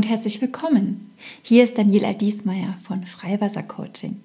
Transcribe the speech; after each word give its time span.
Und 0.00 0.08
herzlich 0.08 0.40
willkommen. 0.40 1.10
Hier 1.42 1.62
ist 1.62 1.76
Daniela 1.76 2.14
Diesmeier 2.14 2.74
von 2.82 3.04
Freiwasser 3.04 3.62
Coaching. 3.62 4.16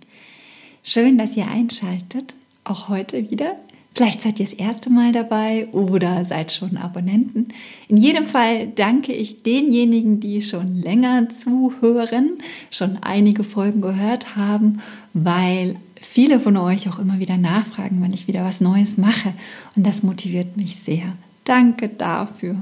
Schön, 0.84 1.18
dass 1.18 1.36
ihr 1.36 1.50
einschaltet, 1.50 2.34
auch 2.64 2.88
heute 2.88 3.30
wieder. 3.30 3.58
Vielleicht 3.94 4.22
seid 4.22 4.40
ihr 4.40 4.46
das 4.46 4.54
erste 4.54 4.90
Mal 4.90 5.12
dabei 5.12 5.68
oder 5.74 6.24
seid 6.24 6.54
schon 6.54 6.78
Abonnenten. 6.78 7.50
In 7.90 7.98
jedem 7.98 8.26
Fall 8.26 8.68
danke 8.68 9.12
ich 9.12 9.44
denjenigen, 9.44 10.22
die 10.22 10.42
schon 10.42 10.78
länger 10.78 11.28
zuhören, 11.28 12.38
schon 12.72 13.00
einige 13.02 13.44
Folgen 13.44 13.82
gehört 13.82 14.38
haben, 14.38 14.82
weil 15.14 15.76
viele 16.00 16.40
von 16.40 16.56
euch 16.56 16.88
auch 16.88 17.00
immer 17.00 17.20
wieder 17.20 17.36
nachfragen, 17.36 17.98
wann 18.00 18.14
ich 18.14 18.30
wieder 18.30 18.46
was 18.46 18.62
Neues 18.62 18.96
mache. 18.96 19.34
Und 19.76 19.86
das 19.86 20.04
motiviert 20.04 20.56
mich 20.56 20.78
sehr. 20.78 21.18
Danke 21.44 21.90
dafür. 21.90 22.62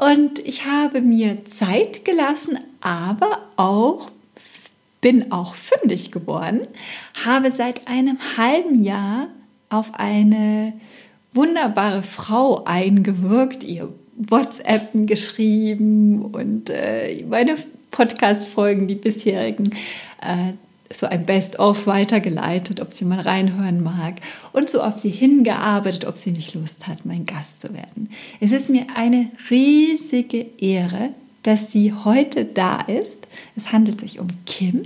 Und 0.00 0.40
ich 0.40 0.66
habe 0.66 1.00
mir 1.00 1.44
Zeit 1.44 2.04
gelassen, 2.04 2.58
aber 2.80 3.38
auch 3.56 4.10
bin 5.00 5.32
auch 5.32 5.54
fündig 5.54 6.10
geworden, 6.10 6.62
habe 7.24 7.50
seit 7.50 7.86
einem 7.86 8.18
halben 8.36 8.82
Jahr 8.82 9.28
auf 9.68 9.92
eine 9.94 10.72
wunderbare 11.32 12.02
Frau 12.02 12.64
eingewirkt, 12.64 13.64
ihr 13.64 13.92
WhatsAppen 14.16 15.06
geschrieben 15.06 16.24
und 16.24 16.70
äh, 16.70 17.22
meine 17.28 17.56
Podcast-Folgen, 17.90 18.88
die 18.88 18.94
bisherigen, 18.94 19.70
äh, 20.22 20.54
so 20.92 21.06
ein 21.06 21.26
Best-of 21.26 21.86
weitergeleitet, 21.86 22.80
ob 22.80 22.92
sie 22.92 23.04
mal 23.04 23.20
reinhören 23.20 23.82
mag 23.82 24.16
und 24.52 24.68
so 24.68 24.82
auf 24.82 24.98
sie 24.98 25.10
hingearbeitet, 25.10 26.04
ob 26.04 26.16
sie 26.16 26.30
nicht 26.30 26.54
Lust 26.54 26.86
hat, 26.86 27.06
mein 27.06 27.26
Gast 27.26 27.60
zu 27.60 27.72
werden. 27.74 28.10
Es 28.40 28.52
ist 28.52 28.70
mir 28.70 28.86
eine 28.94 29.30
riesige 29.50 30.46
Ehre, 30.58 31.10
dass 31.42 31.72
sie 31.72 31.92
heute 31.92 32.44
da 32.44 32.80
ist. 32.80 33.26
Es 33.56 33.72
handelt 33.72 34.00
sich 34.00 34.18
um 34.18 34.28
Kim. 34.46 34.82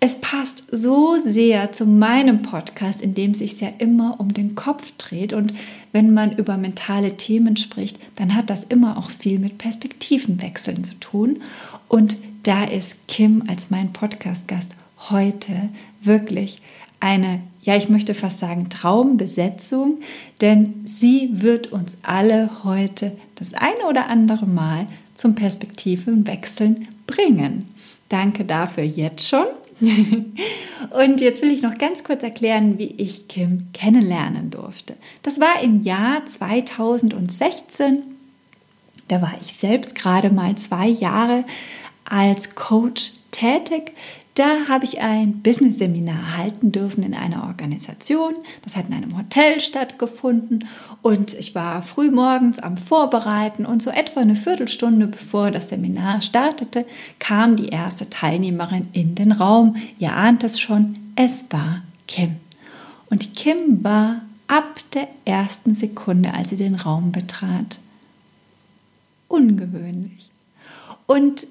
Es 0.00 0.16
passt 0.20 0.64
so 0.72 1.16
sehr 1.18 1.70
zu 1.70 1.86
meinem 1.86 2.42
Podcast, 2.42 3.00
in 3.00 3.14
dem 3.14 3.34
sich 3.34 3.60
ja 3.60 3.68
immer 3.78 4.18
um 4.18 4.34
den 4.34 4.56
Kopf 4.56 4.92
dreht. 4.98 5.32
Und 5.32 5.54
wenn 5.92 6.12
man 6.12 6.32
über 6.32 6.56
mentale 6.56 7.16
Themen 7.16 7.56
spricht, 7.56 7.98
dann 8.16 8.34
hat 8.34 8.50
das 8.50 8.64
immer 8.64 8.98
auch 8.98 9.10
viel 9.10 9.38
mit 9.38 9.58
Perspektivenwechseln 9.58 10.82
zu 10.82 10.94
tun. 10.94 11.42
Und 11.86 12.16
da 12.42 12.64
ist 12.64 13.06
Kim 13.06 13.44
als 13.46 13.70
mein 13.70 13.92
Podcast-Gast 13.92 14.74
heute 15.10 15.68
wirklich 16.00 16.60
eine, 17.00 17.40
ja, 17.62 17.76
ich 17.76 17.88
möchte 17.88 18.14
fast 18.14 18.38
sagen, 18.38 18.68
Traumbesetzung, 18.68 20.00
denn 20.40 20.82
sie 20.84 21.28
wird 21.32 21.72
uns 21.72 21.98
alle 22.02 22.64
heute 22.64 23.12
das 23.34 23.54
eine 23.54 23.86
oder 23.88 24.08
andere 24.08 24.46
Mal 24.46 24.86
zum 25.14 25.34
Perspektivenwechseln 25.34 26.88
bringen. 27.06 27.68
Danke 28.08 28.44
dafür 28.44 28.84
jetzt 28.84 29.26
schon. 29.28 29.46
Und 30.90 31.20
jetzt 31.20 31.42
will 31.42 31.50
ich 31.50 31.62
noch 31.62 31.76
ganz 31.78 32.04
kurz 32.04 32.22
erklären, 32.22 32.78
wie 32.78 32.94
ich 32.98 33.26
Kim 33.26 33.68
kennenlernen 33.72 34.50
durfte. 34.50 34.94
Das 35.22 35.40
war 35.40 35.60
im 35.62 35.82
Jahr 35.82 36.24
2016. 36.24 38.02
Da 39.08 39.22
war 39.22 39.34
ich 39.40 39.54
selbst 39.54 39.94
gerade 39.94 40.30
mal 40.30 40.54
zwei 40.56 40.86
Jahre 40.86 41.44
als 42.04 42.54
Coach 42.54 43.12
tätig. 43.32 43.92
Da 44.34 44.66
habe 44.66 44.86
ich 44.86 45.00
ein 45.00 45.42
Business-Seminar 45.42 46.38
halten 46.38 46.72
dürfen 46.72 47.02
in 47.02 47.14
einer 47.14 47.44
Organisation. 47.44 48.34
Das 48.64 48.76
hat 48.76 48.88
in 48.88 48.94
einem 48.94 49.18
Hotel 49.18 49.60
stattgefunden 49.60 50.66
und 51.02 51.34
ich 51.34 51.54
war 51.54 51.82
früh 51.82 52.10
morgens 52.10 52.58
am 52.58 52.78
Vorbereiten 52.78 53.66
und 53.66 53.82
so 53.82 53.90
etwa 53.90 54.20
eine 54.20 54.36
Viertelstunde 54.36 55.06
bevor 55.06 55.50
das 55.50 55.68
Seminar 55.68 56.22
startete, 56.22 56.86
kam 57.18 57.56
die 57.56 57.68
erste 57.68 58.08
Teilnehmerin 58.08 58.88
in 58.94 59.14
den 59.14 59.32
Raum. 59.32 59.76
Ihr 59.98 60.14
ahnt 60.14 60.44
es 60.44 60.58
schon, 60.58 60.94
es 61.14 61.44
war 61.50 61.82
Kim. 62.08 62.36
Und 63.10 63.36
Kim 63.36 63.84
war 63.84 64.22
ab 64.48 64.80
der 64.94 65.08
ersten 65.26 65.74
Sekunde, 65.74 66.32
als 66.32 66.48
sie 66.48 66.56
den 66.56 66.76
Raum 66.76 67.12
betrat, 67.12 67.80
ungewöhnlich. 69.28 70.30
Und 71.06 71.46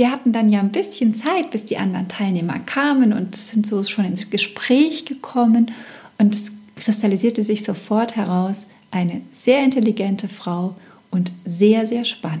wir 0.00 0.10
hatten 0.10 0.32
dann 0.32 0.48
ja 0.48 0.60
ein 0.60 0.72
bisschen 0.72 1.12
Zeit, 1.12 1.50
bis 1.50 1.66
die 1.66 1.76
anderen 1.76 2.08
Teilnehmer 2.08 2.58
kamen 2.58 3.12
und 3.12 3.36
sind 3.36 3.66
so 3.66 3.82
schon 3.82 4.06
ins 4.06 4.30
Gespräch 4.30 5.04
gekommen 5.04 5.72
und 6.16 6.34
es 6.34 6.52
kristallisierte 6.76 7.42
sich 7.42 7.64
sofort 7.64 8.16
heraus, 8.16 8.64
eine 8.90 9.20
sehr 9.30 9.62
intelligente 9.62 10.26
Frau 10.26 10.74
und 11.10 11.30
sehr, 11.44 11.86
sehr 11.86 12.06
spannend. 12.06 12.40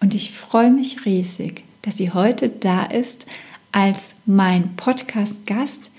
Und 0.00 0.14
ich 0.14 0.32
freue 0.32 0.70
mich 0.70 1.04
riesig, 1.04 1.64
dass 1.82 1.98
sie 1.98 2.12
heute 2.12 2.48
da 2.48 2.86
ist 2.86 3.26
als 3.72 4.14
mein 4.24 4.74
Podcast-Gast. 4.76 5.90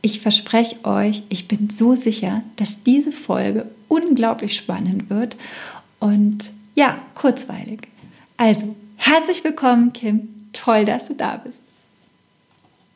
Ich 0.00 0.20
verspreche 0.20 0.82
euch, 0.86 1.22
ich 1.28 1.48
bin 1.48 1.68
so 1.68 1.94
sicher, 1.94 2.42
dass 2.56 2.82
diese 2.82 3.12
Folge 3.12 3.64
unglaublich 3.88 4.56
spannend 4.56 5.10
wird 5.10 5.36
und 5.98 6.50
ja, 6.74 6.96
kurzweilig. 7.14 7.80
Also, 8.38 8.74
Herzlich 9.02 9.42
willkommen, 9.42 9.94
Kim. 9.94 10.28
Toll, 10.52 10.84
dass 10.84 11.06
du 11.06 11.14
da 11.14 11.38
bist. 11.38 11.62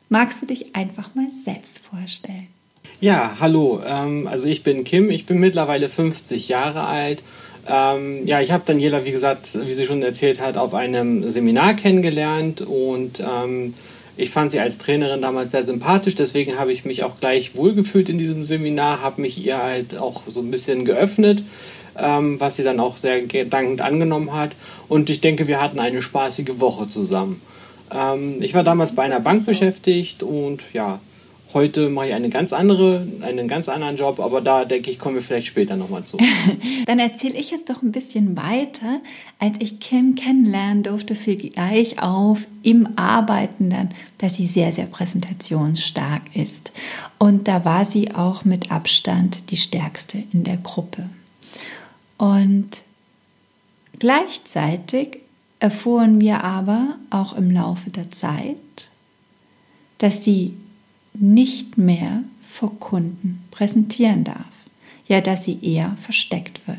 Magst 0.07 0.39
du 0.39 0.45
dich 0.45 0.75
einfach 0.75 1.15
mal 1.15 1.31
selbst 1.31 1.79
vorstellen? 1.79 2.47
Ja, 3.01 3.37
hallo. 3.39 3.81
Ähm, 3.83 4.27
also 4.27 4.47
ich 4.47 4.61
bin 4.61 4.83
Kim, 4.83 5.09
ich 5.09 5.25
bin 5.25 5.39
mittlerweile 5.39 5.89
50 5.89 6.47
Jahre 6.47 6.83
alt. 6.83 7.23
Ähm, 7.67 8.27
ja, 8.27 8.39
ich 8.39 8.51
habe 8.51 8.63
Daniela, 8.65 9.03
wie 9.03 9.11
gesagt, 9.11 9.57
wie 9.59 9.73
sie 9.73 9.85
schon 9.87 10.03
erzählt 10.03 10.39
hat, 10.39 10.57
auf 10.57 10.75
einem 10.75 11.27
Seminar 11.27 11.73
kennengelernt 11.73 12.61
und 12.61 13.19
ähm, 13.19 13.73
ich 14.17 14.29
fand 14.29 14.51
sie 14.51 14.59
als 14.59 14.77
Trainerin 14.77 15.21
damals 15.21 15.51
sehr 15.51 15.63
sympathisch, 15.63 16.15
deswegen 16.15 16.57
habe 16.57 16.71
ich 16.71 16.85
mich 16.85 17.03
auch 17.03 17.19
gleich 17.19 17.55
wohlgefühlt 17.55 18.09
in 18.09 18.17
diesem 18.17 18.43
Seminar, 18.43 19.01
habe 19.01 19.21
mich 19.21 19.43
ihr 19.43 19.61
halt 19.61 19.97
auch 19.97 20.23
so 20.27 20.41
ein 20.41 20.51
bisschen 20.51 20.85
geöffnet 20.85 21.43
ähm, 21.97 22.39
was 22.39 22.55
sie 22.55 22.63
dann 22.63 22.79
auch 22.79 22.97
sehr 22.97 23.21
dankend 23.21 23.81
angenommen 23.81 24.33
hat. 24.33 24.51
Und 24.87 25.09
ich 25.09 25.21
denke, 25.21 25.47
wir 25.47 25.61
hatten 25.61 25.79
eine 25.79 26.01
spaßige 26.01 26.59
Woche 26.59 26.89
zusammen. 26.89 27.41
Ähm, 27.91 28.41
ich 28.41 28.53
war 28.53 28.63
damals 28.63 28.93
bei 28.93 29.03
einer 29.03 29.19
Bank 29.19 29.45
beschäftigt 29.45 30.23
und 30.23 30.61
ja, 30.73 30.99
heute 31.55 31.89
mache 31.89 32.09
ich 32.09 32.13
eine 32.13 32.29
ganz 32.29 32.53
andere, 32.53 33.07
einen 33.21 33.47
ganz 33.47 33.69
anderen 33.69 33.95
Job, 33.95 34.19
aber 34.19 34.41
da 34.41 34.65
denke 34.65 34.91
ich, 34.91 34.99
kommen 34.99 35.15
wir 35.15 35.21
vielleicht 35.21 35.47
später 35.47 35.77
nochmal 35.77 36.03
zu. 36.03 36.17
Dann 36.85 36.99
erzähle 36.99 37.39
ich 37.39 37.49
jetzt 37.49 37.69
doch 37.69 37.81
ein 37.81 37.93
bisschen 37.93 38.35
weiter. 38.35 39.01
Als 39.39 39.59
ich 39.59 39.79
Kim 39.79 40.15
kennenlernen 40.15 40.83
durfte, 40.83 41.15
fiel 41.15 41.37
gleich 41.37 41.97
auf 41.97 42.45
im 42.61 42.97
Arbeiten 42.97 43.69
dann, 43.69 43.89
dass 44.17 44.35
sie 44.35 44.47
sehr, 44.47 44.71
sehr 44.71 44.85
präsentationsstark 44.85 46.23
ist. 46.35 46.73
Und 47.19 47.47
da 47.47 47.63
war 47.63 47.85
sie 47.85 48.13
auch 48.13 48.43
mit 48.43 48.71
Abstand 48.71 49.49
die 49.51 49.57
stärkste 49.57 50.23
in 50.33 50.43
der 50.43 50.57
Gruppe. 50.57 51.09
Und 52.17 52.81
gleichzeitig 53.99 55.19
erfuhren 55.59 56.19
wir 56.19 56.43
aber 56.43 56.95
auch 57.09 57.37
im 57.37 57.49
Laufe 57.49 57.91
der 57.91 58.11
Zeit, 58.11 58.57
dass 59.99 60.23
sie 60.23 60.53
nicht 61.19 61.77
mehr 61.77 62.23
vor 62.47 62.79
Kunden 62.79 63.43
präsentieren 63.51 64.23
darf, 64.23 64.45
ja, 65.07 65.21
dass 65.21 65.43
sie 65.43 65.59
eher 65.61 65.97
versteckt 66.01 66.67
wird. 66.67 66.77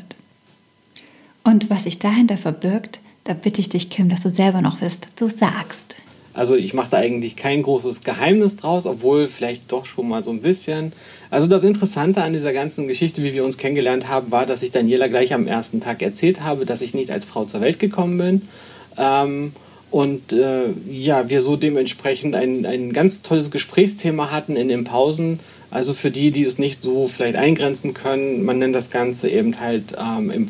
Und 1.43 1.69
was 1.69 1.83
sich 1.83 1.99
dahinter 1.99 2.37
verbirgt, 2.37 2.99
da 3.23 3.33
bitte 3.33 3.61
ich 3.61 3.69
dich, 3.69 3.89
Kim, 3.89 4.09
dass 4.09 4.23
du 4.23 4.29
selber 4.29 4.61
noch 4.61 4.81
wirst, 4.81 5.07
du 5.17 5.27
sagst. 5.29 5.97
Also 6.33 6.55
ich 6.55 6.73
mache 6.75 6.91
da 6.91 6.97
eigentlich 6.97 7.35
kein 7.35 7.63
großes 7.63 8.01
Geheimnis 8.01 8.57
draus, 8.57 8.85
obwohl 8.85 9.27
vielleicht 9.27 9.71
doch 9.71 9.85
schon 9.85 10.07
mal 10.07 10.23
so 10.23 10.29
ein 10.29 10.41
bisschen. 10.41 10.93
Also 11.31 11.47
das 11.47 11.63
Interessante 11.63 12.21
an 12.23 12.33
dieser 12.33 12.53
ganzen 12.53 12.87
Geschichte, 12.87 13.23
wie 13.23 13.33
wir 13.33 13.43
uns 13.43 13.57
kennengelernt 13.57 14.07
haben, 14.07 14.29
war, 14.29 14.45
dass 14.45 14.61
ich 14.61 14.71
Daniela 14.71 15.07
gleich 15.07 15.33
am 15.33 15.47
ersten 15.47 15.79
Tag 15.79 16.01
erzählt 16.03 16.41
habe, 16.41 16.65
dass 16.65 16.81
ich 16.81 16.93
nicht 16.93 17.09
als 17.09 17.25
Frau 17.25 17.45
zur 17.45 17.61
Welt 17.61 17.79
gekommen 17.79 18.17
bin. 18.19 18.41
Ähm, 18.97 19.53
und 19.89 20.33
äh, 20.33 20.69
ja, 20.89 21.29
wir 21.29 21.39
so 21.39 21.55
dementsprechend 21.55 22.35
ein, 22.35 22.65
ein 22.65 22.91
ganz 22.91 23.21
tolles 23.21 23.51
Gesprächsthema 23.51 24.31
hatten 24.31 24.55
in 24.55 24.67
den 24.67 24.83
Pausen. 24.83 25.39
Also 25.71 25.93
für 25.93 26.11
die, 26.11 26.31
die 26.31 26.43
es 26.43 26.57
nicht 26.57 26.81
so 26.81 27.07
vielleicht 27.07 27.35
eingrenzen 27.35 27.93
können, 27.93 28.43
man 28.43 28.59
nennt 28.59 28.75
das 28.75 28.89
Ganze 28.89 29.29
eben 29.29 29.59
halt 29.59 29.95
ähm, 29.97 30.45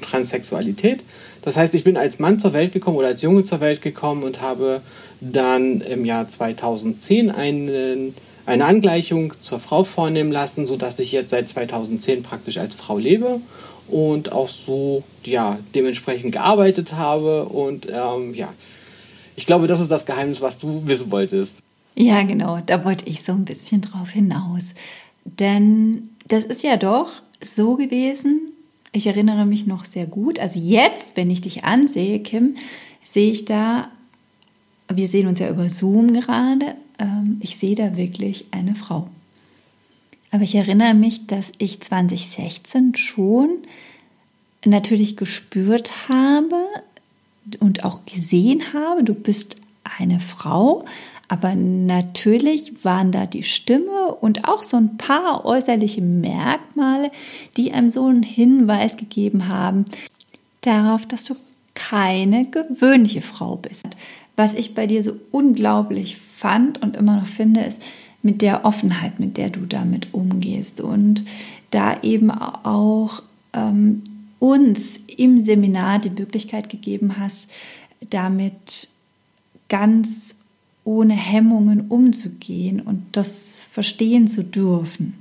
Transsexualität. 0.00 1.04
Das 1.42 1.56
heißt, 1.56 1.74
ich 1.74 1.84
bin 1.84 1.96
als 1.96 2.18
Mann 2.18 2.38
zur 2.38 2.52
Welt 2.52 2.72
gekommen 2.72 2.96
oder 2.96 3.08
als 3.08 3.22
Junge 3.22 3.44
zur 3.44 3.60
Welt 3.60 3.80
gekommen 3.80 4.22
und 4.22 4.40
habe 4.40 4.80
dann 5.20 5.80
im 5.80 6.04
Jahr 6.04 6.28
2010 6.28 7.30
einen, 7.30 8.14
eine 8.46 8.64
Angleichung 8.64 9.32
zur 9.40 9.58
Frau 9.58 9.84
vornehmen 9.84 10.32
lassen, 10.32 10.66
sodass 10.66 10.98
ich 10.98 11.12
jetzt 11.12 11.30
seit 11.30 11.48
2010 11.48 12.22
praktisch 12.22 12.58
als 12.58 12.74
Frau 12.74 12.98
lebe 12.98 13.40
und 13.88 14.32
auch 14.32 14.48
so 14.48 15.02
ja, 15.24 15.58
dementsprechend 15.74 16.32
gearbeitet 16.32 16.92
habe. 16.92 17.44
Und 17.46 17.88
ähm, 17.90 18.34
ja, 18.34 18.52
ich 19.40 19.46
glaube, 19.46 19.66
das 19.66 19.80
ist 19.80 19.90
das 19.90 20.04
Geheimnis, 20.04 20.42
was 20.42 20.58
du 20.58 20.82
wissen 20.86 21.10
wolltest. 21.10 21.56
Ja, 21.94 22.22
genau, 22.24 22.60
da 22.66 22.84
wollte 22.84 23.08
ich 23.08 23.22
so 23.22 23.32
ein 23.32 23.46
bisschen 23.46 23.80
drauf 23.80 24.10
hinaus. 24.10 24.74
Denn 25.24 26.10
das 26.28 26.44
ist 26.44 26.62
ja 26.62 26.76
doch 26.76 27.10
so 27.40 27.76
gewesen, 27.76 28.52
ich 28.92 29.06
erinnere 29.06 29.46
mich 29.46 29.66
noch 29.66 29.86
sehr 29.86 30.04
gut. 30.04 30.38
Also 30.38 30.60
jetzt, 30.60 31.16
wenn 31.16 31.30
ich 31.30 31.40
dich 31.40 31.64
ansehe, 31.64 32.20
Kim, 32.20 32.56
sehe 33.02 33.30
ich 33.30 33.46
da, 33.46 33.90
wir 34.92 35.08
sehen 35.08 35.26
uns 35.26 35.38
ja 35.38 35.48
über 35.48 35.70
Zoom 35.70 36.12
gerade, 36.12 36.74
ähm, 36.98 37.38
ich 37.40 37.56
sehe 37.56 37.76
da 37.76 37.96
wirklich 37.96 38.44
eine 38.50 38.74
Frau. 38.74 39.08
Aber 40.32 40.42
ich 40.42 40.54
erinnere 40.54 40.92
mich, 40.92 41.26
dass 41.26 41.50
ich 41.56 41.80
2016 41.80 42.94
schon 42.94 43.48
natürlich 44.66 45.16
gespürt 45.16 46.10
habe 46.10 46.56
und 47.56 47.84
auch 47.84 48.04
gesehen 48.04 48.72
habe, 48.72 49.02
du 49.02 49.14
bist 49.14 49.56
eine 49.98 50.20
Frau, 50.20 50.84
aber 51.28 51.54
natürlich 51.54 52.84
waren 52.84 53.12
da 53.12 53.26
die 53.26 53.44
Stimme 53.44 54.14
und 54.20 54.48
auch 54.48 54.62
so 54.62 54.76
ein 54.76 54.96
paar 54.96 55.44
äußerliche 55.44 56.02
Merkmale, 56.02 57.10
die 57.56 57.72
einem 57.72 57.88
so 57.88 58.06
einen 58.06 58.22
Hinweis 58.22 58.96
gegeben 58.96 59.48
haben 59.48 59.84
darauf, 60.60 61.06
dass 61.06 61.24
du 61.24 61.36
keine 61.74 62.46
gewöhnliche 62.46 63.22
Frau 63.22 63.56
bist. 63.56 63.86
Was 64.36 64.54
ich 64.54 64.74
bei 64.74 64.86
dir 64.86 65.02
so 65.02 65.12
unglaublich 65.30 66.18
fand 66.36 66.82
und 66.82 66.96
immer 66.96 67.20
noch 67.20 67.26
finde, 67.26 67.60
ist 67.60 67.82
mit 68.22 68.42
der 68.42 68.64
Offenheit, 68.64 69.20
mit 69.20 69.36
der 69.36 69.50
du 69.50 69.60
damit 69.60 70.08
umgehst 70.12 70.80
und 70.80 71.24
da 71.70 72.02
eben 72.02 72.30
auch 72.30 73.22
ähm, 73.52 74.02
uns 74.40 74.96
im 75.16 75.38
Seminar 75.38 76.00
die 76.00 76.10
Möglichkeit 76.10 76.68
gegeben 76.68 77.18
hast, 77.18 77.48
damit 78.08 78.88
ganz 79.68 80.40
ohne 80.82 81.14
Hemmungen 81.14 81.88
umzugehen 81.88 82.80
und 82.80 83.04
das 83.12 83.60
verstehen 83.70 84.26
zu 84.26 84.42
dürfen. 84.42 85.14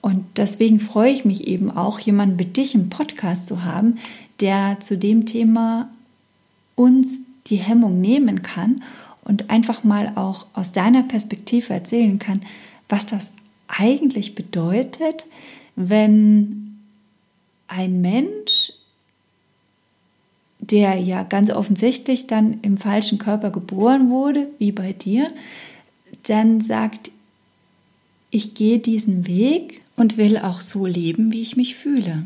Und 0.00 0.24
deswegen 0.36 0.80
freue 0.80 1.12
ich 1.12 1.24
mich 1.24 1.46
eben 1.46 1.70
auch, 1.70 1.98
jemanden 1.98 2.38
wie 2.38 2.46
dich 2.46 2.74
im 2.74 2.88
Podcast 2.88 3.46
zu 3.48 3.64
haben, 3.64 3.98
der 4.40 4.80
zu 4.80 4.96
dem 4.96 5.26
Thema 5.26 5.90
uns 6.74 7.20
die 7.46 7.56
Hemmung 7.56 8.00
nehmen 8.00 8.42
kann 8.42 8.82
und 9.24 9.50
einfach 9.50 9.84
mal 9.84 10.12
auch 10.14 10.46
aus 10.54 10.72
deiner 10.72 11.02
Perspektive 11.02 11.72
erzählen 11.74 12.18
kann, 12.18 12.42
was 12.88 13.06
das 13.06 13.32
eigentlich 13.68 14.34
bedeutet, 14.34 15.26
wenn 15.76 16.78
ein 17.68 18.00
Mensch 18.00 18.51
der 20.62 20.94
ja 20.94 21.24
ganz 21.24 21.50
offensichtlich 21.50 22.26
dann 22.26 22.60
im 22.62 22.78
falschen 22.78 23.18
Körper 23.18 23.50
geboren 23.50 24.10
wurde, 24.10 24.46
wie 24.58 24.72
bei 24.72 24.92
dir, 24.92 25.28
dann 26.26 26.60
sagt, 26.60 27.10
ich 28.30 28.54
gehe 28.54 28.78
diesen 28.78 29.26
Weg 29.26 29.82
und 29.96 30.16
will 30.16 30.38
auch 30.38 30.60
so 30.60 30.86
leben, 30.86 31.32
wie 31.32 31.42
ich 31.42 31.56
mich 31.56 31.74
fühle. 31.76 32.24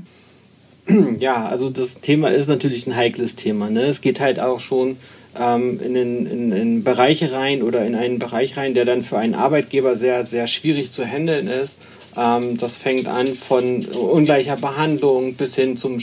Ja, 1.19 1.49
also 1.49 1.69
das 1.69 2.01
Thema 2.01 2.29
ist 2.29 2.49
natürlich 2.49 2.87
ein 2.87 2.95
heikles 2.95 3.35
Thema. 3.35 3.69
Ne? 3.71 3.87
Es 3.87 4.01
geht 4.01 4.21
halt 4.21 4.39
auch 4.39 4.61
schon 4.61 4.97
ähm, 5.37 5.81
in, 5.81 5.97
in, 5.97 6.53
in 6.53 6.85
Bereiche 6.85 7.33
rein 7.33 7.63
oder 7.63 7.85
in 7.85 7.97
einen 7.97 8.21
Bereich 8.21 8.57
rein, 8.57 8.75
der 8.75 8.85
dann 8.85 9.03
für 9.03 9.19
einen 9.19 9.35
Arbeitgeber 9.35 9.97
sehr, 9.97 10.23
sehr 10.23 10.47
schwierig 10.47 10.93
zu 10.93 11.05
handeln 11.05 11.49
ist. 11.49 11.79
Ähm, 12.17 12.57
das 12.57 12.79
fängt 12.79 13.09
an 13.09 13.35
von 13.35 13.85
ungleicher 13.85 14.57
Behandlung 14.57 15.35
bis 15.35 15.55
hin 15.55 15.77
zum 15.77 15.99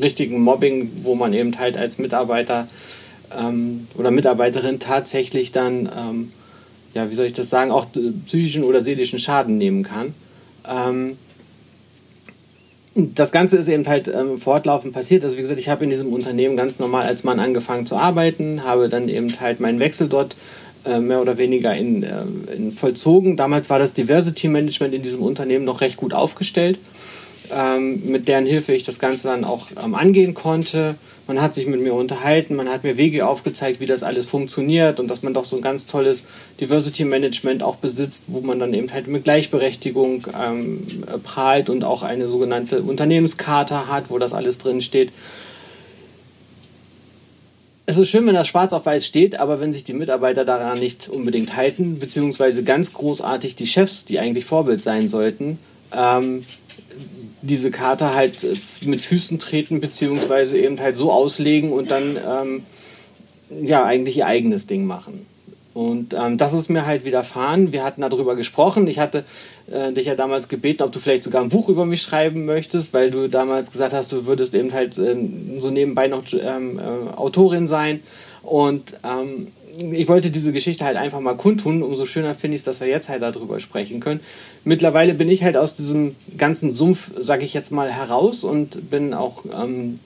richtigen 0.00 0.40
Mobbing, 0.40 0.90
wo 1.02 1.14
man 1.14 1.32
eben 1.32 1.58
halt 1.58 1.76
als 1.76 1.98
Mitarbeiter 1.98 2.66
ähm, 3.38 3.86
oder 3.96 4.10
Mitarbeiterin 4.10 4.78
tatsächlich 4.78 5.52
dann, 5.52 5.88
ähm, 5.96 6.30
ja, 6.94 7.10
wie 7.10 7.14
soll 7.14 7.26
ich 7.26 7.34
das 7.34 7.50
sagen, 7.50 7.70
auch 7.70 7.86
psychischen 8.26 8.64
oder 8.64 8.80
seelischen 8.80 9.18
Schaden 9.18 9.58
nehmen 9.58 9.82
kann. 9.82 10.14
Das 12.94 13.32
Ganze 13.32 13.56
ist 13.56 13.68
eben 13.68 13.86
halt 13.86 14.10
fortlaufend 14.36 14.92
passiert. 14.92 15.24
Also 15.24 15.38
wie 15.38 15.40
gesagt, 15.40 15.60
ich 15.60 15.70
habe 15.70 15.84
in 15.84 15.90
diesem 15.90 16.12
Unternehmen 16.12 16.56
ganz 16.56 16.78
normal 16.78 17.04
als 17.04 17.24
Mann 17.24 17.40
angefangen 17.40 17.86
zu 17.86 17.96
arbeiten, 17.96 18.64
habe 18.64 18.90
dann 18.90 19.08
eben 19.08 19.32
halt 19.40 19.60
meinen 19.60 19.80
Wechsel 19.80 20.08
dort 20.08 20.36
äh, 20.88 21.00
mehr 21.00 21.20
oder 21.20 21.38
weniger 21.38 21.74
in, 21.74 22.02
äh, 22.02 22.22
in 22.56 22.72
vollzogen. 22.72 23.36
Damals 23.36 23.68
war 23.70 23.78
das 23.78 23.92
Diversity 23.92 24.48
Management 24.48 24.94
in 24.94 25.02
diesem 25.02 25.22
Unternehmen 25.22 25.64
noch 25.64 25.80
recht 25.80 25.96
gut 25.96 26.14
aufgestellt, 26.14 26.78
ähm, 27.50 28.02
mit 28.06 28.26
deren 28.26 28.46
Hilfe 28.46 28.72
ich 28.72 28.84
das 28.84 28.98
Ganze 28.98 29.28
dann 29.28 29.44
auch 29.44 29.68
ähm, 29.82 29.94
angehen 29.94 30.34
konnte. 30.34 30.94
Man 31.26 31.42
hat 31.42 31.52
sich 31.52 31.66
mit 31.66 31.80
mir 31.82 31.92
unterhalten, 31.92 32.56
man 32.56 32.70
hat 32.70 32.84
mir 32.84 32.96
Wege 32.96 33.26
aufgezeigt, 33.26 33.80
wie 33.80 33.86
das 33.86 34.02
alles 34.02 34.24
funktioniert 34.24 34.98
und 34.98 35.08
dass 35.08 35.22
man 35.22 35.34
doch 35.34 35.44
so 35.44 35.56
ein 35.56 35.62
ganz 35.62 35.86
tolles 35.86 36.24
Diversity 36.58 37.04
Management 37.04 37.62
auch 37.62 37.76
besitzt, 37.76 38.24
wo 38.28 38.40
man 38.40 38.58
dann 38.58 38.72
eben 38.72 38.90
halt 38.90 39.08
mit 39.08 39.24
Gleichberechtigung 39.24 40.26
ähm, 40.42 41.04
prahlt 41.22 41.68
und 41.68 41.84
auch 41.84 42.02
eine 42.02 42.28
sogenannte 42.28 42.82
Unternehmenskarte 42.82 43.88
hat, 43.88 44.10
wo 44.10 44.18
das 44.18 44.32
alles 44.32 44.56
drin 44.56 44.80
steht 44.80 45.12
es 47.88 47.96
ist 47.96 48.10
schön, 48.10 48.26
wenn 48.26 48.34
das 48.34 48.46
schwarz 48.46 48.74
auf 48.74 48.84
weiß 48.84 49.06
steht, 49.06 49.40
aber 49.40 49.60
wenn 49.60 49.72
sich 49.72 49.82
die 49.82 49.94
Mitarbeiter 49.94 50.44
daran 50.44 50.78
nicht 50.78 51.08
unbedingt 51.08 51.56
halten, 51.56 51.98
beziehungsweise 51.98 52.62
ganz 52.62 52.92
großartig 52.92 53.56
die 53.56 53.66
Chefs, 53.66 54.04
die 54.04 54.18
eigentlich 54.18 54.44
Vorbild 54.44 54.82
sein 54.82 55.08
sollten, 55.08 55.58
ähm, 55.96 56.44
diese 57.40 57.70
Karte 57.70 58.14
halt 58.14 58.44
äh, 58.44 58.54
mit 58.82 59.00
Füßen 59.00 59.38
treten, 59.38 59.80
beziehungsweise 59.80 60.58
eben 60.58 60.78
halt 60.78 60.98
so 60.98 61.10
auslegen 61.10 61.72
und 61.72 61.90
dann 61.90 62.18
ähm, 62.18 62.62
ja 63.62 63.86
eigentlich 63.86 64.18
ihr 64.18 64.26
eigenes 64.26 64.66
Ding 64.66 64.84
machen. 64.84 65.24
Und 65.74 66.14
ähm, 66.14 66.38
das 66.38 66.54
ist 66.54 66.70
mir 66.70 66.86
halt 66.86 67.04
widerfahren. 67.04 67.72
Wir 67.72 67.84
hatten 67.84 68.00
darüber 68.00 68.34
gesprochen. 68.34 68.86
Ich 68.88 68.98
hatte 68.98 69.24
äh, 69.70 69.92
dich 69.92 70.06
ja 70.06 70.14
damals 70.14 70.48
gebeten, 70.48 70.82
ob 70.82 70.92
du 70.92 70.98
vielleicht 70.98 71.22
sogar 71.22 71.42
ein 71.42 71.50
Buch 71.50 71.68
über 71.68 71.86
mich 71.86 72.02
schreiben 72.02 72.46
möchtest, 72.46 72.92
weil 72.92 73.10
du 73.10 73.28
damals 73.28 73.70
gesagt 73.70 73.92
hast, 73.92 74.10
du 74.10 74.26
würdest 74.26 74.54
eben 74.54 74.72
halt 74.72 74.98
äh, 74.98 75.16
so 75.58 75.70
nebenbei 75.70 76.08
noch 76.08 76.24
ähm, 76.32 76.78
äh, 76.78 77.16
Autorin 77.16 77.66
sein. 77.66 78.00
Und 78.42 78.94
ähm, 79.04 79.48
ich 79.78 80.08
wollte 80.08 80.30
diese 80.30 80.52
Geschichte 80.52 80.84
halt 80.84 80.96
einfach 80.96 81.20
mal 81.20 81.36
kundtun. 81.36 81.82
Umso 81.82 82.04
schöner 82.06 82.34
finde 82.34 82.56
ich 82.56 82.60
es, 82.60 82.64
dass 82.64 82.80
wir 82.80 82.88
jetzt 82.88 83.08
halt 83.08 83.22
darüber 83.22 83.60
sprechen 83.60 84.00
können. 84.00 84.20
Mittlerweile 84.64 85.14
bin 85.14 85.28
ich 85.28 85.42
halt 85.42 85.56
aus 85.56 85.76
diesem 85.76 86.16
ganzen 86.36 86.70
Sumpf, 86.70 87.12
sage 87.18 87.44
ich 87.44 87.54
jetzt 87.54 87.70
mal, 87.70 87.90
heraus 87.90 88.42
und 88.44 88.90
bin 88.90 89.14
auch 89.14 89.44
ähm, 89.54 90.00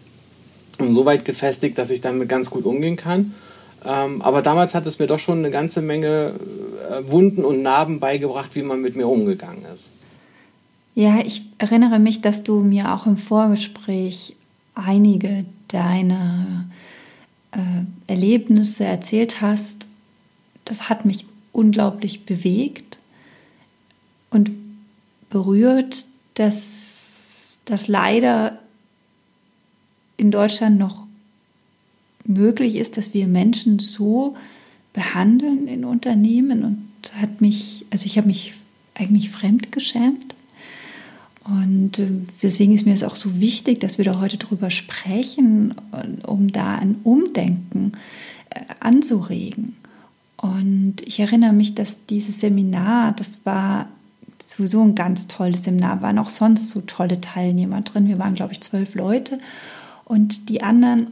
so 0.78 1.04
weit 1.06 1.24
gefestigt, 1.24 1.78
dass 1.78 1.90
ich 1.90 2.00
damit 2.00 2.28
ganz 2.28 2.50
gut 2.50 2.64
umgehen 2.64 2.96
kann. 2.96 3.34
Ähm, 3.84 4.22
aber 4.22 4.42
damals 4.42 4.74
hat 4.74 4.86
es 4.86 4.98
mir 4.98 5.06
doch 5.06 5.18
schon 5.18 5.38
eine 5.38 5.50
ganze 5.50 5.82
Menge 5.82 6.34
äh, 6.90 7.10
Wunden 7.10 7.44
und 7.44 7.62
Narben 7.62 8.00
beigebracht, 8.00 8.54
wie 8.54 8.62
man 8.62 8.80
mit 8.80 8.96
mir 8.96 9.08
umgegangen 9.08 9.64
ist. 9.72 9.90
Ja, 10.94 11.20
ich 11.24 11.42
erinnere 11.58 11.98
mich, 11.98 12.20
dass 12.20 12.42
du 12.42 12.60
mir 12.60 12.94
auch 12.94 13.06
im 13.06 13.16
Vorgespräch 13.16 14.36
einige 14.74 15.44
deiner 15.68 16.66
äh, 17.52 17.58
Erlebnisse 18.06 18.84
erzählt 18.84 19.40
hast. 19.40 19.88
Das 20.64 20.88
hat 20.88 21.04
mich 21.04 21.26
unglaublich 21.52 22.24
bewegt 22.24 22.98
und 24.30 24.50
berührt, 25.30 26.06
dass 26.34 27.60
das 27.64 27.88
leider 27.88 28.58
in 30.16 30.30
Deutschland 30.30 30.78
noch 30.78 31.01
möglich 32.24 32.76
ist, 32.76 32.96
dass 32.96 33.14
wir 33.14 33.26
Menschen 33.26 33.78
so 33.78 34.36
behandeln 34.92 35.66
in 35.68 35.84
Unternehmen 35.84 36.64
und 36.64 37.12
hat 37.14 37.40
mich, 37.40 37.86
also 37.90 38.06
ich 38.06 38.18
habe 38.18 38.26
mich 38.26 38.54
eigentlich 38.94 39.30
fremdgeschämt. 39.30 40.34
Und 41.44 41.98
äh, 41.98 42.06
deswegen 42.42 42.72
ist 42.74 42.86
mir 42.86 42.94
es 42.94 43.02
auch 43.02 43.16
so 43.16 43.40
wichtig, 43.40 43.80
dass 43.80 43.98
wir 43.98 44.04
da 44.04 44.20
heute 44.20 44.36
drüber 44.36 44.70
sprechen, 44.70 45.74
um 46.26 46.52
da 46.52 46.76
ein 46.76 46.96
Umdenken 47.02 47.92
äh, 48.50 48.60
anzuregen. 48.80 49.76
Und 50.36 50.96
ich 51.04 51.20
erinnere 51.20 51.52
mich, 51.52 51.74
dass 51.74 52.06
dieses 52.06 52.40
Seminar, 52.40 53.12
das 53.12 53.44
war 53.44 53.88
sowieso 54.44 54.82
ein 54.82 54.94
ganz 54.94 55.28
tolles 55.28 55.64
Seminar, 55.64 56.02
waren 56.02 56.18
auch 56.18 56.28
sonst 56.28 56.68
so 56.68 56.80
tolle 56.80 57.20
Teilnehmer 57.20 57.80
drin. 57.80 58.08
Wir 58.08 58.18
waren, 58.18 58.34
glaube 58.34 58.52
ich, 58.52 58.60
zwölf 58.60 58.94
Leute. 58.94 59.38
Und 60.04 60.48
die 60.48 60.62
anderen 60.62 61.08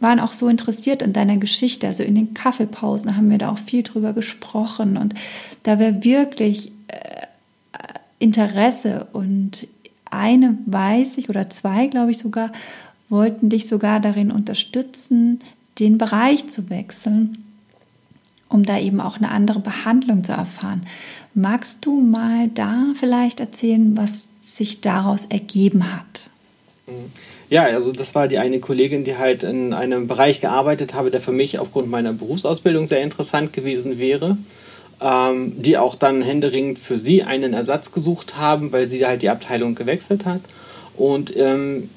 waren 0.00 0.20
auch 0.20 0.32
so 0.32 0.48
interessiert 0.48 1.02
an 1.02 1.12
deiner 1.12 1.36
Geschichte. 1.36 1.86
Also 1.86 2.02
in 2.02 2.14
den 2.14 2.34
Kaffeepausen 2.34 3.16
haben 3.16 3.30
wir 3.30 3.38
da 3.38 3.50
auch 3.50 3.58
viel 3.58 3.82
drüber 3.82 4.12
gesprochen 4.12 4.96
und 4.96 5.14
da 5.62 5.78
wäre 5.78 6.04
wirklich 6.04 6.72
äh, 6.88 7.26
Interesse 8.18 9.06
und 9.12 9.66
eine 10.10 10.56
weiß 10.66 11.18
ich 11.18 11.28
oder 11.28 11.50
zwei, 11.50 11.86
glaube 11.86 12.10
ich 12.10 12.18
sogar, 12.18 12.52
wollten 13.08 13.48
dich 13.48 13.66
sogar 13.68 14.00
darin 14.00 14.30
unterstützen, 14.30 15.40
den 15.78 15.98
Bereich 15.98 16.48
zu 16.48 16.70
wechseln, 16.70 17.44
um 18.48 18.64
da 18.64 18.78
eben 18.78 19.00
auch 19.00 19.16
eine 19.16 19.30
andere 19.30 19.60
Behandlung 19.60 20.24
zu 20.24 20.32
erfahren. 20.32 20.82
Magst 21.34 21.84
du 21.84 22.00
mal 22.00 22.48
da 22.48 22.92
vielleicht 22.94 23.40
erzählen, 23.40 23.96
was 23.96 24.28
sich 24.40 24.80
daraus 24.80 25.26
ergeben 25.26 25.94
hat? 25.94 26.30
Mhm. 26.88 27.10
Ja, 27.50 27.64
also 27.64 27.92
das 27.92 28.14
war 28.14 28.28
die 28.28 28.38
eine 28.38 28.58
Kollegin, 28.60 29.04
die 29.04 29.16
halt 29.16 29.42
in 29.42 29.72
einem 29.72 30.06
Bereich 30.06 30.40
gearbeitet 30.40 30.94
habe, 30.94 31.10
der 31.10 31.20
für 31.20 31.32
mich 31.32 31.58
aufgrund 31.58 31.88
meiner 31.90 32.12
Berufsausbildung 32.12 32.86
sehr 32.86 33.02
interessant 33.02 33.52
gewesen 33.52 33.98
wäre. 33.98 34.36
Ähm, 35.00 35.62
die 35.62 35.78
auch 35.78 35.94
dann 35.94 36.22
händeringend 36.22 36.78
für 36.78 36.98
sie 36.98 37.22
einen 37.22 37.54
Ersatz 37.54 37.92
gesucht 37.92 38.36
haben, 38.36 38.72
weil 38.72 38.86
sie 38.86 39.06
halt 39.06 39.22
die 39.22 39.28
Abteilung 39.28 39.76
gewechselt 39.76 40.24
hat. 40.24 40.40
und 40.98 41.34
ähm, 41.36 41.88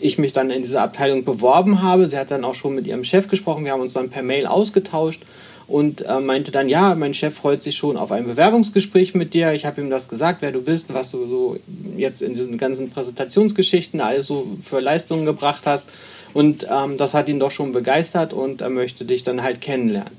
ich 0.00 0.18
mich 0.18 0.32
dann 0.32 0.50
in 0.50 0.62
diese 0.62 0.80
Abteilung 0.80 1.24
beworben 1.24 1.82
habe. 1.82 2.06
Sie 2.06 2.18
hat 2.18 2.30
dann 2.30 2.44
auch 2.44 2.54
schon 2.54 2.74
mit 2.74 2.86
ihrem 2.86 3.04
Chef 3.04 3.28
gesprochen, 3.28 3.64
wir 3.64 3.72
haben 3.72 3.80
uns 3.80 3.92
dann 3.92 4.10
per 4.10 4.22
Mail 4.22 4.46
ausgetauscht 4.46 5.22
und 5.68 6.02
äh, 6.02 6.20
meinte 6.20 6.52
dann, 6.52 6.68
ja, 6.68 6.94
mein 6.94 7.12
Chef 7.12 7.34
freut 7.34 7.60
sich 7.60 7.76
schon 7.76 7.96
auf 7.96 8.12
ein 8.12 8.24
Bewerbungsgespräch 8.24 9.14
mit 9.14 9.34
dir. 9.34 9.52
Ich 9.52 9.66
habe 9.66 9.80
ihm 9.80 9.90
das 9.90 10.08
gesagt, 10.08 10.42
wer 10.42 10.52
du 10.52 10.62
bist, 10.62 10.94
was 10.94 11.10
du 11.10 11.26
so 11.26 11.56
jetzt 11.96 12.22
in 12.22 12.34
diesen 12.34 12.56
ganzen 12.56 12.90
Präsentationsgeschichten 12.90 14.00
alles 14.00 14.26
so 14.26 14.46
für 14.62 14.80
Leistungen 14.80 15.26
gebracht 15.26 15.66
hast. 15.66 15.88
Und 16.34 16.66
ähm, 16.70 16.96
das 16.96 17.14
hat 17.14 17.28
ihn 17.28 17.40
doch 17.40 17.50
schon 17.50 17.72
begeistert 17.72 18.32
und 18.32 18.60
er 18.60 18.70
möchte 18.70 19.04
dich 19.04 19.24
dann 19.24 19.42
halt 19.42 19.60
kennenlernen. 19.60 20.12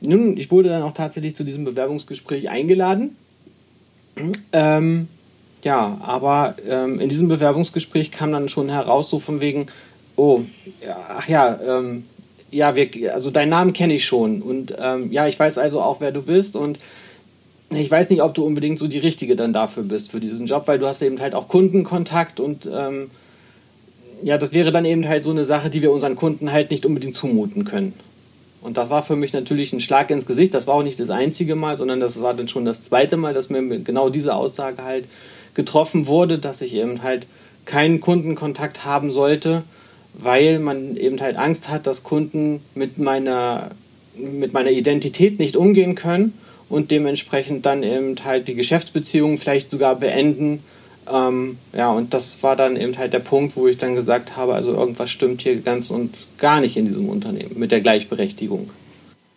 Nun, 0.00 0.36
ich 0.36 0.50
wurde 0.50 0.68
dann 0.68 0.82
auch 0.82 0.92
tatsächlich 0.92 1.34
zu 1.34 1.44
diesem 1.44 1.64
Bewerbungsgespräch 1.64 2.50
eingeladen. 2.50 3.16
Ähm, 4.52 5.08
ja, 5.64 5.98
aber 6.02 6.54
ähm, 6.68 7.00
in 7.00 7.08
diesem 7.08 7.28
Bewerbungsgespräch 7.28 8.10
kam 8.10 8.32
dann 8.32 8.48
schon 8.48 8.68
heraus, 8.68 9.10
so 9.10 9.18
von 9.18 9.40
wegen, 9.40 9.66
oh, 10.16 10.42
ach 11.08 11.28
ja, 11.28 11.58
ähm, 11.66 12.04
ja, 12.50 12.76
wir, 12.76 13.14
also 13.14 13.30
deinen 13.30 13.50
Namen 13.50 13.72
kenne 13.72 13.94
ich 13.94 14.04
schon 14.04 14.42
und 14.42 14.74
ähm, 14.78 15.12
ja, 15.12 15.26
ich 15.26 15.38
weiß 15.38 15.58
also 15.58 15.80
auch, 15.80 16.00
wer 16.00 16.12
du 16.12 16.22
bist 16.22 16.56
und 16.56 16.78
ich 17.70 17.90
weiß 17.90 18.08
nicht, 18.10 18.22
ob 18.22 18.34
du 18.34 18.44
unbedingt 18.44 18.78
so 18.78 18.86
die 18.86 18.98
Richtige 18.98 19.36
dann 19.36 19.52
dafür 19.52 19.82
bist 19.82 20.10
für 20.10 20.20
diesen 20.20 20.46
Job, 20.46 20.66
weil 20.66 20.78
du 20.78 20.86
hast 20.86 21.02
eben 21.02 21.20
halt 21.20 21.34
auch 21.34 21.48
Kundenkontakt 21.48 22.40
und 22.40 22.68
ähm, 22.72 23.10
ja, 24.22 24.38
das 24.38 24.52
wäre 24.52 24.72
dann 24.72 24.84
eben 24.84 25.06
halt 25.06 25.22
so 25.22 25.30
eine 25.30 25.44
Sache, 25.44 25.70
die 25.70 25.82
wir 25.82 25.92
unseren 25.92 26.16
Kunden 26.16 26.50
halt 26.50 26.70
nicht 26.70 26.86
unbedingt 26.86 27.14
zumuten 27.14 27.64
können. 27.64 27.92
Und 28.60 28.76
das 28.76 28.90
war 28.90 29.02
für 29.02 29.14
mich 29.14 29.32
natürlich 29.32 29.72
ein 29.72 29.80
Schlag 29.80 30.10
ins 30.10 30.26
Gesicht. 30.26 30.52
Das 30.52 30.66
war 30.66 30.74
auch 30.74 30.82
nicht 30.82 30.98
das 30.98 31.10
einzige 31.10 31.54
Mal, 31.54 31.76
sondern 31.76 32.00
das 32.00 32.20
war 32.22 32.34
dann 32.34 32.48
schon 32.48 32.64
das 32.64 32.82
zweite 32.82 33.16
Mal, 33.16 33.32
dass 33.32 33.50
mir 33.50 33.62
genau 33.80 34.10
diese 34.10 34.34
Aussage 34.34 34.82
halt 34.82 35.04
getroffen 35.54 36.06
wurde, 36.06 36.38
dass 36.38 36.60
ich 36.60 36.74
eben 36.74 37.02
halt 37.02 37.26
keinen 37.66 38.00
Kundenkontakt 38.00 38.84
haben 38.84 39.10
sollte, 39.10 39.62
weil 40.14 40.58
man 40.58 40.96
eben 40.96 41.20
halt 41.20 41.36
Angst 41.36 41.68
hat, 41.68 41.86
dass 41.86 42.02
Kunden 42.02 42.60
mit 42.74 42.98
meiner, 42.98 43.70
mit 44.16 44.52
meiner 44.52 44.70
Identität 44.70 45.38
nicht 45.38 45.56
umgehen 45.56 45.94
können 45.94 46.34
und 46.68 46.90
dementsprechend 46.90 47.66
dann 47.66 47.82
eben 47.82 48.16
halt 48.24 48.48
die 48.48 48.54
Geschäftsbeziehungen 48.54 49.36
vielleicht 49.36 49.70
sogar 49.70 49.96
beenden. 49.96 50.62
Ähm, 51.10 51.56
ja, 51.72 51.90
und 51.90 52.12
das 52.12 52.42
war 52.42 52.56
dann 52.56 52.76
eben 52.76 52.96
halt 52.98 53.12
der 53.12 53.20
Punkt, 53.20 53.56
wo 53.56 53.66
ich 53.66 53.78
dann 53.78 53.94
gesagt 53.94 54.36
habe, 54.36 54.54
also 54.54 54.74
irgendwas 54.74 55.10
stimmt 55.10 55.42
hier 55.42 55.56
ganz 55.60 55.90
und 55.90 56.14
gar 56.38 56.60
nicht 56.60 56.76
in 56.76 56.86
diesem 56.86 57.08
Unternehmen 57.08 57.58
mit 57.58 57.70
der 57.70 57.80
Gleichberechtigung. 57.80 58.70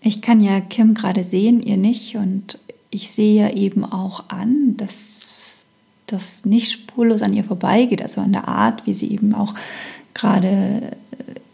Ich 0.02 0.22
kann 0.22 0.42
ja 0.42 0.60
Kim 0.60 0.96
gerade 0.96 1.24
sehen, 1.24 1.62
ihr 1.62 1.78
nicht. 1.78 2.16
Und 2.16 2.58
ich 2.90 3.12
sehe 3.12 3.44
ja 3.44 3.54
eben 3.54 3.86
auch 3.86 4.26
an, 4.30 4.76
dass 4.78 5.68
das 6.08 6.44
nicht 6.44 6.72
spurlos 6.72 7.22
an 7.22 7.34
ihr 7.34 7.44
vorbeigeht, 7.44 8.02
also 8.02 8.20
an 8.20 8.34
der 8.34 8.48
Art, 8.48 8.86
wie 8.86 8.94
sie 8.94 9.12
eben 9.12 9.34
auch 9.34 9.54
gerade 10.14 10.98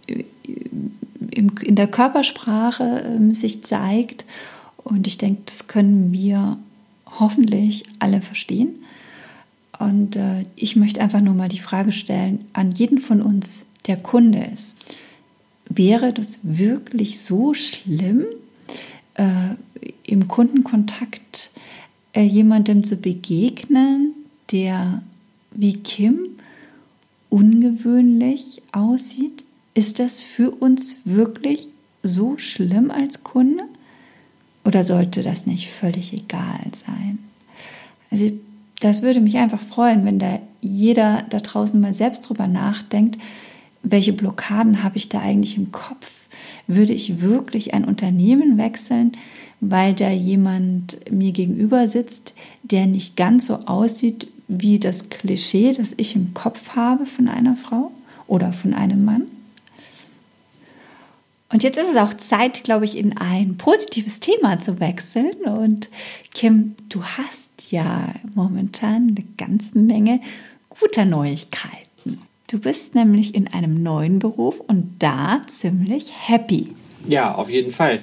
äh, 0.07 0.23
in 1.31 1.75
der 1.75 1.87
Körpersprache 1.87 3.03
ähm, 3.05 3.33
sich 3.33 3.63
zeigt. 3.63 4.25
Und 4.83 5.07
ich 5.07 5.17
denke, 5.17 5.43
das 5.45 5.67
können 5.67 6.11
wir 6.11 6.57
hoffentlich 7.05 7.85
alle 7.99 8.21
verstehen. 8.21 8.83
Und 9.79 10.15
äh, 10.15 10.45
ich 10.55 10.75
möchte 10.75 11.01
einfach 11.01 11.21
nur 11.21 11.33
mal 11.33 11.49
die 11.49 11.59
Frage 11.59 11.91
stellen 11.91 12.45
an 12.53 12.71
jeden 12.71 12.99
von 12.99 13.21
uns, 13.21 13.65
der 13.85 13.97
Kunde 13.97 14.49
ist. 14.53 14.77
Wäre 15.69 16.13
das 16.13 16.39
wirklich 16.43 17.19
so 17.21 17.53
schlimm, 17.53 18.25
äh, 19.15 19.55
im 20.03 20.27
Kundenkontakt 20.27 21.51
jemandem 22.15 22.83
zu 22.83 22.97
begegnen, 22.97 24.13
der 24.51 25.03
wie 25.51 25.73
Kim 25.73 26.36
ungewöhnlich 27.29 28.61
aussieht? 28.71 29.43
Ist 29.73 29.99
das 29.99 30.21
für 30.21 30.51
uns 30.51 30.95
wirklich 31.05 31.67
so 32.03 32.37
schlimm 32.37 32.91
als 32.91 33.23
Kunde? 33.23 33.63
Oder 34.65 34.83
sollte 34.83 35.23
das 35.23 35.45
nicht 35.45 35.69
völlig 35.69 36.13
egal 36.13 36.59
sein? 36.73 37.19
Also 38.11 38.31
das 38.79 39.01
würde 39.01 39.21
mich 39.21 39.37
einfach 39.37 39.61
freuen, 39.61 40.05
wenn 40.05 40.19
da 40.19 40.39
jeder 40.61 41.23
da 41.29 41.39
draußen 41.39 41.79
mal 41.79 41.93
selbst 41.93 42.21
drüber 42.21 42.47
nachdenkt, 42.47 43.19
welche 43.83 44.13
Blockaden 44.13 44.83
habe 44.83 44.97
ich 44.97 45.09
da 45.09 45.19
eigentlich 45.19 45.57
im 45.57 45.71
Kopf? 45.71 46.11
Würde 46.67 46.93
ich 46.93 47.21
wirklich 47.21 47.73
ein 47.73 47.85
Unternehmen 47.85 48.57
wechseln, 48.57 49.13
weil 49.59 49.93
da 49.93 50.09
jemand 50.09 50.99
mir 51.11 51.31
gegenüber 51.31 51.87
sitzt, 51.87 52.33
der 52.63 52.85
nicht 52.85 53.15
ganz 53.15 53.47
so 53.47 53.55
aussieht 53.65 54.27
wie 54.47 54.79
das 54.79 55.09
Klischee, 55.09 55.73
das 55.73 55.93
ich 55.97 56.15
im 56.15 56.33
Kopf 56.33 56.69
habe 56.75 57.05
von 57.05 57.27
einer 57.27 57.55
Frau 57.57 57.91
oder 58.27 58.53
von 58.53 58.73
einem 58.73 59.03
Mann? 59.03 59.23
Und 61.49 61.63
jetzt 61.63 61.77
ist 61.77 61.89
es 61.91 61.97
auch 61.97 62.13
Zeit, 62.13 62.63
glaube 62.63 62.85
ich, 62.85 62.97
in 62.97 63.17
ein 63.17 63.57
positives 63.57 64.19
Thema 64.19 64.59
zu 64.59 64.79
wechseln. 64.81 65.33
Und 65.45 65.89
Kim, 66.33 66.75
du 66.89 67.03
hast 67.03 67.71
ja 67.71 68.13
momentan 68.35 69.15
eine 69.15 69.25
ganze 69.37 69.77
Menge 69.77 70.19
guter 70.69 71.05
Neuigkeiten. 71.05 72.21
Du 72.47 72.59
bist 72.59 72.95
nämlich 72.95 73.33
in 73.33 73.47
einem 73.47 73.81
neuen 73.81 74.19
Beruf 74.19 74.59
und 74.59 74.95
da 74.99 75.41
ziemlich 75.47 76.11
happy. 76.27 76.75
Ja, 77.07 77.33
auf 77.33 77.49
jeden 77.49 77.71
Fall. 77.71 77.99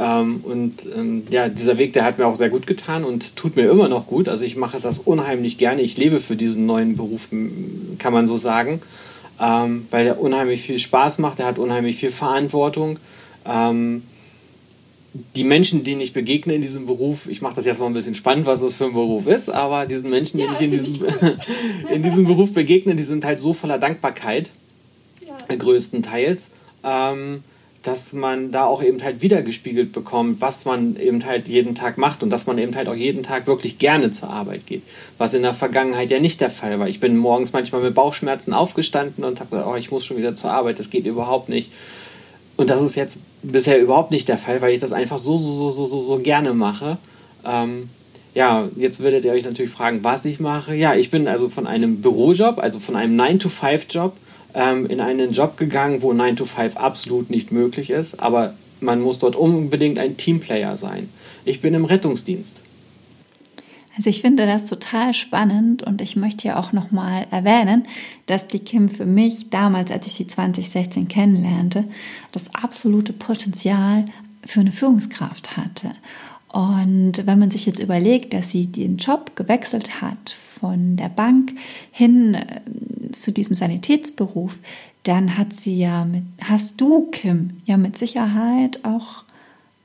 Ähm, 0.00 0.40
und 0.42 0.86
ähm, 0.96 1.24
ja, 1.30 1.48
dieser 1.48 1.76
Weg, 1.76 1.92
der 1.92 2.04
hat 2.04 2.18
mir 2.18 2.26
auch 2.26 2.36
sehr 2.36 2.48
gut 2.48 2.66
getan 2.66 3.04
und 3.04 3.36
tut 3.36 3.54
mir 3.54 3.70
immer 3.70 3.88
noch 3.88 4.06
gut. 4.06 4.28
Also 4.28 4.44
ich 4.44 4.56
mache 4.56 4.80
das 4.80 4.98
unheimlich 4.98 5.58
gerne. 5.58 5.82
Ich 5.82 5.96
lebe 5.96 6.18
für 6.18 6.36
diesen 6.36 6.64
neuen 6.64 6.96
Beruf, 6.96 7.28
kann 7.98 8.12
man 8.12 8.26
so 8.26 8.36
sagen 8.36 8.80
ähm, 9.40 9.86
weil 9.90 10.06
er 10.06 10.20
unheimlich 10.20 10.60
viel 10.60 10.78
Spaß 10.78 11.18
macht, 11.18 11.40
er 11.40 11.46
hat 11.46 11.58
unheimlich 11.58 11.96
viel 11.96 12.10
Verantwortung. 12.10 12.98
Ähm, 13.46 14.02
die 15.34 15.44
Menschen, 15.44 15.82
denen 15.82 16.00
ich 16.00 16.12
begegne 16.12 16.54
in 16.54 16.60
diesem 16.60 16.86
Beruf, 16.86 17.26
ich 17.26 17.42
mache 17.42 17.56
das 17.56 17.64
jetzt 17.64 17.80
mal 17.80 17.86
ein 17.86 17.94
bisschen 17.94 18.14
spannend, 18.14 18.46
was 18.46 18.60
das 18.60 18.76
für 18.76 18.84
ein 18.84 18.92
Beruf 18.92 19.26
ist, 19.26 19.48
aber 19.48 19.86
diesen 19.86 20.10
Menschen, 20.10 20.38
denen 20.38 20.52
ja, 20.52 20.58
ich 20.58 20.64
in 20.64 20.70
diesem, 20.70 21.04
in 21.92 22.02
diesem 22.02 22.26
Beruf 22.26 22.52
begegne, 22.52 22.94
die 22.94 23.02
sind 23.02 23.24
halt 23.24 23.40
so 23.40 23.52
voller 23.52 23.78
Dankbarkeit, 23.78 24.52
ja. 25.26 25.56
größtenteils. 25.56 26.50
Ähm, 26.84 27.42
dass 27.82 28.12
man 28.12 28.50
da 28.50 28.66
auch 28.66 28.82
eben 28.82 29.02
halt 29.02 29.22
wiedergespiegelt 29.22 29.92
bekommt, 29.92 30.42
was 30.42 30.66
man 30.66 30.96
eben 30.96 31.24
halt 31.24 31.48
jeden 31.48 31.74
Tag 31.74 31.96
macht 31.96 32.22
und 32.22 32.28
dass 32.30 32.46
man 32.46 32.58
eben 32.58 32.76
halt 32.76 32.88
auch 32.88 32.94
jeden 32.94 33.22
Tag 33.22 33.46
wirklich 33.46 33.78
gerne 33.78 34.10
zur 34.10 34.28
Arbeit 34.28 34.66
geht. 34.66 34.82
Was 35.16 35.32
in 35.32 35.42
der 35.42 35.54
Vergangenheit 35.54 36.10
ja 36.10 36.20
nicht 36.20 36.42
der 36.42 36.50
Fall 36.50 36.78
war. 36.78 36.88
Ich 36.88 37.00
bin 37.00 37.16
morgens 37.16 37.54
manchmal 37.54 37.80
mit 37.80 37.94
Bauchschmerzen 37.94 38.52
aufgestanden 38.52 39.24
und 39.24 39.40
habe 39.40 39.50
gesagt, 39.50 39.68
oh, 39.70 39.76
ich 39.76 39.90
muss 39.90 40.04
schon 40.04 40.18
wieder 40.18 40.36
zur 40.36 40.50
Arbeit, 40.50 40.78
das 40.78 40.90
geht 40.90 41.06
überhaupt 41.06 41.48
nicht. 41.48 41.72
Und 42.56 42.68
das 42.68 42.82
ist 42.82 42.96
jetzt 42.96 43.20
bisher 43.42 43.80
überhaupt 43.80 44.10
nicht 44.10 44.28
der 44.28 44.36
Fall, 44.36 44.60
weil 44.60 44.74
ich 44.74 44.78
das 44.78 44.92
einfach 44.92 45.16
so, 45.16 45.38
so, 45.38 45.50
so, 45.50 45.70
so, 45.70 45.86
so, 45.86 45.98
so 45.98 46.18
gerne 46.18 46.52
mache. 46.52 46.98
Ähm, 47.46 47.88
ja, 48.34 48.68
jetzt 48.76 49.02
werdet 49.02 49.24
ihr 49.24 49.32
euch 49.32 49.44
natürlich 49.44 49.70
fragen, 49.70 50.04
was 50.04 50.26
ich 50.26 50.38
mache. 50.38 50.74
Ja, 50.74 50.94
ich 50.94 51.10
bin 51.10 51.26
also 51.26 51.48
von 51.48 51.66
einem 51.66 52.02
Bürojob, 52.02 52.58
also 52.58 52.78
von 52.78 52.96
einem 52.96 53.18
9-to-5-Job, 53.18 54.12
ähm, 54.54 54.86
in 54.86 55.00
einen 55.00 55.30
Job 55.30 55.56
gegangen, 55.56 56.02
wo 56.02 56.12
9 56.12 56.36
to 56.36 56.44
5 56.44 56.76
absolut 56.76 57.30
nicht 57.30 57.52
möglich 57.52 57.90
ist, 57.90 58.20
aber 58.20 58.54
man 58.80 59.00
muss 59.00 59.18
dort 59.18 59.36
unbedingt 59.36 59.98
ein 59.98 60.16
Teamplayer 60.16 60.76
sein. 60.76 61.08
Ich 61.44 61.60
bin 61.60 61.74
im 61.74 61.84
Rettungsdienst. 61.84 62.62
Also 63.96 64.08
ich 64.08 64.22
finde 64.22 64.46
das 64.46 64.66
total 64.66 65.12
spannend 65.12 65.82
und 65.82 66.00
ich 66.00 66.16
möchte 66.16 66.48
ja 66.48 66.58
auch 66.58 66.72
nochmal 66.72 67.26
erwähnen, 67.30 67.86
dass 68.26 68.46
die 68.46 68.60
Kim 68.60 68.88
für 68.88 69.04
mich 69.04 69.50
damals, 69.50 69.90
als 69.90 70.06
ich 70.06 70.14
sie 70.14 70.26
2016 70.26 71.08
kennenlernte, 71.08 71.84
das 72.32 72.54
absolute 72.54 73.12
Potenzial 73.12 74.06
für 74.44 74.60
eine 74.60 74.72
Führungskraft 74.72 75.56
hatte. 75.56 75.90
Und 76.48 77.26
wenn 77.26 77.38
man 77.38 77.50
sich 77.50 77.66
jetzt 77.66 77.80
überlegt, 77.80 78.32
dass 78.32 78.50
sie 78.50 78.68
den 78.68 78.96
Job 78.96 79.36
gewechselt 79.36 80.00
hat 80.00 80.34
von 80.60 80.96
der 80.96 81.08
Bank 81.08 81.52
hin 81.90 82.34
äh, 82.34 82.60
zu 83.12 83.32
diesem 83.32 83.56
Sanitätsberuf, 83.56 84.58
dann 85.04 85.36
hat 85.38 85.52
sie 85.52 85.78
ja 85.78 86.04
mit, 86.04 86.24
hast 86.42 86.80
du, 86.80 87.08
Kim, 87.10 87.60
ja 87.64 87.76
mit 87.76 87.96
Sicherheit 87.96 88.84
auch 88.84 89.24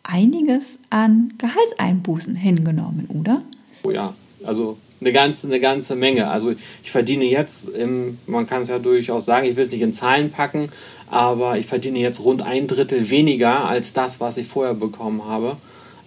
einiges 0.03 0.79
an 0.89 1.33
Gehaltseinbußen 1.37 2.35
hingenommen, 2.35 3.07
oder? 3.09 3.41
Oh 3.83 3.91
ja, 3.91 4.13
also 4.43 4.77
eine 5.01 5.11
ganze, 5.11 5.47
eine 5.47 5.59
ganze 5.59 5.95
Menge. 5.95 6.29
Also 6.29 6.51
ich 6.51 6.91
verdiene 6.91 7.25
jetzt, 7.25 7.69
im, 7.69 8.17
man 8.27 8.47
kann 8.47 8.61
es 8.61 8.69
ja 8.69 8.79
durchaus 8.79 9.25
sagen, 9.25 9.47
ich 9.47 9.55
will 9.55 9.63
es 9.63 9.71
nicht 9.71 9.81
in 9.81 9.93
Zahlen 9.93 10.31
packen, 10.31 10.69
aber 11.09 11.57
ich 11.57 11.65
verdiene 11.65 11.99
jetzt 11.99 12.23
rund 12.23 12.41
ein 12.41 12.67
Drittel 12.67 13.09
weniger 13.09 13.65
als 13.65 13.93
das, 13.93 14.19
was 14.19 14.37
ich 14.37 14.47
vorher 14.47 14.73
bekommen 14.73 15.25
habe. 15.25 15.57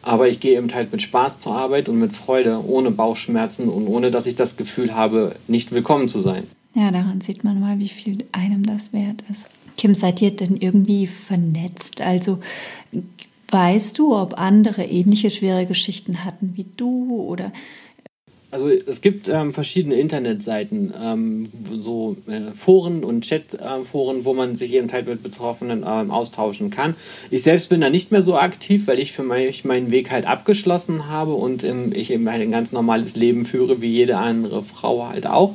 Aber 0.03 0.29
ich 0.29 0.41
gehe 0.41 0.57
eben 0.57 0.73
halt 0.73 0.93
mit 0.93 1.03
Spaß 1.03 1.41
zur 1.41 1.55
Arbeit 1.55 1.89
und 1.89 1.99
mit 1.99 2.13
Freude, 2.13 2.65
ohne 2.65 2.91
Bauchschmerzen 2.91 3.69
und 3.69 3.87
ohne, 3.89 4.11
dass 4.11 4.27
ich 4.27 4.37
das 4.37 4.57
Gefühl 4.57 4.95
habe, 4.95 5.35
nicht 5.49 5.73
willkommen 5.73 6.09
zu 6.09 6.21
sein. 6.21 6.45
Ja, 6.79 6.93
daran 6.93 7.21
sieht 7.21 7.43
man 7.43 7.59
mal, 7.59 7.81
wie 7.81 7.89
viel 7.89 8.25
einem 8.31 8.65
das 8.65 8.93
wert 8.93 9.25
ist. 9.29 9.49
Kim, 9.77 9.97
seid 9.97 10.23
ihr 10.23 10.31
denn 10.31 10.57
irgendwie 10.57 11.09
vernetzt? 11.09 12.01
Also 12.01 12.39
weißt 13.51 13.99
du, 13.99 14.17
ob 14.17 14.39
andere 14.39 14.85
ähnliche 14.85 15.33
schwere 15.33 15.67
Geschichten 15.67 16.25
hatten 16.25 16.53
wie 16.55 16.67
du 16.77 17.21
oder 17.21 17.53
also 18.51 18.71
es 18.71 19.03
gibt 19.03 19.29
ähm, 19.29 19.53
verschiedene 19.53 19.97
Internetseiten, 19.97 20.95
ähm, 20.99 21.47
so 21.79 22.17
äh, 22.27 22.53
Foren 22.55 23.05
und 23.05 23.29
Chatforen, 23.29 24.21
äh, 24.21 24.25
wo 24.25 24.33
man 24.33 24.57
sich 24.57 24.73
eben 24.73 24.91
halt 24.91 25.07
mit 25.07 25.23
Betroffenen 25.23 25.85
ähm, 25.87 26.11
austauschen 26.11 26.71
kann. 26.71 26.95
Ich 27.31 27.43
selbst 27.43 27.69
bin 27.69 27.83
da 27.83 27.91
nicht 27.91 28.11
mehr 28.11 28.23
so 28.23 28.39
aktiv, 28.39 28.87
weil 28.87 29.01
ich 29.01 29.13
für 29.13 29.23
mich 29.23 29.67
meinen 29.67 29.91
Weg 29.91 30.11
halt 30.11 30.25
abgeschlossen 30.27 31.11
habe 31.11 31.35
und 31.35 31.63
ich 31.63 32.11
eben 32.11 32.27
ein 32.27 32.51
ganz 32.51 32.73
normales 32.73 33.17
Leben 33.17 33.45
führe, 33.45 33.83
wie 33.83 33.91
jede 33.91 34.17
andere 34.17 34.63
Frau 34.63 35.09
halt 35.09 35.27
auch. 35.27 35.55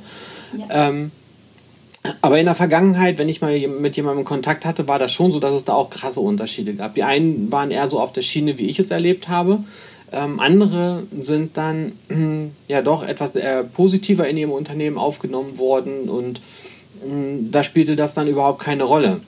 Ähm, 0.70 1.12
aber 2.22 2.38
in 2.38 2.46
der 2.46 2.56
Vergangenheit, 2.56 3.18
wenn 3.18 3.30
ich 3.30 3.42
mal 3.42 3.58
mit 3.68 3.96
jemandem 3.96 4.26
Kontakt 4.26 4.66
hatte, 4.66 4.88
war 4.88 5.00
das 5.00 5.14
schon 5.14 5.32
so, 5.32 5.40
dass 5.40 5.54
es 5.54 5.64
da 5.64 5.74
auch 5.74 5.90
krasse 5.90 6.20
Unterschiede 6.20 6.74
gab. 6.74 6.96
Die 6.96 7.04
einen 7.04 7.52
waren 7.52 7.72
eher 7.72 7.88
so 7.88 8.00
auf 8.00 8.12
der 8.12 8.22
Schiene, 8.22 8.60
wie 8.60 8.68
ich 8.68 8.80
es 8.80 8.92
erlebt 8.92 9.30
habe. 9.30 9.64
Ähm, 10.12 10.40
andere 10.40 11.04
sind 11.18 11.58
dann 11.58 11.94
äh, 12.10 12.50
ja 12.72 12.82
doch 12.82 13.04
etwas 13.04 13.36
eher 13.36 13.64
positiver 13.64 14.28
in 14.28 14.38
ihrem 14.38 14.52
Unternehmen 14.52 14.98
aufgenommen 14.98 15.58
worden 15.58 16.10
und 16.10 16.40
äh, 16.40 17.40
da 17.52 17.64
spielte 17.64 17.96
das 17.96 18.14
dann 18.14 18.28
überhaupt 18.28 18.60
keine 18.60 18.84
Rolle. 18.84 19.22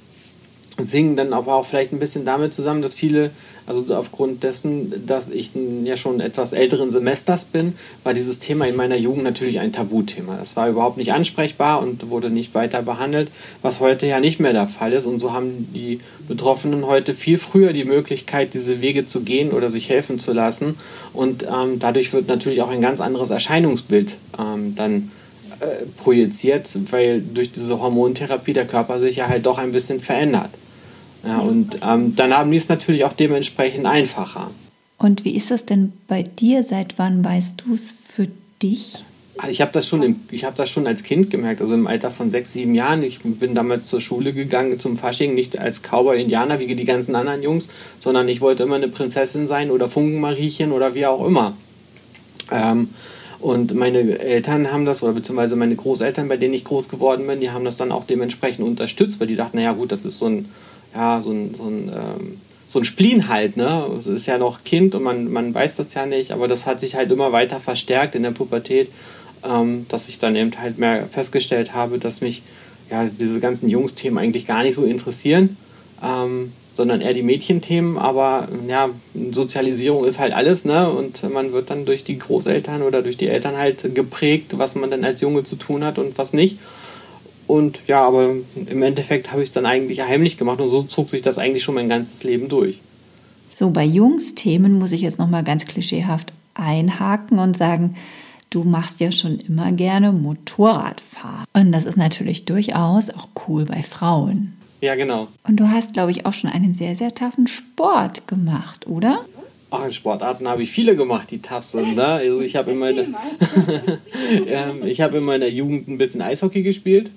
Hing 0.77 1.15
dann 1.15 1.33
aber 1.33 1.55
auch 1.55 1.65
vielleicht 1.65 1.93
ein 1.93 1.99
bisschen 1.99 2.25
damit 2.25 2.53
zusammen, 2.53 2.81
dass 2.81 2.95
viele 2.95 3.31
also 3.67 3.95
aufgrund 3.95 4.43
dessen, 4.43 5.07
dass 5.07 5.29
ich 5.29 5.51
ja 5.83 5.97
schon 5.97 6.19
etwas 6.19 6.53
älteren 6.53 6.91
Semesters 6.91 7.45
bin, 7.45 7.75
war 8.03 8.13
dieses 8.13 8.37
Thema 8.37 8.67
in 8.67 8.75
meiner 8.75 8.95
Jugend 8.95 9.23
natürlich 9.23 9.59
ein 9.59 9.73
Tabuthema. 9.73 10.37
Das 10.37 10.55
war 10.55 10.69
überhaupt 10.69 10.97
nicht 10.97 11.13
ansprechbar 11.13 11.81
und 11.81 12.09
wurde 12.09 12.29
nicht 12.29 12.53
weiter 12.53 12.83
behandelt, 12.83 13.29
was 13.63 13.79
heute 13.79 14.05
ja 14.05 14.19
nicht 14.19 14.39
mehr 14.39 14.53
der 14.53 14.67
Fall 14.67 14.93
ist. 14.93 15.05
Und 15.05 15.19
so 15.19 15.33
haben 15.33 15.67
die 15.73 15.99
Betroffenen 16.27 16.85
heute 16.85 17.15
viel 17.15 17.39
früher 17.39 17.73
die 17.73 17.85
Möglichkeit, 17.85 18.53
diese 18.53 18.81
Wege 18.81 19.05
zu 19.05 19.21
gehen 19.21 19.51
oder 19.51 19.71
sich 19.71 19.89
helfen 19.89 20.19
zu 20.19 20.31
lassen. 20.31 20.75
Und 21.13 21.43
ähm, 21.43 21.79
dadurch 21.79 22.13
wird 22.13 22.27
natürlich 22.27 22.61
auch 22.61 22.69
ein 22.69 22.81
ganz 22.81 23.01
anderes 23.01 23.31
Erscheinungsbild 23.31 24.17
ähm, 24.37 24.75
dann 24.75 25.11
äh, 25.59 25.85
projiziert, 25.97 26.69
weil 26.91 27.19
durch 27.21 27.51
diese 27.51 27.81
Hormontherapie 27.81 28.53
der 28.53 28.67
Körper 28.67 28.99
sich 28.99 29.15
ja 29.15 29.27
halt 29.27 29.47
doch 29.47 29.57
ein 29.57 29.71
bisschen 29.71 29.99
verändert. 29.99 30.51
Ja, 31.25 31.39
und 31.39 31.77
ähm, 31.81 32.15
dann 32.15 32.33
haben 32.33 32.51
die 32.51 32.57
es 32.57 32.69
natürlich 32.69 33.03
auch 33.03 33.13
dementsprechend 33.13 33.85
einfacher. 33.85 34.51
Und 34.97 35.25
wie 35.25 35.35
ist 35.35 35.51
das 35.51 35.65
denn 35.65 35.93
bei 36.07 36.23
dir? 36.23 36.63
Seit 36.63 36.97
wann 36.97 37.23
weißt 37.23 37.63
du 37.65 37.73
es 37.73 37.91
für 37.91 38.27
dich? 38.61 39.03
Also 39.37 39.51
ich 39.51 39.59
habe 39.59 39.71
das 39.73 39.87
schon 39.87 40.01
im, 40.01 40.15
ich 40.31 40.45
habe 40.45 40.55
das 40.55 40.69
schon 40.69 40.87
als 40.87 41.03
Kind 41.03 41.29
gemerkt, 41.29 41.59
also 41.59 41.73
im 41.73 41.87
Alter 41.87 42.09
von 42.09 42.31
sechs, 42.31 42.53
sieben 42.53 42.73
Jahren. 42.73 43.03
Ich 43.03 43.19
bin 43.19 43.53
damals 43.53 43.87
zur 43.87 43.99
Schule 43.99 44.31
gegangen 44.31 44.79
zum 44.79 44.97
Fasching, 44.97 45.33
nicht 45.33 45.59
als 45.59 45.81
Cowboy-Indianer 45.81 46.59
wie 46.59 46.73
die 46.73 46.85
ganzen 46.85 47.15
anderen 47.15 47.43
Jungs, 47.43 47.67
sondern 47.99 48.29
ich 48.29 48.39
wollte 48.39 48.63
immer 48.63 48.75
eine 48.75 48.87
Prinzessin 48.87 49.47
sein 49.47 49.71
oder 49.71 49.89
Funkenmariechen 49.89 50.71
oder 50.71 50.95
wie 50.95 51.05
auch 51.05 51.25
immer. 51.25 51.53
Ähm, 52.49 52.89
und 53.39 53.75
meine 53.75 54.19
Eltern 54.19 54.71
haben 54.71 54.85
das, 54.85 55.03
oder 55.03 55.11
beziehungsweise 55.11 55.57
meine 55.57 55.75
Großeltern, 55.75 56.29
bei 56.29 56.37
denen 56.37 56.53
ich 56.53 56.63
groß 56.63 56.87
geworden 56.87 57.27
bin, 57.27 57.41
die 57.41 57.51
haben 57.51 57.65
das 57.65 57.75
dann 57.75 57.91
auch 57.91 58.05
dementsprechend 58.05 58.65
unterstützt, 58.65 59.19
weil 59.19 59.27
die 59.27 59.35
dachten, 59.35 59.57
naja 59.57 59.73
gut, 59.73 59.91
das 59.91 60.05
ist 60.05 60.17
so 60.17 60.27
ein 60.27 60.45
ja, 60.95 61.21
so 61.21 61.31
ein, 61.31 61.53
so 61.53 61.65
ein, 61.65 61.89
ähm, 61.89 62.41
so 62.67 62.79
ein 62.79 62.85
Spleen 62.85 63.27
halt, 63.27 63.57
ne? 63.57 63.85
Es 63.99 64.07
ist 64.07 64.25
ja 64.25 64.37
noch 64.37 64.63
Kind 64.63 64.95
und 64.95 65.03
man, 65.03 65.31
man 65.31 65.53
weiß 65.53 65.75
das 65.75 65.93
ja 65.93 66.05
nicht, 66.05 66.31
aber 66.31 66.47
das 66.47 66.65
hat 66.65 66.79
sich 66.79 66.95
halt 66.95 67.11
immer 67.11 67.31
weiter 67.31 67.59
verstärkt 67.59 68.15
in 68.15 68.23
der 68.23 68.31
Pubertät, 68.31 68.89
ähm, 69.43 69.85
dass 69.89 70.09
ich 70.09 70.19
dann 70.19 70.35
eben 70.35 70.51
halt 70.57 70.77
mehr 70.77 71.05
festgestellt 71.07 71.73
habe, 71.73 71.99
dass 71.99 72.21
mich 72.21 72.41
ja 72.89 73.05
diese 73.05 73.39
ganzen 73.39 73.69
Jungsthemen 73.69 74.17
eigentlich 74.17 74.47
gar 74.47 74.63
nicht 74.63 74.75
so 74.75 74.85
interessieren, 74.85 75.57
ähm, 76.03 76.51
sondern 76.73 77.01
eher 77.01 77.13
die 77.13 77.23
Mädchenthemen, 77.23 77.97
aber 77.97 78.47
ja, 78.67 78.89
Sozialisierung 79.31 80.03
ist 80.03 80.19
halt 80.19 80.33
alles, 80.33 80.65
ne? 80.65 80.89
Und 80.89 81.23
man 81.31 81.53
wird 81.53 81.69
dann 81.69 81.85
durch 81.85 82.03
die 82.03 82.19
Großeltern 82.19 82.81
oder 82.81 83.01
durch 83.01 83.15
die 83.15 83.27
Eltern 83.27 83.57
halt 83.57 83.95
geprägt, 83.95 84.57
was 84.57 84.75
man 84.75 84.91
dann 84.91 85.05
als 85.05 85.21
Junge 85.21 85.43
zu 85.43 85.55
tun 85.55 85.83
hat 85.83 85.97
und 85.97 86.17
was 86.17 86.33
nicht. 86.33 86.57
Und 87.47 87.81
ja, 87.87 88.05
aber 88.05 88.35
im 88.55 88.83
Endeffekt 88.83 89.31
habe 89.31 89.43
ich 89.43 89.49
es 89.49 89.53
dann 89.53 89.65
eigentlich 89.65 90.01
heimlich 90.01 90.37
gemacht 90.37 90.59
und 90.61 90.67
so 90.67 90.83
zog 90.83 91.09
sich 91.09 91.21
das 91.21 91.37
eigentlich 91.37 91.63
schon 91.63 91.75
mein 91.75 91.89
ganzes 91.89 92.23
Leben 92.23 92.49
durch. 92.49 92.81
So, 93.53 93.69
bei 93.69 93.85
Jungsthemen 93.85 94.73
muss 94.73 94.91
ich 94.91 95.01
jetzt 95.01 95.19
nochmal 95.19 95.43
ganz 95.43 95.65
klischeehaft 95.65 96.33
einhaken 96.55 97.39
und 97.39 97.55
sagen, 97.55 97.95
du 98.49 98.63
machst 98.63 98.99
ja 98.99 99.11
schon 99.11 99.37
immer 99.39 99.71
gerne 99.71 100.11
Motorradfahren. 100.11 101.45
Und 101.53 101.71
das 101.71 101.85
ist 101.85 101.97
natürlich 101.97 102.45
durchaus 102.45 103.09
auch 103.09 103.27
cool 103.47 103.65
bei 103.65 103.81
Frauen. 103.81 104.57
Ja, 104.81 104.95
genau. 104.95 105.27
Und 105.47 105.59
du 105.59 105.69
hast, 105.69 105.93
glaube 105.93 106.11
ich, 106.11 106.25
auch 106.25 106.33
schon 106.33 106.49
einen 106.49 106.73
sehr, 106.73 106.95
sehr 106.95 107.13
taffen 107.13 107.47
Sport 107.47 108.27
gemacht, 108.27 108.87
oder? 108.87 109.23
Ach, 109.71 109.89
Sportarten 109.91 110.47
habe 110.47 110.63
ich 110.63 110.71
viele 110.71 110.95
gemacht, 110.95 111.31
die 111.31 111.41
tough 111.41 111.63
sind. 111.63 111.95
Ne? 111.95 112.05
Also 112.05 112.41
ich 112.41 112.55
habe 112.55 112.71
in, 112.71 112.77
meiner, 112.77 113.01
ähm, 114.47 114.83
hab 114.99 115.13
in 115.13 115.23
meiner 115.23 115.47
Jugend 115.47 115.87
ein 115.87 115.97
bisschen 115.97 116.21
Eishockey 116.21 116.61
gespielt. 116.61 117.11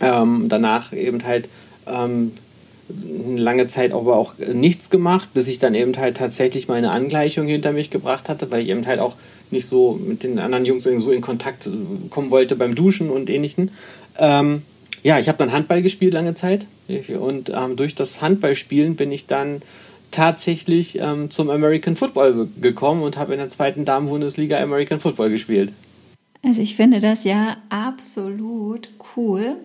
Ähm, 0.00 0.46
danach 0.48 0.92
eben 0.92 1.24
halt 1.24 1.48
ähm, 1.86 2.32
lange 3.36 3.66
Zeit 3.66 3.92
aber 3.92 4.16
auch 4.16 4.34
nichts 4.38 4.90
gemacht, 4.90 5.30
bis 5.34 5.48
ich 5.48 5.58
dann 5.58 5.74
eben 5.74 5.96
halt 5.96 6.18
tatsächlich 6.18 6.68
meine 6.68 6.90
Angleichung 6.90 7.46
hinter 7.46 7.72
mich 7.72 7.90
gebracht 7.90 8.28
hatte, 8.28 8.50
weil 8.50 8.62
ich 8.62 8.68
eben 8.68 8.86
halt 8.86 9.00
auch 9.00 9.16
nicht 9.50 9.66
so 9.66 9.92
mit 9.92 10.22
den 10.22 10.38
anderen 10.38 10.64
Jungs 10.64 10.84
so 10.84 11.10
in 11.10 11.20
Kontakt 11.20 11.68
kommen 12.10 12.30
wollte 12.30 12.56
beim 12.56 12.74
Duschen 12.74 13.10
und 13.10 13.28
ähnlichen. 13.30 13.70
Ähm, 14.18 14.62
ja, 15.02 15.18
ich 15.18 15.28
habe 15.28 15.38
dann 15.38 15.52
Handball 15.52 15.82
gespielt 15.82 16.14
lange 16.14 16.34
Zeit 16.34 16.66
und 17.18 17.50
ähm, 17.54 17.76
durch 17.76 17.94
das 17.94 18.20
Handballspielen 18.20 18.96
bin 18.96 19.12
ich 19.12 19.26
dann 19.26 19.62
tatsächlich 20.10 20.98
ähm, 20.98 21.30
zum 21.30 21.50
American 21.50 21.96
Football 21.96 22.48
gekommen 22.60 23.02
und 23.02 23.16
habe 23.16 23.32
in 23.32 23.38
der 23.38 23.48
zweiten 23.48 23.84
Damen-Bundesliga 23.84 24.58
American 24.58 24.98
Football 24.98 25.30
gespielt. 25.30 25.72
Also 26.44 26.62
ich 26.62 26.76
finde 26.76 27.00
das 27.00 27.24
ja 27.24 27.56
absolut 27.70 28.95
cool. 29.16 29.56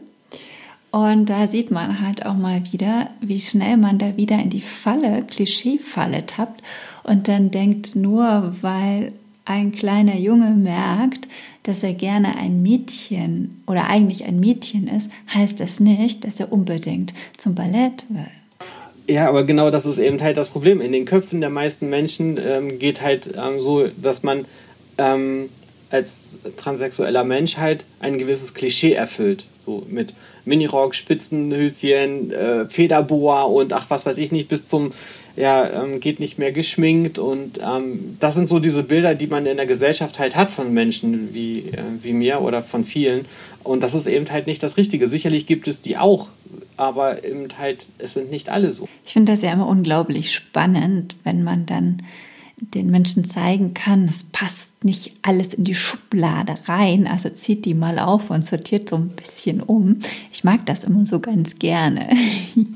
Und 0.91 1.29
da 1.29 1.47
sieht 1.47 1.71
man 1.71 2.01
halt 2.01 2.25
auch 2.25 2.35
mal 2.35 2.63
wieder, 2.71 3.09
wie 3.21 3.39
schnell 3.39 3.77
man 3.77 3.97
da 3.97 4.17
wieder 4.17 4.37
in 4.39 4.49
die 4.49 4.61
Falle, 4.61 5.23
Klischeefalle 5.23 6.25
tappt 6.25 6.61
und 7.03 7.29
dann 7.29 7.49
denkt, 7.49 7.95
nur 7.95 8.55
weil 8.61 9.13
ein 9.45 9.71
kleiner 9.71 10.17
Junge 10.17 10.51
merkt, 10.51 11.29
dass 11.63 11.83
er 11.83 11.93
gerne 11.93 12.35
ein 12.35 12.61
Mädchen 12.61 13.61
oder 13.67 13.87
eigentlich 13.87 14.25
ein 14.25 14.39
Mädchen 14.39 14.87
ist, 14.87 15.09
heißt 15.33 15.59
das 15.59 15.79
nicht, 15.79 16.25
dass 16.25 16.39
er 16.39 16.51
unbedingt 16.51 17.13
zum 17.37 17.55
Ballett 17.55 18.05
will. 18.09 18.27
Ja, 19.07 19.27
aber 19.27 19.43
genau 19.43 19.71
das 19.71 19.85
ist 19.85 19.97
eben 19.97 20.21
halt 20.21 20.37
das 20.37 20.49
Problem. 20.49 20.81
In 20.81 20.91
den 20.91 21.05
Köpfen 21.05 21.41
der 21.41 21.49
meisten 21.49 21.89
Menschen 21.89 22.37
ähm, 22.37 22.79
geht 22.79 23.01
halt 23.01 23.29
ähm, 23.35 23.61
so, 23.61 23.87
dass 23.87 24.23
man 24.23 24.45
ähm, 24.97 25.49
als 25.91 26.37
transsexueller 26.57 27.23
Mensch 27.23 27.57
halt 27.57 27.85
ein 27.99 28.17
gewisses 28.17 28.53
Klischee 28.53 28.93
erfüllt. 28.93 29.45
So 29.65 29.83
mit 29.87 30.13
Minirock, 30.45 30.95
Spitzenhöschen, 30.95 32.31
äh, 32.31 32.65
Federboa 32.65 33.43
und 33.43 33.73
ach 33.73 33.85
was 33.89 34.05
weiß 34.05 34.17
ich 34.17 34.31
nicht, 34.31 34.47
bis 34.47 34.65
zum, 34.65 34.91
ja, 35.35 35.83
ähm, 35.83 35.99
geht 35.99 36.19
nicht 36.19 36.39
mehr 36.39 36.51
geschminkt. 36.51 37.19
Und 37.19 37.59
ähm, 37.63 38.17
das 38.19 38.35
sind 38.35 38.49
so 38.49 38.59
diese 38.59 38.83
Bilder, 38.83 39.13
die 39.13 39.27
man 39.27 39.45
in 39.45 39.57
der 39.57 39.65
Gesellschaft 39.65 40.17
halt 40.17 40.35
hat 40.35 40.49
von 40.49 40.73
Menschen 40.73 41.33
wie, 41.33 41.59
äh, 41.59 41.83
wie 42.01 42.13
mir 42.13 42.41
oder 42.41 42.63
von 42.63 42.83
vielen. 42.83 43.25
Und 43.63 43.83
das 43.83 43.93
ist 43.93 44.07
eben 44.07 44.29
halt 44.31 44.47
nicht 44.47 44.63
das 44.63 44.77
Richtige. 44.77 45.07
Sicherlich 45.07 45.45
gibt 45.45 45.67
es 45.67 45.81
die 45.81 45.97
auch, 45.97 46.29
aber 46.77 47.23
eben 47.23 47.47
halt, 47.59 47.85
es 47.99 48.13
sind 48.13 48.31
nicht 48.31 48.49
alle 48.49 48.71
so. 48.71 48.87
Ich 49.05 49.13
finde 49.13 49.33
das 49.33 49.43
ja 49.43 49.53
immer 49.53 49.67
unglaublich 49.67 50.33
spannend, 50.33 51.15
wenn 51.23 51.43
man 51.43 51.67
dann 51.67 52.01
den 52.61 52.91
Menschen 52.91 53.25
zeigen 53.25 53.73
kann, 53.73 54.07
es 54.07 54.23
passt 54.23 54.85
nicht 54.85 55.15
alles 55.23 55.55
in 55.55 55.63
die 55.63 55.73
Schublade 55.73 56.55
rein, 56.65 57.07
also 57.07 57.29
zieht 57.29 57.65
die 57.65 57.73
mal 57.73 57.97
auf 57.97 58.29
und 58.29 58.45
sortiert 58.45 58.87
so 58.87 58.97
ein 58.97 59.09
bisschen 59.09 59.61
um. 59.61 59.99
Ich 60.31 60.43
mag 60.43 60.65
das 60.67 60.83
immer 60.83 61.05
so 61.05 61.19
ganz 61.19 61.57
gerne. 61.57 62.09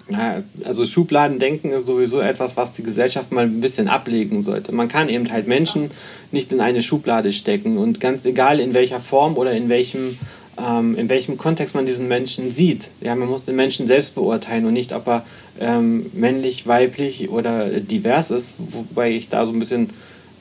Ja, 0.08 0.38
also 0.64 0.86
Schubladendenken 0.86 1.72
ist 1.72 1.88
sowieso 1.88 2.20
etwas, 2.20 2.56
was 2.56 2.72
die 2.72 2.84
Gesellschaft 2.84 3.32
mal 3.32 3.46
ein 3.46 3.60
bisschen 3.60 3.88
ablegen 3.88 4.44
sollte. 4.44 4.72
Man 4.72 4.88
kann 4.88 5.10
eben 5.10 5.32
halt 5.32 5.48
Menschen 5.48 5.90
nicht 6.32 6.54
in 6.54 6.62
eine 6.62 6.84
Schublade 6.84 7.32
stecken 7.32 7.78
und 7.80 8.00
ganz 8.00 8.24
egal 8.26 8.60
in 8.60 8.76
welcher 8.76 9.00
Form 9.00 9.36
oder 9.36 9.54
in 9.54 9.68
welchem 9.68 10.20
ähm, 10.58 10.96
in 10.96 11.10
welchem 11.10 11.38
Kontext 11.38 11.76
man 11.76 11.86
diesen 11.86 12.08
Menschen 12.08 12.52
sieht. 12.52 12.90
Ja, 13.02 13.16
man 13.16 13.30
muss 13.30 13.44
den 13.44 13.56
Menschen 13.56 13.88
selbst 13.88 14.16
beurteilen 14.16 14.66
und 14.66 14.74
nicht, 14.74 14.94
ob 14.94 15.08
er 15.08 15.26
ähm, 15.60 16.10
männlich, 16.14 16.68
weiblich 16.68 17.30
oder 17.30 17.80
divers 17.80 18.32
ist, 18.32 18.56
wobei 18.58 19.12
ich 19.12 19.30
da 19.30 19.46
so 19.46 19.54
ein 19.54 19.60
bisschen 19.60 19.90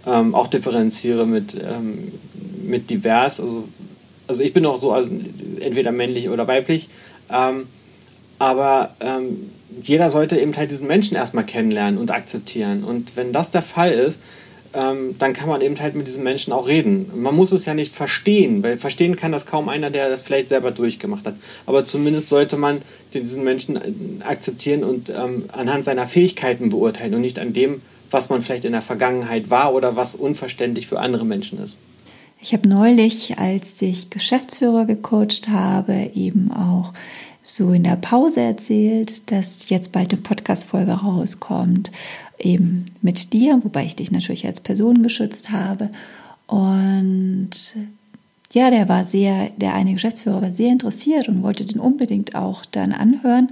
ähm, 0.07 0.35
auch 0.35 0.49
differenziere 0.49 1.27
mit, 1.27 1.55
ähm, 1.55 2.13
mit 2.63 2.91
divers. 2.91 3.41
Also, 3.41 3.65
also 4.27 4.43
ich 4.43 4.53
bin 4.53 4.67
auch 4.67 4.77
so, 4.77 4.93
also 4.93 5.13
entweder 5.61 5.93
männlich 5.93 6.29
oder 6.29 6.47
weiblich, 6.49 6.89
ähm, 7.31 7.67
aber 8.39 8.95
ähm, 9.01 9.51
jeder 9.83 10.11
sollte 10.11 10.39
eben 10.39 10.57
halt 10.57 10.71
diesen 10.71 10.87
Menschen 10.87 11.17
erstmal 11.17 11.45
kennenlernen 11.45 11.99
und 11.99 12.11
akzeptieren. 12.11 12.85
Und 12.85 13.17
wenn 13.17 13.33
das 13.33 13.51
der 13.51 13.63
Fall 13.63 13.93
ist, 13.93 14.19
ähm, 14.75 15.17
dann 15.19 15.33
kann 15.33 15.49
man 15.49 15.61
eben 15.61 15.79
halt 15.79 15.95
mit 15.95 16.07
diesen 16.07 16.25
Menschen 16.25 16.53
auch 16.53 16.69
reden. 16.69 17.11
Man 17.15 17.35
muss 17.35 17.53
es 17.53 17.65
ja 17.65 17.75
nicht 17.75 17.95
verstehen, 17.95 18.63
weil 18.63 18.77
verstehen 18.77 19.17
kann 19.17 19.33
das 19.33 19.47
kaum 19.47 19.69
einer, 19.69 19.91
der 19.91 20.09
das 20.09 20.23
vielleicht 20.23 20.49
selber 20.49 20.71
durchgemacht 20.71 21.27
hat. 21.27 21.35
Aber 21.67 21.85
zumindest 21.85 22.29
sollte 22.29 22.57
man 22.57 22.83
diesen 23.13 23.45
Menschen 23.45 23.77
äh, 23.77 24.25
akzeptieren 24.25 24.85
und 24.85 25.11
ähm, 25.11 25.45
anhand 25.53 25.85
seiner 25.85 26.07
Fähigkeiten 26.07 26.71
beurteilen 26.71 27.15
und 27.15 27.21
nicht 27.21 27.39
an 27.39 27.53
dem, 27.53 27.83
was 28.11 28.31
man 28.31 28.43
vielleicht 28.43 28.65
in 28.65 28.73
der 28.73 28.83
Vergangenheit 28.83 29.51
war 29.51 29.75
oder 29.75 29.97
was 29.97 30.15
unverständlich 30.15 30.87
für 30.87 31.01
andere 31.01 31.25
Menschen 31.25 31.63
ist. 31.63 31.79
Ich 32.41 32.53
habe 32.53 32.69
neulich, 32.69 33.39
als 33.39 33.81
ich 33.81 34.11
Geschäftsführer 34.11 34.85
gecoacht 34.85 35.49
habe, 35.49 36.11
eben 36.15 36.53
auch 36.53 36.93
so 37.43 37.73
in 37.73 37.85
der 37.85 37.97
Pause 37.97 38.41
erzählt, 38.41 39.31
dass 39.31 39.69
jetzt 39.69 39.93
bald 39.93 40.13
eine 40.13 40.23
Podcast-Folge 40.23 40.93
rauskommt, 40.93 41.93
eben 42.39 42.87
mit 43.03 43.33
dir, 43.33 43.61
wobei 43.63 43.85
ich 43.85 43.97
dich 43.97 44.11
natürlich 44.11 44.47
als 44.47 44.61
Person 44.61 45.03
geschützt 45.03 45.51
habe. 45.51 45.91
Und 46.47 47.51
ja, 48.53 48.71
der 48.71 48.89
war 48.89 49.05
sehr, 49.05 49.51
der 49.57 49.75
eine 49.75 49.95
Geschäftsführer 49.95 50.43
war 50.43 50.51
sehr 50.51 50.71
interessiert 50.71 51.29
und 51.29 51.43
wollte 51.43 51.65
den 51.65 51.81
unbedingt 51.81 52.35
auch 52.35 52.65
dann 52.65 52.93
anhören, 52.93 53.51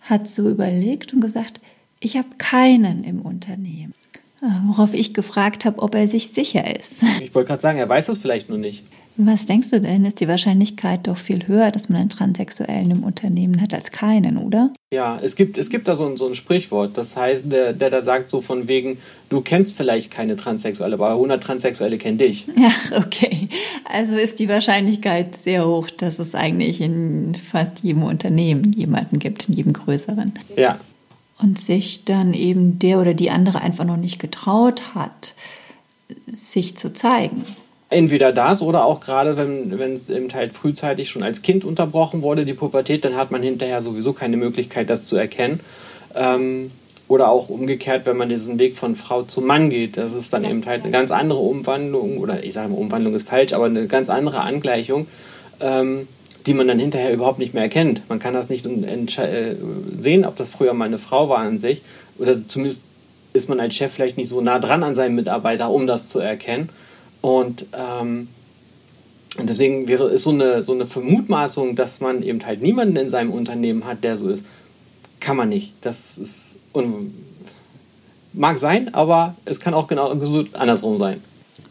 hat 0.00 0.28
so 0.28 0.48
überlegt 0.48 1.12
und 1.12 1.20
gesagt, 1.20 1.60
ich 2.00 2.16
habe 2.16 2.28
keinen 2.38 3.04
im 3.04 3.22
Unternehmen. 3.22 3.94
Worauf 4.66 4.92
ich 4.92 5.14
gefragt 5.14 5.64
habe, 5.64 5.80
ob 5.80 5.94
er 5.94 6.08
sich 6.08 6.30
sicher 6.30 6.76
ist. 6.76 7.04
Ich 7.22 7.32
wollte 7.32 7.46
gerade 7.46 7.62
sagen, 7.62 7.78
er 7.78 7.88
weiß 7.88 8.08
es 8.08 8.18
vielleicht 8.18 8.48
nur 8.48 8.58
nicht. 8.58 8.82
Was 9.16 9.44
denkst 9.44 9.70
du 9.70 9.80
denn? 9.80 10.04
Ist 10.06 10.20
die 10.20 10.28
Wahrscheinlichkeit 10.28 11.06
doch 11.06 11.18
viel 11.18 11.46
höher, 11.46 11.70
dass 11.70 11.88
man 11.88 12.00
einen 12.00 12.08
Transsexuellen 12.08 12.90
im 12.90 13.04
Unternehmen 13.04 13.60
hat 13.60 13.74
als 13.74 13.90
keinen, 13.90 14.38
oder? 14.38 14.72
Ja, 14.92 15.18
es 15.22 15.36
gibt, 15.36 15.58
es 15.58 15.68
gibt 15.68 15.86
da 15.86 15.94
so 15.94 16.06
ein, 16.06 16.16
so 16.16 16.26
ein 16.26 16.34
Sprichwort, 16.34 16.96
das 16.96 17.16
heißt, 17.16 17.50
der, 17.52 17.74
der 17.74 17.90
da 17.90 18.02
sagt 18.02 18.30
so 18.30 18.40
von 18.40 18.68
wegen, 18.68 18.98
du 19.28 19.42
kennst 19.42 19.76
vielleicht 19.76 20.10
keine 20.10 20.36
Transsexuelle, 20.36 20.94
aber 20.94 21.10
100 21.10 21.42
Transsexuelle 21.42 21.98
kennen 21.98 22.18
dich. 22.18 22.46
Ja, 22.56 22.70
okay. 22.98 23.48
Also 23.84 24.16
ist 24.16 24.38
die 24.38 24.48
Wahrscheinlichkeit 24.48 25.36
sehr 25.36 25.66
hoch, 25.66 25.90
dass 25.90 26.18
es 26.18 26.34
eigentlich 26.34 26.80
in 26.80 27.34
fast 27.34 27.80
jedem 27.80 28.04
Unternehmen 28.04 28.72
jemanden 28.72 29.18
gibt, 29.18 29.48
in 29.48 29.54
jedem 29.54 29.74
größeren. 29.74 30.32
Ja. 30.56 30.78
Und 31.38 31.58
sich 31.58 32.04
dann 32.04 32.32
eben 32.32 32.78
der 32.78 32.98
oder 32.98 33.14
die 33.14 33.30
andere 33.30 33.60
einfach 33.60 33.84
noch 33.84 33.96
nicht 33.96 34.18
getraut 34.18 34.94
hat, 34.94 35.34
sich 36.26 36.76
zu 36.76 36.92
zeigen. 36.92 37.44
Entweder 37.92 38.32
das 38.32 38.62
oder 38.62 38.84
auch 38.84 39.00
gerade, 39.00 39.36
wenn, 39.36 39.92
es 39.92 40.08
eben 40.08 40.32
halt 40.32 40.52
frühzeitig 40.52 41.10
schon 41.10 41.22
als 41.22 41.42
Kind 41.42 41.64
unterbrochen 41.64 42.22
wurde, 42.22 42.44
die 42.44 42.54
Pubertät, 42.54 43.04
dann 43.04 43.16
hat 43.16 43.30
man 43.30 43.42
hinterher 43.42 43.82
sowieso 43.82 44.12
keine 44.12 44.36
Möglichkeit, 44.36 44.88
das 44.88 45.04
zu 45.04 45.16
erkennen. 45.16 45.60
Ähm, 46.14 46.70
oder 47.08 47.28
auch 47.28 47.50
umgekehrt, 47.50 48.06
wenn 48.06 48.16
man 48.16 48.30
diesen 48.30 48.58
Weg 48.58 48.76
von 48.76 48.94
Frau 48.94 49.22
zu 49.22 49.42
Mann 49.42 49.68
geht. 49.68 49.98
Das 49.98 50.14
ist 50.14 50.32
dann 50.32 50.44
ja. 50.44 50.50
eben 50.50 50.64
halt 50.64 50.82
eine 50.82 50.92
ganz 50.92 51.10
andere 51.10 51.40
Umwandlung, 51.40 52.16
oder 52.16 52.42
ich 52.42 52.54
sage 52.54 52.70
mal, 52.70 52.78
Umwandlung 52.78 53.14
ist 53.14 53.28
falsch, 53.28 53.52
aber 53.52 53.66
eine 53.66 53.86
ganz 53.86 54.08
andere 54.08 54.40
Angleichung, 54.40 55.06
ähm, 55.60 56.08
die 56.46 56.54
man 56.54 56.66
dann 56.66 56.78
hinterher 56.78 57.12
überhaupt 57.12 57.38
nicht 57.38 57.52
mehr 57.52 57.64
erkennt. 57.64 58.02
Man 58.08 58.18
kann 58.18 58.32
das 58.32 58.48
nicht 58.48 58.64
äh, 58.64 59.56
sehen, 60.00 60.24
ob 60.24 60.36
das 60.36 60.54
früher 60.54 60.72
mal 60.72 60.86
eine 60.86 60.98
Frau 60.98 61.28
war 61.28 61.38
an 61.38 61.58
sich, 61.58 61.82
oder 62.18 62.48
zumindest 62.48 62.84
ist 63.34 63.48
man 63.48 63.60
als 63.60 63.74
Chef 63.74 63.92
vielleicht 63.92 64.16
nicht 64.16 64.28
so 64.28 64.40
nah 64.40 64.58
dran 64.58 64.82
an 64.82 64.94
seinem 64.94 65.14
Mitarbeiter, 65.14 65.70
um 65.70 65.86
das 65.86 66.08
zu 66.08 66.18
erkennen. 66.18 66.70
Und 67.22 67.64
ähm, 67.72 68.28
deswegen 69.40 69.88
wäre 69.88 70.08
es 70.08 70.24
so 70.24 70.30
eine, 70.30 70.62
so 70.62 70.74
eine 70.74 70.86
Vermutmaßung, 70.86 71.74
dass 71.74 72.00
man 72.00 72.22
eben 72.22 72.44
halt 72.44 72.60
niemanden 72.60 72.96
in 72.96 73.08
seinem 73.08 73.32
Unternehmen 73.32 73.86
hat, 73.86 74.04
der 74.04 74.16
so 74.16 74.28
ist. 74.28 74.44
Kann 75.20 75.36
man 75.38 75.48
nicht. 75.48 75.72
Das 75.80 76.18
ist 76.18 76.58
mag 78.32 78.58
sein, 78.58 78.94
aber 78.94 79.36
es 79.44 79.60
kann 79.60 79.74
auch 79.74 79.86
genau 79.86 80.10
andersrum 80.10 80.98
sein. 80.98 81.22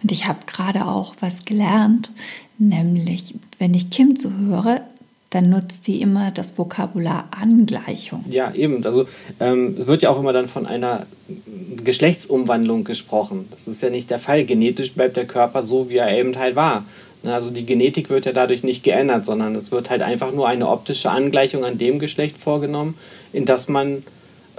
Und 0.01 0.11
ich 0.11 0.25
habe 0.27 0.39
gerade 0.45 0.85
auch 0.87 1.15
was 1.19 1.45
gelernt, 1.45 2.11
nämlich 2.57 3.35
wenn 3.59 3.73
ich 3.73 3.89
Kim 3.89 4.15
zuhöre, 4.15 4.81
dann 5.31 5.49
nutzt 5.49 5.85
sie 5.85 6.01
immer 6.01 6.29
das 6.29 6.57
Vokabular 6.57 7.29
Angleichung. 7.31 8.23
Ja, 8.29 8.53
eben. 8.53 8.85
Also 8.85 9.05
ähm, 9.39 9.75
es 9.79 9.87
wird 9.87 10.01
ja 10.01 10.09
auch 10.09 10.19
immer 10.19 10.33
dann 10.33 10.47
von 10.47 10.65
einer 10.65 11.05
Geschlechtsumwandlung 11.83 12.83
gesprochen. 12.83 13.47
Das 13.51 13.65
ist 13.65 13.81
ja 13.81 13.89
nicht 13.89 14.09
der 14.09 14.19
Fall. 14.19 14.43
Genetisch 14.43 14.93
bleibt 14.93 15.15
der 15.15 15.25
Körper 15.25 15.61
so, 15.61 15.89
wie 15.89 15.97
er 15.97 16.17
eben 16.17 16.37
halt 16.37 16.57
war. 16.57 16.85
Ne, 17.23 17.33
also 17.33 17.49
die 17.49 17.65
Genetik 17.65 18.09
wird 18.09 18.25
ja 18.25 18.33
dadurch 18.33 18.63
nicht 18.63 18.83
geändert, 18.83 19.23
sondern 19.23 19.55
es 19.55 19.71
wird 19.71 19.89
halt 19.89 20.01
einfach 20.01 20.33
nur 20.33 20.49
eine 20.49 20.67
optische 20.67 21.11
Angleichung 21.11 21.63
an 21.63 21.77
dem 21.77 21.99
Geschlecht 21.99 22.37
vorgenommen, 22.37 22.95
in 23.31 23.45
das 23.45 23.69
man 23.69 24.03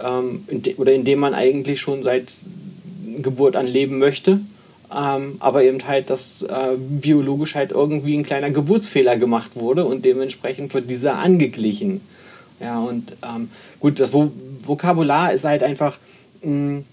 ähm, 0.03 0.45
in 0.49 0.63
oder 0.79 0.95
in 0.95 1.05
dem 1.05 1.19
man 1.19 1.35
eigentlich 1.35 1.81
schon 1.81 2.03
seit 2.03 2.33
Geburt 3.21 3.57
an 3.57 3.67
leben 3.67 3.99
möchte 3.99 4.41
ähm, 4.95 5.37
aber 5.41 5.65
eben 5.65 5.87
halt, 5.87 6.11
dass 6.11 6.43
äh, 6.43 6.77
biologisch 6.79 7.55
halt 7.55 7.73
irgendwie 7.73 8.17
ein 8.17 8.25
kleiner 8.25 8.51
Geburtsfehler 8.51 9.17
gemacht 9.17 9.57
wurde 9.57 9.85
und 9.85 10.05
dementsprechend 10.05 10.73
wird 10.75 10.91
dieser 10.91 11.19
angeglichen. 11.19 12.01
Ja, 12.61 12.81
und 12.81 13.17
ähm, 13.23 13.51
gut, 13.81 13.99
das 13.99 14.13
Vokabular 14.13 15.33
ist 15.33 15.45
halt 15.45 15.63
einfach, 15.63 15.99
mh, 16.43 16.51
hm, 16.51 16.85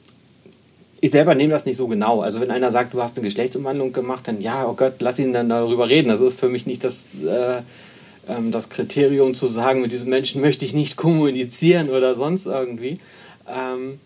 ich 1.02 1.12
selber 1.12 1.36
nehme 1.36 1.54
das 1.54 1.66
nicht 1.66 1.78
so 1.78 1.88
genau. 1.88 2.22
Also 2.22 2.42
wenn 2.42 2.52
einer 2.52 2.72
sagt, 2.72 2.94
du 2.94 3.02
hast 3.02 3.16
eine 3.18 3.26
Geschlechtsumwandlung 3.26 3.94
gemacht, 3.94 4.28
dann 4.28 4.42
ja, 4.42 4.68
oh 4.68 4.74
Gott, 4.74 4.96
lass 5.00 5.20
ihn 5.20 5.32
dann 5.32 5.48
darüber 5.48 5.90
reden. 5.90 6.10
Das 6.10 6.20
ist 6.20 6.40
für 6.40 6.50
mich 6.50 6.66
nicht 6.66 6.84
das, 6.84 7.12
äh, 7.26 7.62
ähm, 8.28 8.52
das 8.52 8.70
Kriterium 8.70 9.34
zu 9.34 9.48
sagen, 9.48 9.82
mit 9.82 9.92
diesem 9.92 10.10
Menschen 10.10 10.42
möchte 10.42 10.66
ich 10.66 10.74
nicht 10.74 10.98
kommunizieren 10.98 11.90
oder 11.90 12.16
sonst 12.16 12.48
irgendwie. 12.48 12.98
Ähm, 13.48 14.00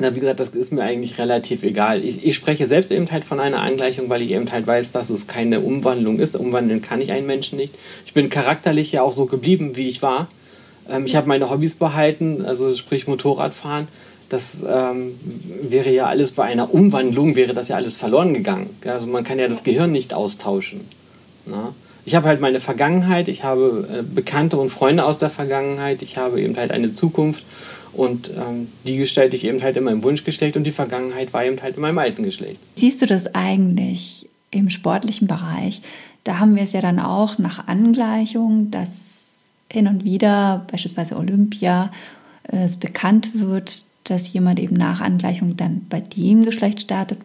na, 0.00 0.14
wie 0.14 0.20
gesagt, 0.20 0.40
das 0.40 0.48
ist 0.48 0.72
mir 0.72 0.82
eigentlich 0.82 1.18
relativ 1.18 1.62
egal. 1.62 2.02
Ich, 2.02 2.24
ich 2.24 2.34
spreche 2.34 2.66
selbst 2.66 2.90
eben 2.90 3.10
halt 3.10 3.24
von 3.24 3.38
einer 3.38 3.60
Angleichung, 3.60 4.08
weil 4.08 4.22
ich 4.22 4.30
eben 4.30 4.50
halt 4.50 4.66
weiß, 4.66 4.92
dass 4.92 5.10
es 5.10 5.26
keine 5.26 5.60
Umwandlung 5.60 6.18
ist. 6.18 6.36
Umwandeln 6.36 6.80
kann 6.80 7.02
ich 7.02 7.12
einen 7.12 7.26
Menschen 7.26 7.58
nicht. 7.58 7.74
Ich 8.06 8.14
bin 8.14 8.30
charakterlich 8.30 8.92
ja 8.92 9.02
auch 9.02 9.12
so 9.12 9.26
geblieben, 9.26 9.76
wie 9.76 9.88
ich 9.88 10.00
war. 10.00 10.28
Ähm, 10.88 11.04
ich 11.04 11.16
habe 11.16 11.28
meine 11.28 11.50
Hobbys 11.50 11.74
behalten, 11.74 12.44
also 12.44 12.72
sprich 12.72 13.06
Motorradfahren. 13.06 13.88
Das 14.30 14.64
ähm, 14.66 15.18
wäre 15.62 15.90
ja 15.90 16.06
alles 16.06 16.32
bei 16.32 16.44
einer 16.44 16.72
Umwandlung, 16.72 17.36
wäre 17.36 17.52
das 17.52 17.68
ja 17.68 17.76
alles 17.76 17.96
verloren 17.96 18.32
gegangen. 18.32 18.70
Also 18.86 19.06
man 19.06 19.24
kann 19.24 19.38
ja 19.38 19.48
das 19.48 19.64
Gehirn 19.64 19.92
nicht 19.92 20.14
austauschen. 20.14 20.80
Na? 21.46 21.74
Ich 22.06 22.14
habe 22.14 22.28
halt 22.28 22.40
meine 22.40 22.60
Vergangenheit, 22.60 23.28
ich 23.28 23.44
habe 23.44 23.86
äh, 23.92 24.02
Bekannte 24.02 24.56
und 24.56 24.70
Freunde 24.70 25.04
aus 25.04 25.18
der 25.18 25.30
Vergangenheit, 25.30 26.00
ich 26.00 26.16
habe 26.16 26.40
eben 26.40 26.56
halt 26.56 26.70
eine 26.70 26.94
Zukunft 26.94 27.44
und 27.92 28.30
ähm, 28.30 28.68
die 28.86 28.96
gestalte 28.96 29.36
ich 29.36 29.44
eben 29.44 29.62
halt 29.62 29.76
in 29.76 29.84
meinem 29.84 30.02
Wunschgeschlecht 30.02 30.56
und 30.56 30.64
die 30.64 30.70
Vergangenheit 30.70 31.32
war 31.32 31.44
eben 31.44 31.60
halt 31.60 31.76
in 31.76 31.82
meinem 31.82 31.98
alten 31.98 32.22
Geschlecht. 32.22 32.60
Siehst 32.76 33.02
du 33.02 33.06
das 33.06 33.34
eigentlich 33.34 34.28
im 34.50 34.70
sportlichen 34.70 35.26
Bereich? 35.26 35.82
Da 36.24 36.38
haben 36.38 36.56
wir 36.56 36.62
es 36.62 36.72
ja 36.72 36.80
dann 36.80 36.98
auch 36.98 37.38
nach 37.38 37.66
Angleichung, 37.66 38.70
dass 38.70 39.52
hin 39.72 39.86
und 39.86 40.04
wieder, 40.04 40.66
beispielsweise 40.70 41.16
Olympia, 41.16 41.90
es 42.44 42.76
bekannt 42.76 43.30
wird, 43.34 43.84
dass 44.04 44.32
jemand 44.32 44.58
eben 44.58 44.76
nach 44.76 45.00
Angleichung 45.00 45.56
dann 45.56 45.86
bei 45.88 46.00
dem 46.00 46.44
Geschlecht 46.44 46.80
startet, 46.80 47.18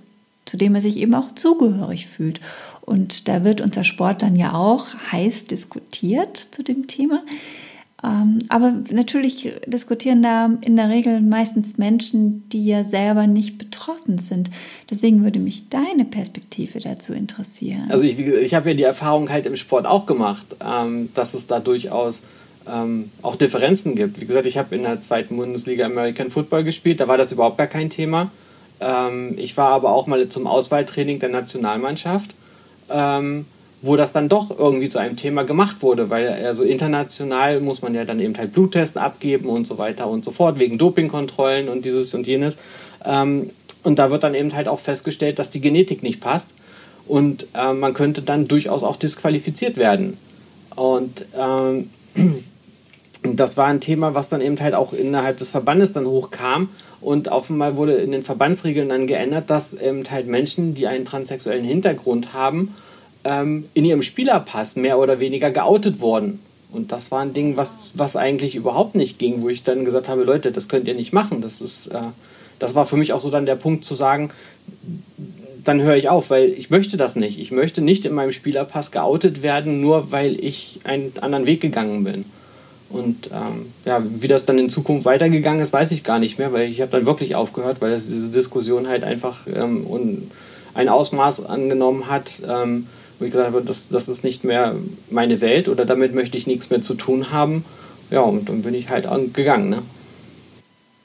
zu 0.46 0.58
dem 0.58 0.76
er 0.76 0.82
sich 0.82 0.98
eben 0.98 1.16
auch 1.16 1.32
zugehörig 1.34 2.08
fühlt. 2.08 2.40
Und 2.82 3.28
da 3.28 3.44
wird 3.44 3.62
unser 3.62 3.84
Sport 3.84 4.22
dann 4.22 4.36
ja 4.36 4.54
auch 4.54 4.88
heiß 5.12 5.46
diskutiert 5.46 6.38
zu 6.38 6.64
dem 6.64 6.88
Thema. 6.88 7.24
Ähm, 8.06 8.40
aber 8.50 8.74
natürlich 8.92 9.52
diskutieren 9.66 10.22
da 10.22 10.52
in 10.62 10.76
der 10.76 10.90
Regel 10.90 11.22
meistens 11.22 11.78
Menschen, 11.78 12.48
die 12.50 12.66
ja 12.66 12.84
selber 12.84 13.26
nicht 13.26 13.58
betroffen 13.58 14.20
sind. 14.20 14.52
Deswegen 14.90 15.24
würde 15.24 15.40
mich 15.40 15.70
deine 15.70 16.06
Perspektive 16.06 16.80
dazu 16.80 17.14
interessieren. 17.14 17.88
Also 17.90 18.06
ich, 18.06 18.20
ich 18.20 18.54
habe 18.54 18.70
ja 18.70 18.76
die 18.76 18.84
Erfahrung 18.84 19.30
halt 19.30 19.48
im 19.48 19.56
Sport 19.56 19.88
auch 19.88 20.06
gemacht, 20.06 20.46
ähm, 20.64 21.10
dass 21.16 21.34
es 21.34 21.48
da 21.48 21.60
durchaus 21.60 22.22
ähm, 22.72 23.10
auch 23.24 23.36
Differenzen 23.36 23.96
gibt. 23.96 24.22
Wie 24.22 24.26
gesagt, 24.26 24.46
ich 24.46 24.58
habe 24.58 24.76
in 24.76 24.84
der 24.84 25.00
zweiten 25.00 25.36
Bundesliga 25.38 25.86
American 25.86 26.30
Football 26.30 26.64
gespielt, 26.64 27.00
da 27.00 27.08
war 27.08 27.18
das 27.18 27.32
überhaupt 27.32 27.58
gar 27.58 27.68
kein 27.68 27.90
Thema. 27.90 28.32
ich 29.38 29.56
war 29.56 29.70
aber 29.70 29.94
auch 29.94 30.06
mal 30.06 30.28
zum 30.28 30.48
Auswahltraining 30.48 31.20
der 31.20 31.30
Nationalmannschaft 31.30 32.36
wo 33.86 33.96
das 33.96 34.12
dann 34.12 34.30
doch 34.30 34.58
irgendwie 34.58 34.90
zu 34.90 34.98
einem 34.98 35.16
Thema 35.16 35.44
gemacht 35.44 35.82
wurde, 35.82 36.10
weil 36.10 36.28
also 36.46 36.64
international 36.64 37.60
muss 37.62 37.82
man 37.82 37.94
ja 37.94 38.04
dann 38.04 38.20
eben 38.20 38.38
halt 38.38 38.54
Bluttesten 38.54 39.00
abgeben 39.00 39.48
und 39.48 39.68
so 39.68 39.78
weiter 39.78 40.08
und 40.08 40.26
so 40.26 40.32
fort, 40.32 40.58
wegen 40.60 40.78
Dopingkontrollen 40.78 41.70
und 41.70 41.86
dieses 41.86 42.14
und 42.14 42.26
jenes. 42.26 42.58
Ähm, 43.04 43.52
und 43.84 44.00
da 44.00 44.10
wird 44.10 44.24
dann 44.24 44.34
eben 44.34 44.54
halt 44.56 44.68
auch 44.68 44.80
festgestellt, 44.80 45.38
dass 45.38 45.52
die 45.52 45.62
Genetik 45.62 46.02
nicht 46.02 46.20
passt 46.20 46.56
und 47.08 47.48
äh, 47.54 47.74
man 47.74 47.94
könnte 47.94 48.24
dann 48.24 48.48
durchaus 48.48 48.84
auch 48.84 48.96
disqualifiziert 48.96 49.78
werden. 49.78 50.18
Und 50.76 51.26
ähm, 51.38 51.90
das 53.24 53.58
war 53.58 53.68
ein 53.68 53.82
Thema, 53.82 54.16
was 54.16 54.30
dann 54.30 54.42
eben 54.42 54.60
halt 54.60 54.74
auch 54.74 54.94
innerhalb 54.94 55.38
des 55.38 55.52
Verbandes 55.52 55.94
dann 55.94 56.08
hochkam 56.08 56.70
und 57.02 57.32
einmal 57.32 57.78
wurde 57.78 57.94
in 57.94 58.12
den 58.12 58.24
Verbandsregeln 58.24 58.90
dann 58.90 59.06
geändert, 59.06 59.50
dass 59.50 59.74
eben 59.74 60.10
halt 60.10 60.28
Menschen, 60.28 60.74
die 60.74 60.88
einen 60.88 61.06
transsexuellen 61.06 61.64
Hintergrund 61.64 62.34
haben, 62.34 62.74
ähm, 63.26 63.66
in 63.74 63.84
ihrem 63.84 64.02
Spielerpass 64.02 64.78
mehr 64.78 64.98
oder 64.98 65.20
weniger 65.20 65.52
geoutet 65.52 66.00
worden. 66.00 66.40
Und 66.72 66.92
das 66.92 67.12
war 67.12 67.22
ein 67.22 67.34
Ding, 67.34 67.58
was, 67.58 67.94
was 67.98 68.16
eigentlich 68.16 68.56
überhaupt 68.56 68.96
nicht 68.96 69.18
ging, 69.18 69.42
wo 69.42 69.50
ich 69.50 69.64
dann 69.64 69.84
gesagt 69.84 70.08
habe, 70.08 70.24
Leute, 70.24 70.52
das 70.52 70.70
könnt 70.70 70.88
ihr 70.88 70.94
nicht 70.94 71.12
machen. 71.12 71.42
Das, 71.42 71.62
ist, 71.62 71.88
äh, 71.88 72.00
das 72.60 72.76
war 72.76 72.86
für 72.86 72.98
mich 72.98 73.14
auch 73.14 73.20
so 73.20 73.30
dann 73.30 73.46
der 73.46 73.56
Punkt 73.56 73.84
zu 73.84 73.94
sagen, 73.94 74.30
dann 75.64 75.82
höre 75.82 75.96
ich 75.96 76.10
auf, 76.10 76.30
weil 76.30 76.50
ich 76.52 76.70
möchte 76.70 76.96
das 76.96 77.16
nicht. 77.16 77.40
Ich 77.40 77.52
möchte 77.52 77.82
nicht 77.82 78.06
in 78.06 78.14
meinem 78.14 78.32
Spielerpass 78.32 78.92
geoutet 78.92 79.42
werden, 79.42 79.82
nur 79.82 80.12
weil 80.12 80.40
ich 80.40 80.80
einen 80.84 81.14
anderen 81.20 81.46
Weg 81.48 81.62
gegangen 81.62 82.04
bin. 82.04 82.26
Und 82.90 83.32
ähm, 83.34 83.74
ja, 83.84 84.04
wie 84.04 84.28
das 84.28 84.46
dann 84.46 84.60
in 84.60 84.70
Zukunft 84.70 85.06
weitergegangen 85.06 85.62
ist, 85.62 85.74
weiß 85.74 85.92
ich 85.92 86.04
gar 86.04 86.20
nicht 86.20 86.38
mehr, 86.38 86.54
weil 86.54 86.70
ich 86.70 86.82
habe 86.82 86.92
dann 86.92 87.06
wirklich 87.08 87.36
aufgehört, 87.36 87.82
weil 87.82 87.92
das 87.92 88.06
diese 88.06 88.30
Diskussion 88.30 88.88
halt 88.88 89.04
einfach 89.04 89.48
ähm, 89.48 89.88
ein 90.76 90.90
Ausmaß 90.90 91.46
angenommen 91.46 92.10
hat, 92.10 92.44
ähm, 92.48 92.88
wo 93.20 93.26
ich 93.26 93.32
gesagt 93.32 93.54
habe, 93.54 93.64
das, 93.64 93.88
das 93.88 94.10
ist 94.10 94.24
nicht 94.24 94.44
mehr 94.44 94.76
meine 95.10 95.42
Welt 95.42 95.70
oder 95.70 95.86
damit 95.86 96.14
möchte 96.14 96.38
ich 96.38 96.48
nichts 96.48 96.70
mehr 96.70 96.82
zu 96.82 96.96
tun 96.96 97.32
haben. 97.32 97.66
Ja, 98.12 98.22
und 98.22 98.50
dann 98.50 98.62
bin 98.62 98.74
ich 98.74 98.90
halt 98.90 99.08
gegangen. 99.34 99.70
Ne? 99.70 99.82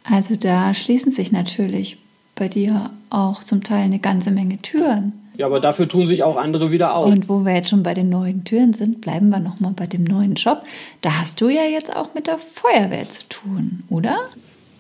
Also 0.04 0.36
da 0.36 0.74
schließen 0.74 1.12
sich 1.12 1.32
natürlich 1.32 1.98
bei 2.34 2.48
dir 2.48 2.90
auch 3.10 3.44
zum 3.44 3.62
Teil 3.62 3.84
eine 3.84 3.98
ganze 3.98 4.30
Menge 4.30 4.58
Türen. 4.58 5.12
Ja, 5.36 5.46
aber 5.46 5.60
dafür 5.60 5.88
tun 5.88 6.06
sich 6.06 6.22
auch 6.22 6.36
andere 6.36 6.70
wieder 6.70 6.94
auf. 6.94 7.06
Und 7.06 7.28
wo 7.28 7.44
wir 7.44 7.54
jetzt 7.54 7.70
schon 7.70 7.82
bei 7.82 7.94
den 7.94 8.10
neuen 8.10 8.44
Türen 8.44 8.74
sind, 8.74 9.00
bleiben 9.00 9.30
wir 9.30 9.40
nochmal 9.40 9.72
bei 9.74 9.86
dem 9.86 10.04
neuen 10.04 10.34
Job. 10.34 10.62
Da 11.00 11.18
hast 11.18 11.40
du 11.40 11.48
ja 11.48 11.62
jetzt 11.62 11.94
auch 11.94 12.12
mit 12.14 12.26
der 12.26 12.38
Feuerwehr 12.38 13.08
zu 13.08 13.22
tun, 13.28 13.84
oder? 13.88 14.20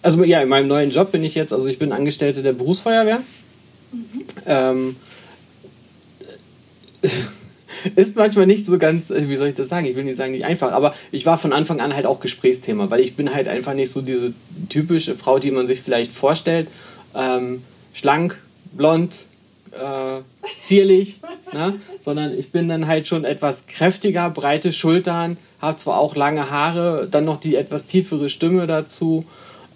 Also 0.02 0.22
ja, 0.24 0.40
in 0.40 0.48
meinem 0.48 0.68
neuen 0.68 0.90
Job 0.90 1.12
bin 1.12 1.24
ich 1.24 1.34
jetzt, 1.34 1.52
also 1.52 1.66
ich 1.68 1.78
bin 1.78 1.92
Angestellte 1.92 2.42
der 2.42 2.52
Berufsfeuerwehr. 2.52 3.20
Mhm. 3.92 4.22
Ähm, 4.46 4.96
ist 7.94 8.16
manchmal 8.16 8.46
nicht 8.46 8.66
so 8.66 8.78
ganz, 8.78 9.10
äh, 9.10 9.28
wie 9.28 9.36
soll 9.36 9.48
ich 9.48 9.54
das 9.54 9.68
sagen? 9.68 9.86
Ich 9.86 9.96
will 9.96 10.04
nicht 10.04 10.16
sagen, 10.16 10.32
nicht 10.32 10.44
einfach, 10.44 10.72
aber 10.72 10.94
ich 11.12 11.26
war 11.26 11.38
von 11.38 11.52
Anfang 11.52 11.80
an 11.80 11.94
halt 11.94 12.06
auch 12.06 12.20
Gesprächsthema, 12.20 12.90
weil 12.90 13.00
ich 13.00 13.16
bin 13.16 13.34
halt 13.34 13.48
einfach 13.48 13.74
nicht 13.74 13.90
so 13.90 14.02
diese 14.02 14.32
typische 14.68 15.14
Frau, 15.14 15.38
die 15.38 15.50
man 15.50 15.66
sich 15.66 15.80
vielleicht 15.80 16.12
vorstellt. 16.12 16.68
Ähm, 17.14 17.62
schlank, 17.92 18.38
blond, 18.72 19.14
äh, 19.72 20.22
zierlich, 20.58 21.20
ne? 21.52 21.78
sondern 22.00 22.36
ich 22.36 22.50
bin 22.50 22.68
dann 22.68 22.86
halt 22.86 23.06
schon 23.06 23.24
etwas 23.24 23.66
kräftiger, 23.66 24.30
breite 24.30 24.72
Schultern, 24.72 25.36
habe 25.60 25.76
zwar 25.76 25.98
auch 25.98 26.16
lange 26.16 26.50
Haare, 26.50 27.08
dann 27.10 27.24
noch 27.24 27.38
die 27.38 27.56
etwas 27.56 27.86
tiefere 27.86 28.28
Stimme 28.28 28.66
dazu. 28.66 29.24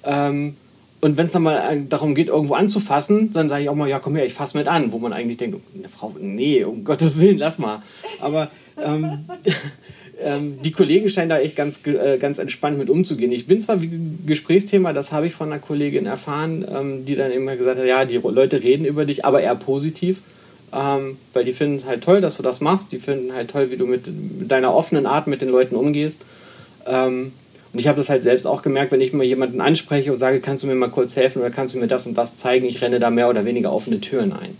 Ähm, 0.05 0.57
und 1.05 1.19
wenn 1.19 1.27
es 1.27 1.33
dann 1.33 1.43
mal 1.43 1.59
äh, 1.59 1.83
darum 1.87 2.14
geht, 2.14 2.29
irgendwo 2.29 2.55
anzufassen, 2.55 3.31
dann 3.31 3.51
sage 3.51 3.64
ich 3.64 3.69
auch 3.69 3.75
mal, 3.75 3.90
ja, 3.90 3.99
komm 3.99 4.17
her, 4.17 4.25
ich 4.25 4.33
fasse 4.33 4.57
mit 4.57 4.69
an. 4.69 4.90
Wo 4.90 4.99
man 4.99 5.12
eigentlich 5.12 5.37
denkt, 5.37 5.61
eine 5.77 5.87
Frau, 5.87 6.17
nee, 6.19 6.64
um 6.64 6.83
Gottes 6.85 7.21
Willen, 7.21 7.37
lass 7.37 7.59
mal. 7.59 7.83
Aber 8.23 8.49
ähm, 8.83 9.27
ähm, 10.23 10.62
die 10.62 10.73
Kollegen 10.73 11.11
scheinen 11.11 11.29
da 11.29 11.38
echt 11.38 11.57
ganz, 11.57 11.87
äh, 11.87 12.17
ganz 12.17 12.38
entspannt 12.38 12.79
mit 12.79 12.88
umzugehen. 12.88 13.33
Ich 13.33 13.47
bin 13.47 13.61
zwar 13.61 13.83
wie 13.83 13.90
Gesprächsthema, 14.25 14.95
das 14.95 15.12
habe 15.12 15.27
ich 15.27 15.35
von 15.35 15.53
einer 15.53 15.61
Kollegin 15.61 16.07
erfahren, 16.07 16.64
ähm, 16.75 17.05
die 17.05 17.17
dann 17.17 17.33
immer 17.33 17.55
gesagt 17.57 17.81
hat, 17.81 17.87
ja, 17.87 18.07
die 18.07 18.17
Leute 18.17 18.62
reden 18.62 18.87
über 18.87 19.05
dich, 19.05 19.27
aber 19.27 19.43
eher 19.43 19.57
positiv. 19.57 20.23
Ähm, 20.73 21.19
weil 21.35 21.45
die 21.45 21.53
finden 21.53 21.87
halt 21.87 22.03
toll, 22.03 22.23
dass 22.23 22.38
du 22.38 22.43
das 22.43 22.62
machst. 22.62 22.93
Die 22.93 22.99
finden 22.99 23.35
halt 23.35 23.51
toll, 23.51 23.71
wie 23.71 23.77
du 23.77 23.85
mit, 23.85 24.07
mit 24.07 24.51
deiner 24.51 24.75
offenen 24.75 25.05
Art 25.05 25.27
mit 25.27 25.43
den 25.43 25.51
Leuten 25.51 25.77
umgehst. 25.77 26.21
Und 27.75 27.81
ich 27.81 27.89
habe 27.89 27.97
das 27.97 28.09
halt 28.09 28.23
selbst 28.23 28.47
auch 28.47 28.63
gemerkt, 28.63 28.93
wenn 28.93 29.01
ich 29.01 29.13
mal 29.13 29.25
jemanden 29.25 29.61
anspreche 29.61 30.13
und 30.13 30.19
sage, 30.21 30.39
kannst 30.39 30.63
du 30.63 30.69
mir 30.69 30.77
mal 30.77 30.91
kurz 30.91 31.17
helfen 31.17 31.41
oder 31.41 31.51
kannst 31.51 31.75
du 31.75 31.79
mir 31.79 31.89
das 31.89 32.07
und 32.07 32.17
das 32.17 32.37
zeigen, 32.37 32.67
ich 32.67 32.81
renne 32.81 33.01
da 33.01 33.11
mehr 33.11 33.29
oder 33.29 33.45
weniger 33.45 33.73
offene 33.73 34.01
Türen 34.01 34.33
ein. 34.33 34.57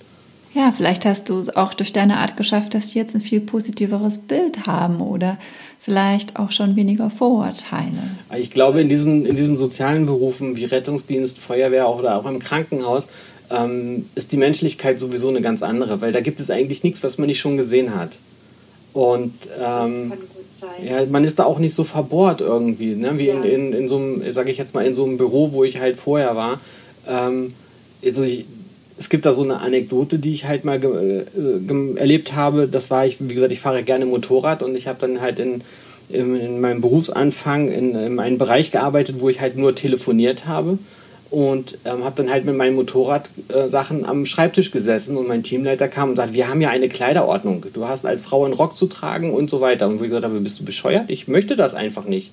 Ja, 0.53 0.73
vielleicht 0.77 1.05
hast 1.05 1.29
du 1.29 1.39
es 1.39 1.55
auch 1.55 1.75
durch 1.75 1.93
deine 1.93 2.19
Art 2.19 2.37
geschafft, 2.37 2.75
dass 2.75 2.89
die 2.89 2.99
jetzt 2.99 3.15
ein 3.15 3.21
viel 3.21 3.41
positiveres 3.41 4.19
Bild 4.19 4.67
haben 4.67 5.01
oder 5.01 5.39
vielleicht 5.79 6.37
auch 6.37 6.51
schon 6.51 6.75
weniger 6.75 7.09
Vorurteile. 7.09 7.99
Ich 8.37 8.51
glaube, 8.51 8.81
in 8.81 8.89
diesen, 8.89 9.27
in 9.27 9.37
diesen 9.37 9.57
sozialen 9.57 10.07
Berufen 10.07 10.57
wie 10.57 10.65
Rettungsdienst, 10.65 11.39
Feuerwehr 11.39 11.89
oder 11.89 12.17
auch 12.17 12.27
im 12.27 12.41
Krankenhaus 12.41 13.07
ähm, 13.51 14.07
ist 14.17 14.33
die 14.33 14.39
Menschlichkeit 14.39 14.99
sowieso 14.99 15.29
eine 15.29 15.41
ganz 15.41 15.63
andere, 15.63 16.01
weil 16.01 16.11
da 16.11 16.21
gibt 16.21 16.41
es 16.41 16.51
eigentlich 16.51 16.83
nichts, 16.83 17.05
was 17.05 17.19
man 17.19 17.29
nicht 17.29 17.39
schon 17.39 17.57
gesehen 17.57 17.95
hat. 17.95 18.19
Und 18.93 19.35
ähm, 19.61 20.13
ja, 20.85 21.07
man 21.07 21.25
ist 21.25 21.39
da 21.39 21.45
auch 21.45 21.59
nicht 21.59 21.75
so 21.75 21.85
verbohrt 21.85 22.41
irgendwie, 22.41 22.95
ne? 22.95 23.19
wie 23.19 23.27
ja. 23.27 23.35
in, 23.35 23.45
in, 23.45 23.73
in 23.73 23.89
so 23.89 23.97
einem, 23.97 24.33
sage 24.33 24.51
ich 24.51 24.59
jetzt 24.59 24.75
mal, 24.75 24.85
in 24.85 24.95
so 24.95 25.05
einem 25.05 25.17
Büro, 25.17 25.53
wo 25.53 25.65
ich 25.65 25.81
halt 25.81 25.97
vorher 25.97 26.37
war. 26.37 26.61
Ähm, 27.09 27.55
also 28.05 28.23
ich, 28.23 28.45
es 28.99 29.09
gibt 29.09 29.27
da 29.27 29.33
so 29.33 29.43
eine 29.43 29.61
Anekdote, 29.61 30.19
die 30.19 30.33
ich 30.33 30.45
halt 30.45 30.65
mal 30.65 30.81
äh, 30.83 31.99
erlebt 31.99 32.35
habe. 32.35 32.69
Das 32.69 32.91
war 32.91 33.07
ich, 33.07 33.17
wie 33.21 33.35
gesagt, 33.35 33.53
ich 33.53 33.61
fahre 33.61 33.83
gerne 33.83 34.07
Motorrad 34.07 34.63
und 34.63 34.77
ich 34.77 34.87
habe 34.87 34.99
dann 35.01 35.21
halt 35.21 35.39
in, 35.39 35.63
in, 36.09 36.37
in 36.37 36.61
meinem 36.61 36.81
Berufsanfang 36.81 37.69
in, 37.69 37.95
in 37.95 38.19
einem 38.19 38.39
Bereich 38.39 38.71
gearbeitet, 38.71 39.17
wo 39.21 39.29
ich 39.29 39.41
halt 39.41 39.57
nur 39.57 39.75
telefoniert 39.75 40.47
habe 40.47 40.79
und 41.35 41.79
ähm, 41.85 42.05
habe 42.05 42.15
dann 42.15 42.31
halt 42.31 42.45
mit 42.45 42.57
meinen 42.57 42.77
Motorradsachen 42.77 44.05
äh, 44.05 44.07
am 44.07 44.25
Schreibtisch 44.25 44.71
gesessen 44.71 45.17
und 45.17 45.27
mein 45.27 45.43
Teamleiter 45.43 45.89
kam 45.89 46.11
und 46.11 46.17
sagte, 46.17 46.33
wir 46.35 46.49
haben 46.49 46.61
ja 46.61 46.71
eine 46.71 46.89
Kleiderordnung. 46.89 47.67
Du 47.73 47.89
hast 47.89 48.07
als 48.07 48.23
Frau 48.23 48.45
einen 48.45 48.55
Rock 48.55 48.77
zu 48.77 48.87
tragen 48.87 49.35
und 49.35 49.51
so 49.51 49.61
weiter. 49.61 49.89
Und 49.89 49.99
wo 49.99 50.05
ich 50.05 50.11
gesagt 50.11 50.25
habe, 50.25 50.39
bist 50.39 50.61
du 50.61 50.65
bescheuert? 50.65 51.11
Ich 51.11 51.27
möchte 51.27 51.57
das 51.57 51.75
einfach 51.75 52.05
nicht. 52.05 52.31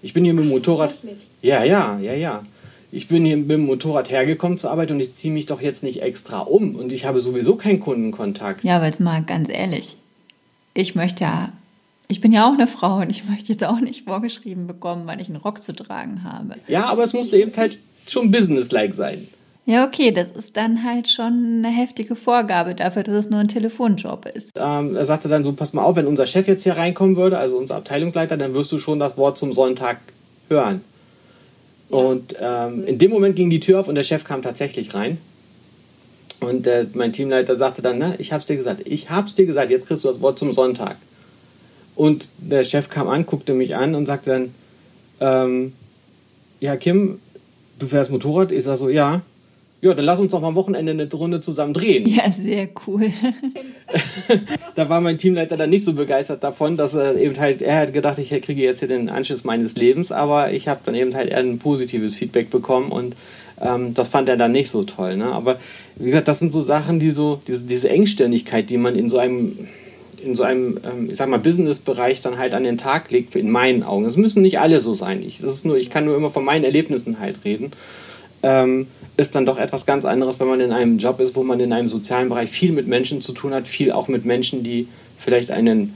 Ich 0.00 0.12
bin 0.12 0.22
hier 0.22 0.32
mit 0.32 0.44
dem 0.44 0.50
Motorrad. 0.50 0.94
Ja, 1.42 1.64
ja, 1.64 1.98
ja, 1.98 2.14
ja. 2.14 2.42
Ich 2.92 3.08
bin 3.08 3.24
hier 3.24 3.36
mit 3.36 3.50
dem 3.50 3.66
Motorrad 3.66 4.10
hergekommen 4.10 4.58
zur 4.58 4.70
Arbeit 4.70 4.92
und 4.92 5.00
ich 5.00 5.12
ziehe 5.12 5.34
mich 5.34 5.46
doch 5.46 5.60
jetzt 5.60 5.82
nicht 5.82 6.00
extra 6.00 6.38
um 6.38 6.76
und 6.76 6.92
ich 6.92 7.04
habe 7.04 7.20
sowieso 7.20 7.56
keinen 7.56 7.80
Kundenkontakt. 7.80 8.62
Ja, 8.62 8.76
aber 8.76 8.86
jetzt 8.86 9.00
mal 9.00 9.24
ganz 9.24 9.48
ehrlich, 9.48 9.96
ich 10.72 10.94
möchte 10.94 11.24
ja 11.24 11.52
ich 12.08 12.20
bin 12.20 12.30
ja 12.30 12.46
auch 12.46 12.52
eine 12.52 12.68
Frau 12.68 12.98
und 12.98 13.10
ich 13.10 13.24
möchte 13.28 13.52
jetzt 13.52 13.64
auch 13.64 13.80
nicht 13.80 14.04
vorgeschrieben 14.04 14.68
bekommen, 14.68 15.08
weil 15.08 15.20
ich 15.20 15.26
einen 15.26 15.38
Rock 15.38 15.60
zu 15.60 15.74
tragen 15.74 16.22
habe. 16.22 16.54
Ja, 16.68 16.84
aber 16.84 17.02
es 17.02 17.12
musste 17.12 17.36
eben 17.36 17.50
halt 17.56 17.78
schon 18.10 18.30
businesslike 18.30 18.94
sein. 18.94 19.28
Ja, 19.68 19.84
okay, 19.84 20.12
das 20.12 20.30
ist 20.30 20.56
dann 20.56 20.84
halt 20.84 21.08
schon 21.08 21.64
eine 21.64 21.76
heftige 21.76 22.14
Vorgabe 22.14 22.76
dafür, 22.76 23.02
dass 23.02 23.14
es 23.16 23.30
nur 23.30 23.40
ein 23.40 23.48
Telefonjob 23.48 24.26
ist. 24.26 24.52
Ähm, 24.54 24.94
er 24.94 25.04
sagte 25.04 25.28
dann 25.28 25.42
so, 25.42 25.52
pass 25.52 25.72
mal 25.72 25.82
auf, 25.82 25.96
wenn 25.96 26.06
unser 26.06 26.26
Chef 26.26 26.46
jetzt 26.46 26.62
hier 26.62 26.76
reinkommen 26.76 27.16
würde, 27.16 27.36
also 27.38 27.58
unser 27.58 27.74
Abteilungsleiter, 27.74 28.36
dann 28.36 28.54
wirst 28.54 28.70
du 28.70 28.78
schon 28.78 29.00
das 29.00 29.16
Wort 29.16 29.36
zum 29.36 29.52
Sonntag 29.52 29.98
hören. 30.48 30.82
Ja. 31.90 31.98
Und 31.98 32.36
ähm, 32.40 32.84
in 32.86 32.98
dem 32.98 33.10
Moment 33.10 33.34
ging 33.34 33.50
die 33.50 33.58
Tür 33.58 33.80
auf 33.80 33.88
und 33.88 33.96
der 33.96 34.04
Chef 34.04 34.22
kam 34.22 34.40
tatsächlich 34.40 34.94
rein. 34.94 35.18
Und 36.40 36.68
äh, 36.68 36.86
mein 36.94 37.12
Teamleiter 37.12 37.56
sagte 37.56 37.82
dann, 37.82 37.98
na, 37.98 38.14
ich 38.18 38.32
hab's 38.32 38.46
dir 38.46 38.56
gesagt, 38.56 38.82
ich 38.84 39.10
hab's 39.10 39.34
dir 39.34 39.46
gesagt, 39.46 39.70
jetzt 39.70 39.86
kriegst 39.86 40.04
du 40.04 40.08
das 40.08 40.20
Wort 40.20 40.38
zum 40.38 40.52
Sonntag. 40.52 40.96
Und 41.96 42.28
der 42.38 42.62
Chef 42.62 42.88
kam 42.88 43.08
an, 43.08 43.26
guckte 43.26 43.52
mich 43.52 43.74
an 43.74 43.96
und 43.96 44.06
sagte 44.06 44.30
dann, 44.30 44.54
ähm, 45.18 45.72
ja, 46.60 46.76
Kim, 46.76 47.20
du 47.78 47.86
fährst 47.86 48.10
Motorrad? 48.10 48.52
Ich 48.52 48.64
sage 48.64 48.76
so, 48.76 48.88
ja. 48.88 49.22
Ja, 49.82 49.92
dann 49.92 50.06
lass 50.06 50.20
uns 50.20 50.32
doch 50.32 50.40
mal 50.40 50.48
am 50.48 50.54
Wochenende 50.54 50.92
eine 50.92 51.08
Runde 51.12 51.40
zusammen 51.40 51.74
drehen. 51.74 52.08
Ja, 52.08 52.32
sehr 52.32 52.68
cool. 52.86 53.12
da 54.74 54.88
war 54.88 55.02
mein 55.02 55.18
Teamleiter 55.18 55.56
dann 55.56 55.70
nicht 55.70 55.84
so 55.84 55.92
begeistert 55.92 56.42
davon, 56.42 56.78
dass 56.78 56.94
er 56.94 57.16
eben 57.16 57.38
halt, 57.38 57.60
er 57.60 57.80
hat 57.80 57.92
gedacht, 57.92 58.18
ich 58.18 58.30
kriege 58.40 58.62
jetzt 58.62 58.78
hier 58.78 58.88
den 58.88 59.10
Anschluss 59.10 59.44
meines 59.44 59.76
Lebens, 59.76 60.12
aber 60.12 60.52
ich 60.52 60.66
habe 60.66 60.80
dann 60.84 60.94
eben 60.94 61.14
halt 61.14 61.30
eher 61.30 61.38
ein 61.38 61.58
positives 61.58 62.16
Feedback 62.16 62.48
bekommen 62.48 62.90
und 62.90 63.14
ähm, 63.60 63.92
das 63.92 64.08
fand 64.08 64.28
er 64.28 64.38
dann 64.38 64.52
nicht 64.52 64.70
so 64.70 64.82
toll. 64.82 65.16
Ne? 65.16 65.26
Aber 65.26 65.58
wie 65.96 66.06
gesagt, 66.06 66.28
das 66.28 66.38
sind 66.38 66.52
so 66.52 66.62
Sachen, 66.62 66.98
die 66.98 67.10
so, 67.10 67.40
diese, 67.46 67.66
diese 67.66 67.90
Engstirnigkeit, 67.90 68.70
die 68.70 68.78
man 68.78 68.96
in 68.96 69.10
so 69.10 69.18
einem 69.18 69.58
in 70.26 70.34
so 70.34 70.42
einem, 70.42 70.78
ähm, 70.84 71.10
ich 71.10 71.16
sag 71.16 71.28
mal, 71.28 71.38
Business-Bereich 71.38 72.20
dann 72.20 72.38
halt 72.38 72.54
an 72.54 72.64
den 72.64 72.76
Tag 72.76 73.10
legt, 73.10 73.36
in 73.36 73.50
meinen 73.50 73.82
Augen. 73.82 74.04
Es 74.04 74.16
müssen 74.16 74.42
nicht 74.42 74.58
alle 74.58 74.80
so 74.80 74.92
sein. 74.92 75.22
Ich, 75.22 75.38
das 75.38 75.52
ist 75.52 75.64
nur, 75.64 75.76
ich 75.76 75.90
kann 75.90 76.04
nur 76.04 76.16
immer 76.16 76.30
von 76.30 76.44
meinen 76.44 76.64
Erlebnissen 76.64 77.20
halt 77.20 77.44
reden. 77.44 77.72
Ähm, 78.42 78.88
ist 79.16 79.34
dann 79.34 79.46
doch 79.46 79.58
etwas 79.58 79.86
ganz 79.86 80.04
anderes, 80.04 80.38
wenn 80.40 80.48
man 80.48 80.60
in 80.60 80.72
einem 80.72 80.98
Job 80.98 81.20
ist, 81.20 81.36
wo 81.36 81.42
man 81.42 81.58
in 81.60 81.72
einem 81.72 81.88
sozialen 81.88 82.28
Bereich 82.28 82.50
viel 82.50 82.72
mit 82.72 82.86
Menschen 82.86 83.22
zu 83.22 83.32
tun 83.32 83.54
hat, 83.54 83.66
viel 83.66 83.92
auch 83.92 84.08
mit 84.08 84.26
Menschen, 84.26 84.62
die 84.62 84.88
vielleicht 85.16 85.50
einen 85.50 85.94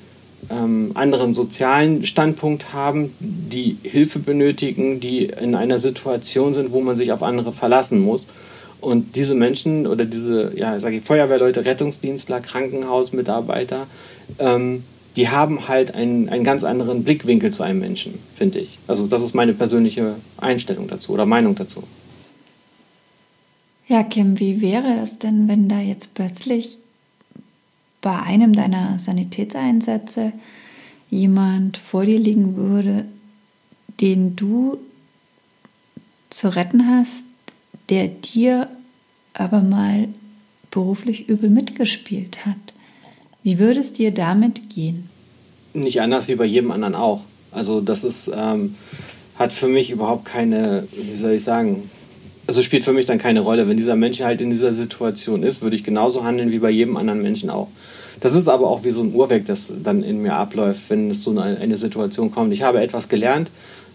ähm, 0.48 0.92
anderen 0.94 1.34
sozialen 1.34 2.04
Standpunkt 2.04 2.72
haben, 2.72 3.12
die 3.20 3.76
Hilfe 3.82 4.20
benötigen, 4.20 5.00
die 5.00 5.26
in 5.26 5.54
einer 5.54 5.78
Situation 5.78 6.54
sind, 6.54 6.72
wo 6.72 6.80
man 6.80 6.96
sich 6.96 7.12
auf 7.12 7.22
andere 7.22 7.52
verlassen 7.52 8.00
muss. 8.00 8.26
Und 8.80 9.16
diese 9.16 9.34
Menschen 9.34 9.86
oder 9.86 10.04
diese, 10.04 10.52
ja, 10.56 10.78
sage 10.80 10.96
ich, 10.96 11.04
Feuerwehrleute, 11.04 11.64
Rettungsdienstler, 11.64 12.40
Krankenhausmitarbeiter, 12.40 13.86
ähm, 14.38 14.84
die 15.16 15.28
haben 15.28 15.68
halt 15.68 15.94
einen, 15.94 16.28
einen 16.28 16.44
ganz 16.44 16.64
anderen 16.64 17.04
Blickwinkel 17.04 17.52
zu 17.52 17.62
einem 17.62 17.80
Menschen, 17.80 18.18
finde 18.34 18.58
ich. 18.60 18.78
Also 18.86 19.06
das 19.06 19.22
ist 19.22 19.34
meine 19.34 19.52
persönliche 19.52 20.14
Einstellung 20.38 20.88
dazu 20.88 21.12
oder 21.12 21.26
Meinung 21.26 21.54
dazu. 21.56 21.82
Ja, 23.88 24.04
Kim, 24.04 24.38
wie 24.38 24.60
wäre 24.60 24.96
das 24.96 25.18
denn, 25.18 25.48
wenn 25.48 25.68
da 25.68 25.80
jetzt 25.80 26.14
plötzlich 26.14 26.78
bei 28.00 28.18
einem 28.20 28.52
deiner 28.52 28.98
Sanitätseinsätze 28.98 30.32
jemand 31.10 31.76
vor 31.76 32.04
dir 32.04 32.18
liegen 32.18 32.56
würde, 32.56 33.04
den 34.00 34.36
du 34.36 34.78
zu 36.30 36.54
retten 36.54 36.86
hast, 36.86 37.26
der 37.90 38.08
dir 38.08 38.68
aber 39.34 39.60
mal 39.60 40.08
beruflich 40.70 41.28
übel 41.28 41.50
mitgespielt 41.50 42.46
hat. 42.46 42.56
Wie 43.42 43.58
würde 43.58 43.80
es 43.80 43.92
dir 43.92 44.12
damit 44.12 44.70
gehen? 44.70 45.08
Nicht 45.74 46.00
anders 46.00 46.28
wie 46.28 46.36
bei 46.36 46.44
jedem 46.44 46.70
anderen 46.70 46.94
auch. 46.94 47.22
Also 47.52 47.80
das 47.80 48.04
ist, 48.04 48.30
ähm, 48.34 48.76
hat 49.36 49.52
für 49.52 49.68
mich 49.68 49.90
überhaupt 49.90 50.24
keine, 50.24 50.86
wie 50.92 51.16
soll 51.16 51.32
ich 51.32 51.42
sagen, 51.42 51.90
also 52.46 52.62
spielt 52.62 52.84
für 52.84 52.92
mich 52.92 53.06
dann 53.06 53.18
keine 53.18 53.40
Rolle. 53.40 53.68
Wenn 53.68 53.76
dieser 53.76 53.96
Mensch 53.96 54.20
halt 54.20 54.40
in 54.40 54.50
dieser 54.50 54.72
Situation 54.72 55.42
ist, 55.42 55.62
würde 55.62 55.76
ich 55.76 55.84
genauso 55.84 56.24
handeln 56.24 56.50
wie 56.50 56.58
bei 56.58 56.70
jedem 56.70 56.96
anderen 56.96 57.22
Menschen 57.22 57.50
auch. 57.50 57.68
Das 58.20 58.34
ist 58.34 58.48
aber 58.48 58.68
auch 58.68 58.84
wie 58.84 58.90
so 58.90 59.02
ein 59.02 59.14
Uhrwerk, 59.14 59.46
das 59.46 59.72
dann 59.82 60.02
in 60.02 60.20
mir 60.20 60.34
abläuft, 60.34 60.90
wenn 60.90 61.10
es 61.10 61.22
so 61.22 61.30
eine, 61.30 61.58
eine 61.58 61.76
Situation 61.76 62.30
kommt. 62.30 62.52
Ich 62.52 62.62
habe 62.62 62.80
etwas 62.80 63.08
gelernt, 63.08 63.50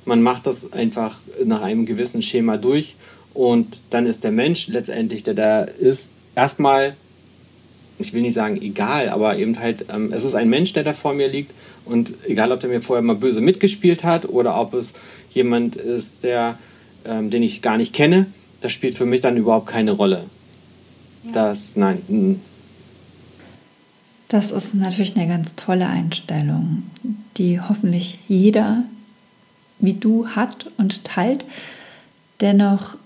man 0.06 0.22
macht 0.22 0.48
das 0.48 0.72
einfach 0.74 1.20
nach 1.44 1.62
einem 1.62 1.86
gewissen 1.86 2.22
Schema 2.22 2.58
durch 2.58 2.96
und 3.36 3.80
dann 3.92 4.08
ist 4.08 4.24
der 4.24 4.32
Mensch 4.32 4.68
letztendlich, 4.68 5.22
der 5.22 5.36
da 5.36 5.62
ist, 5.62 6.12
erstmal 6.34 6.96
ich 7.98 8.14
will 8.14 8.22
nicht 8.22 8.34
sagen 8.34 8.62
egal, 8.62 9.10
aber 9.10 9.38
eben 9.38 9.60
halt, 9.60 9.86
ähm, 9.94 10.12
es 10.12 10.26
ist 10.26 10.36
ein 10.36 10.50
Mensch, 10.50 10.74
der 10.74 10.84
da 10.84 10.94
vor 10.94 11.14
mir 11.14 11.28
liegt 11.28 11.52
und 11.86 12.14
egal, 12.28 12.52
ob 12.52 12.60
der 12.60 12.70
mir 12.70 12.82
vorher 12.82 13.04
mal 13.04 13.16
böse 13.16 13.42
mitgespielt 13.42 14.04
hat 14.04 14.28
oder 14.28 14.60
ob 14.60 14.74
es 14.74 14.94
jemand 15.32 15.76
ist, 15.76 16.24
der, 16.24 16.58
ähm, 17.06 17.30
den 17.30 17.44
ich 17.44 17.62
gar 17.62 17.78
nicht 17.78 17.94
kenne, 17.94 18.28
das 18.62 18.72
spielt 18.72 18.98
für 18.98 19.06
mich 19.06 19.22
dann 19.22 19.38
überhaupt 19.38 19.68
keine 19.68 19.92
Rolle. 19.92 20.26
Ja. 21.26 21.32
Das, 21.32 21.76
nein. 21.76 22.42
Das 24.28 24.52
ist 24.52 24.74
natürlich 24.74 25.16
eine 25.16 25.28
ganz 25.28 25.56
tolle 25.56 25.88
Einstellung, 25.88 26.84
die 27.38 27.62
hoffentlich 27.62 28.20
jeder 28.28 28.84
wie 29.80 29.94
du 29.94 30.28
hat 30.30 30.72
und 30.78 31.04
teilt. 31.04 31.46
Dennoch 32.42 32.98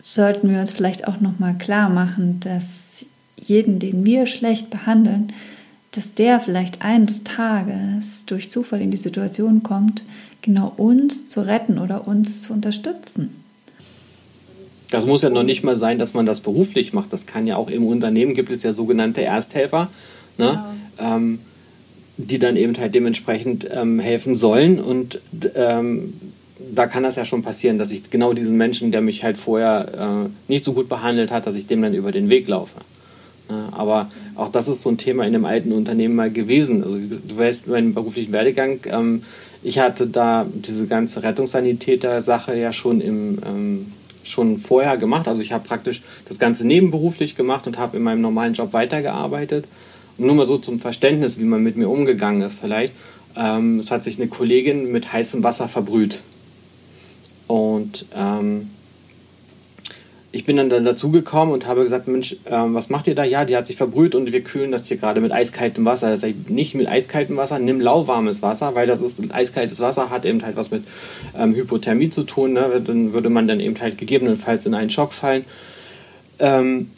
sollten 0.00 0.50
wir 0.50 0.60
uns 0.60 0.72
vielleicht 0.72 1.06
auch 1.06 1.20
noch 1.20 1.38
mal 1.38 1.54
klar 1.54 1.88
machen, 1.88 2.40
dass 2.40 3.06
jeden, 3.36 3.78
den 3.78 4.04
wir 4.04 4.26
schlecht 4.26 4.70
behandeln, 4.70 5.32
dass 5.92 6.14
der 6.14 6.40
vielleicht 6.40 6.82
eines 6.82 7.24
Tages 7.24 8.24
durch 8.26 8.50
Zufall 8.50 8.80
in 8.80 8.90
die 8.90 8.96
Situation 8.96 9.62
kommt, 9.62 10.04
genau 10.42 10.72
uns 10.76 11.28
zu 11.28 11.40
retten 11.40 11.78
oder 11.78 12.06
uns 12.06 12.42
zu 12.42 12.52
unterstützen. 12.52 13.30
Das 14.90 15.06
muss 15.06 15.22
ja 15.22 15.30
noch 15.30 15.42
nicht 15.42 15.62
mal 15.62 15.76
sein, 15.76 15.98
dass 15.98 16.14
man 16.14 16.26
das 16.26 16.40
beruflich 16.40 16.92
macht. 16.92 17.12
Das 17.12 17.26
kann 17.26 17.46
ja 17.46 17.56
auch 17.56 17.70
im 17.70 17.86
Unternehmen 17.86 18.34
gibt 18.34 18.50
es 18.50 18.62
ja 18.62 18.72
sogenannte 18.72 19.22
Ersthelfer, 19.22 19.88
ne? 20.36 20.64
Genau. 20.96 21.16
Ähm, 21.16 21.40
die 22.16 22.38
dann 22.38 22.56
eben 22.56 22.76
halt 22.76 22.94
dementsprechend 22.94 23.66
ähm, 23.72 23.98
helfen 23.98 24.36
sollen. 24.36 24.78
Und 24.78 25.20
ähm, 25.54 26.12
da 26.74 26.86
kann 26.86 27.02
das 27.02 27.16
ja 27.16 27.24
schon 27.24 27.42
passieren, 27.42 27.78
dass 27.78 27.90
ich 27.90 28.10
genau 28.10 28.32
diesen 28.32 28.56
Menschen, 28.56 28.92
der 28.92 29.00
mich 29.00 29.24
halt 29.24 29.36
vorher 29.36 30.26
äh, 30.26 30.28
nicht 30.48 30.64
so 30.64 30.72
gut 30.72 30.88
behandelt 30.88 31.30
hat, 31.30 31.46
dass 31.46 31.56
ich 31.56 31.66
dem 31.66 31.82
dann 31.82 31.94
über 31.94 32.12
den 32.12 32.28
Weg 32.28 32.48
laufe. 32.48 32.76
Aber 33.72 34.08
auch 34.36 34.48
das 34.48 34.68
ist 34.68 34.82
so 34.82 34.90
ein 34.90 34.98
Thema 34.98 35.26
in 35.26 35.32
dem 35.32 35.44
alten 35.44 35.72
Unternehmen 35.72 36.14
mal 36.14 36.30
gewesen. 36.30 36.82
Also 36.82 36.98
du 36.98 37.36
weißt, 37.36 37.68
meinen 37.68 37.94
beruflichen 37.94 38.32
Werdegang, 38.32 38.80
ähm, 38.86 39.22
ich 39.62 39.78
hatte 39.78 40.06
da 40.06 40.46
diese 40.52 40.86
ganze 40.86 41.22
Rettungssanitäter-Sache 41.22 42.56
ja 42.56 42.72
schon, 42.72 43.00
im, 43.00 43.38
ähm, 43.46 43.92
schon 44.22 44.58
vorher 44.58 44.96
gemacht. 44.96 45.28
Also 45.28 45.42
ich 45.42 45.52
habe 45.52 45.66
praktisch 45.66 46.02
das 46.28 46.38
Ganze 46.38 46.66
nebenberuflich 46.66 47.36
gemacht 47.36 47.66
und 47.66 47.78
habe 47.78 47.96
in 47.96 48.02
meinem 48.02 48.22
normalen 48.22 48.54
Job 48.54 48.72
weitergearbeitet. 48.72 49.66
Und 50.16 50.26
nur 50.26 50.34
mal 50.34 50.46
so 50.46 50.58
zum 50.58 50.80
Verständnis, 50.80 51.38
wie 51.38 51.44
man 51.44 51.62
mit 51.62 51.76
mir 51.76 51.88
umgegangen 51.88 52.42
ist 52.42 52.58
vielleicht. 52.58 52.94
Ähm, 53.36 53.78
es 53.78 53.90
hat 53.90 54.04
sich 54.04 54.18
eine 54.18 54.28
Kollegin 54.28 54.90
mit 54.90 55.12
heißem 55.12 55.44
Wasser 55.44 55.68
verbrüht. 55.68 56.22
Und 57.50 58.06
ähm, 58.14 58.70
ich 60.30 60.44
bin 60.44 60.54
dann, 60.54 60.70
dazugekommen 60.70 61.52
und 61.52 61.66
habe 61.66 61.82
gesagt, 61.82 62.06
Mensch, 62.06 62.36
ähm, 62.46 62.74
was 62.74 62.90
macht 62.90 63.08
ihr 63.08 63.16
da? 63.16 63.24
Ja, 63.24 63.44
die 63.44 63.56
hat 63.56 63.66
sich 63.66 63.74
verbrüht 63.74 64.14
und 64.14 64.32
wir 64.32 64.42
kühlen 64.42 64.70
das 64.70 64.86
hier 64.86 64.98
gerade 64.98 65.20
mit 65.20 65.32
eiskaltem 65.32 65.84
Wasser. 65.84 66.10
Das 66.10 66.22
heißt, 66.22 66.48
nicht 66.48 66.76
mit 66.76 66.86
eiskaltem 66.86 67.36
Wasser, 67.36 67.58
nimm 67.58 67.80
lauwarmes 67.80 68.40
Wasser, 68.40 68.76
weil 68.76 68.86
das 68.86 69.02
ist 69.02 69.34
eiskaltes 69.34 69.80
Wasser, 69.80 70.10
hat 70.10 70.24
eben 70.26 70.44
halt 70.44 70.54
was 70.54 70.70
mit 70.70 70.84
ähm, 71.36 71.52
Hypothermie 71.52 72.08
zu 72.08 72.22
tun. 72.22 72.52
Ne? 72.52 72.80
Dann 72.84 73.14
würde 73.14 73.30
man 73.30 73.48
dann 73.48 73.58
eben 73.58 73.80
halt 73.80 73.98
gegebenenfalls 73.98 74.64
in 74.66 74.74
einen 74.74 74.90
Schock 74.90 75.12
fallen. 75.12 75.44
Ähm, 76.38 76.92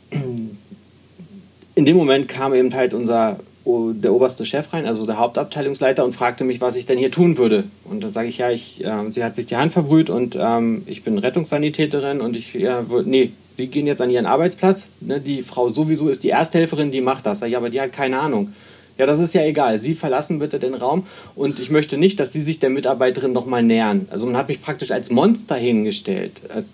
in 1.74 1.86
dem 1.86 1.96
Moment 1.96 2.28
kam 2.28 2.52
eben 2.52 2.74
halt 2.74 2.92
unser 2.92 3.38
der 3.64 4.12
oberste 4.12 4.44
Chef 4.44 4.72
rein, 4.72 4.86
also 4.86 5.06
der 5.06 5.18
Hauptabteilungsleiter, 5.18 6.04
und 6.04 6.12
fragte 6.12 6.44
mich, 6.44 6.60
was 6.60 6.76
ich 6.76 6.86
denn 6.86 6.98
hier 6.98 7.10
tun 7.10 7.38
würde. 7.38 7.64
Und 7.84 8.02
da 8.02 8.10
sage 8.10 8.28
ich, 8.28 8.38
ja, 8.38 8.50
ich, 8.50 8.84
äh, 8.84 9.10
sie 9.10 9.22
hat 9.22 9.36
sich 9.36 9.46
die 9.46 9.56
Hand 9.56 9.72
verbrüht 9.72 10.10
und 10.10 10.36
ähm, 10.40 10.82
ich 10.86 11.04
bin 11.04 11.18
Rettungssanitäterin 11.18 12.20
und 12.20 12.36
ich, 12.36 12.54
ja, 12.54 12.84
nee, 13.04 13.30
Sie 13.54 13.66
gehen 13.66 13.86
jetzt 13.86 14.00
an 14.00 14.10
Ihren 14.10 14.26
Arbeitsplatz. 14.26 14.88
Ne? 15.00 15.20
Die 15.20 15.42
Frau 15.42 15.68
sowieso 15.68 16.08
ist 16.08 16.24
die 16.24 16.30
Ersthelferin, 16.30 16.90
die 16.90 17.02
macht 17.02 17.26
das. 17.26 17.40
Sag 17.40 17.48
ich, 17.48 17.56
aber 17.56 17.68
die 17.70 17.80
hat 17.80 17.92
keine 17.92 18.18
Ahnung. 18.18 18.52
Ja, 18.98 19.06
das 19.06 19.18
ist 19.18 19.34
ja 19.34 19.42
egal. 19.44 19.78
Sie 19.78 19.94
verlassen 19.94 20.38
bitte 20.38 20.58
den 20.58 20.74
Raum 20.74 21.04
und 21.34 21.58
ich 21.60 21.70
möchte 21.70 21.96
nicht, 21.96 22.20
dass 22.20 22.32
Sie 22.32 22.40
sich 22.40 22.58
der 22.58 22.70
Mitarbeiterin 22.70 23.32
nochmal 23.32 23.62
nähern. 23.62 24.06
Also 24.10 24.26
man 24.26 24.36
hat 24.36 24.48
mich 24.48 24.60
praktisch 24.60 24.90
als 24.90 25.10
Monster 25.10 25.56
hingestellt. 25.56 26.42
Als, 26.54 26.72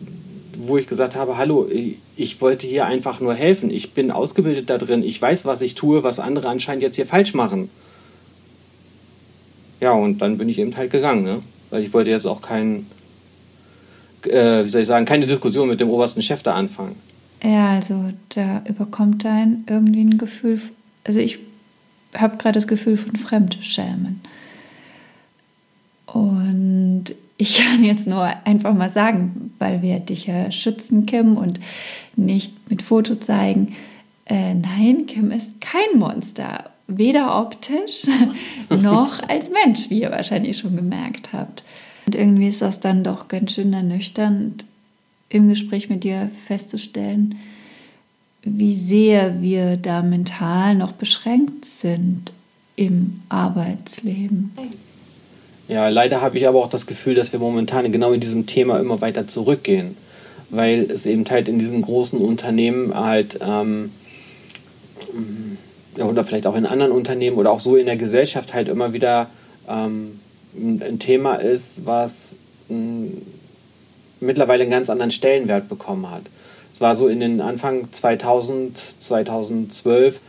wo 0.61 0.77
ich 0.77 0.89
gesagt 0.89 1.15
habe, 1.15 1.39
hallo, 1.39 1.69
ich 2.17 2.41
wollte 2.41 2.67
hier 2.67 2.87
einfach 2.87 3.21
nur 3.21 3.33
helfen. 3.33 3.71
Ich 3.71 3.93
bin 3.93 4.11
ausgebildet 4.11 4.69
da 4.69 4.77
drin. 4.77 5.05
Ich 5.05 5.21
weiß, 5.23 5.45
was 5.45 5.63
ich 5.63 5.77
tue, 5.77 6.03
was 6.03 6.19
andere 6.19 6.49
anscheinend 6.49 6.83
jetzt 6.83 6.97
hier 6.97 7.07
falsch 7.07 7.33
machen. 7.33 7.71
Ja, 9.81 9.93
und 9.93 10.19
dann 10.19 10.37
bin 10.37 10.49
ich 10.49 10.59
eben 10.59 10.77
halt 10.77 10.91
gegangen, 10.91 11.23
ne? 11.23 11.41
Weil 11.71 11.85
ich 11.85 11.95
wollte 11.95 12.11
jetzt 12.11 12.27
auch 12.27 12.43
kein, 12.43 12.87
äh, 14.25 14.65
wie 14.65 14.69
soll 14.69 14.81
ich 14.81 14.89
sagen, 14.89 15.07
keine 15.07 15.27
Diskussion 15.27 15.69
mit 15.69 15.81
dem 15.81 15.91
obersten 15.91 16.23
Chef 16.23 16.43
da 16.43 16.55
anfangen. 16.55 16.97
Ja, 17.43 17.71
also 17.75 18.11
da 18.31 18.65
überkommt 18.69 19.25
ein 19.25 19.63
irgendwie 19.69 20.01
ein 20.01 20.19
Gefühl, 20.19 20.61
also 21.05 21.21
ich 21.21 21.39
habe 22.15 22.37
gerade 22.37 22.55
das 22.55 22.67
Gefühl 22.67 22.97
von 22.97 23.15
Fremdschämen. 23.15 24.21
Und 26.07 27.15
ich 27.39 27.57
kann 27.57 27.85
jetzt 27.85 28.07
nur 28.09 28.25
einfach 28.45 28.75
mal 28.75 28.91
sagen, 28.91 29.53
weil 29.61 29.81
wir 29.81 30.01
dich 30.01 30.27
ja 30.27 30.51
schützen, 30.51 31.07
Kim, 31.07 31.37
und 31.37 31.61
nicht 32.17 32.69
mit 32.69 32.83
Foto 32.83 33.15
zeigen. 33.15 33.77
Äh, 34.27 34.55
nein, 34.55 35.07
Kim 35.07 35.31
ist 35.31 35.61
kein 35.61 35.99
Monster. 35.99 36.71
Weder 36.89 37.39
optisch 37.41 38.07
noch 38.71 39.23
als 39.29 39.51
Mensch, 39.51 39.89
wie 39.89 40.03
ihr 40.03 40.11
wahrscheinlich 40.11 40.59
schon 40.59 40.75
gemerkt 40.75 41.33
habt. 41.33 41.63
Und 42.07 42.17
irgendwie 42.17 42.49
ist 42.49 42.61
das 42.61 42.81
dann 42.81 43.05
doch 43.05 43.29
ganz 43.29 43.53
schön 43.53 43.73
ernüchternd, 43.73 44.65
im 45.29 45.49
Gespräch 45.49 45.89
mit 45.89 46.05
dir 46.05 46.31
festzustellen, 46.47 47.37
wie 48.43 48.75
sehr 48.75 49.43
wir 49.43 49.77
da 49.77 50.03
mental 50.03 50.75
noch 50.75 50.93
beschränkt 50.93 51.67
sind 51.67 52.33
im 52.77 53.21
Arbeitsleben. 53.29 54.53
Ja, 55.69 55.89
leider 55.89 56.23
habe 56.23 56.39
ich 56.39 56.49
aber 56.49 56.61
auch 56.61 56.71
das 56.71 56.87
Gefühl, 56.87 57.15
dass 57.15 57.33
wir 57.33 57.39
momentan 57.39 57.93
genau 57.93 58.13
in 58.13 58.21
diesem 58.21 58.47
Thema 58.47 58.81
immer 58.81 59.03
weiter 59.03 59.27
zurückgehen, 59.27 59.99
weil 60.49 60.91
es 60.91 61.05
eben 61.05 61.27
halt 61.29 61.49
in 61.49 61.59
diesen 61.59 61.83
großen 61.83 62.19
Unternehmen 62.19 62.95
halt 62.99 63.39
ähm, 63.43 63.93
oder 65.99 66.25
vielleicht 66.25 66.47
auch 66.47 66.57
in 66.57 66.65
anderen 66.65 66.93
Unternehmen 66.93 67.37
oder 67.37 67.51
auch 67.51 67.61
so 67.61 67.77
in 67.77 67.85
der 67.85 67.99
Gesellschaft 67.99 68.55
halt 68.55 68.69
immer 68.69 68.95
wieder 68.95 69.29
ähm, 69.69 70.21
ein 70.57 70.99
Thema 70.99 71.35
ist, 71.35 71.85
was 71.85 72.35
mh, 72.69 73.11
mittlerweile 74.21 74.63
einen 74.63 74.73
ganz 74.73 74.89
anderen 74.89 75.11
Stellenwert 75.11 75.69
bekommen 75.69 76.11
hat. 76.11 76.23
Es 76.73 76.81
war 76.81 76.95
so 76.95 77.09
in 77.09 77.21
den 77.21 77.41
Anfang 77.43 77.93
2000, 77.93 78.79
2012 79.01 80.21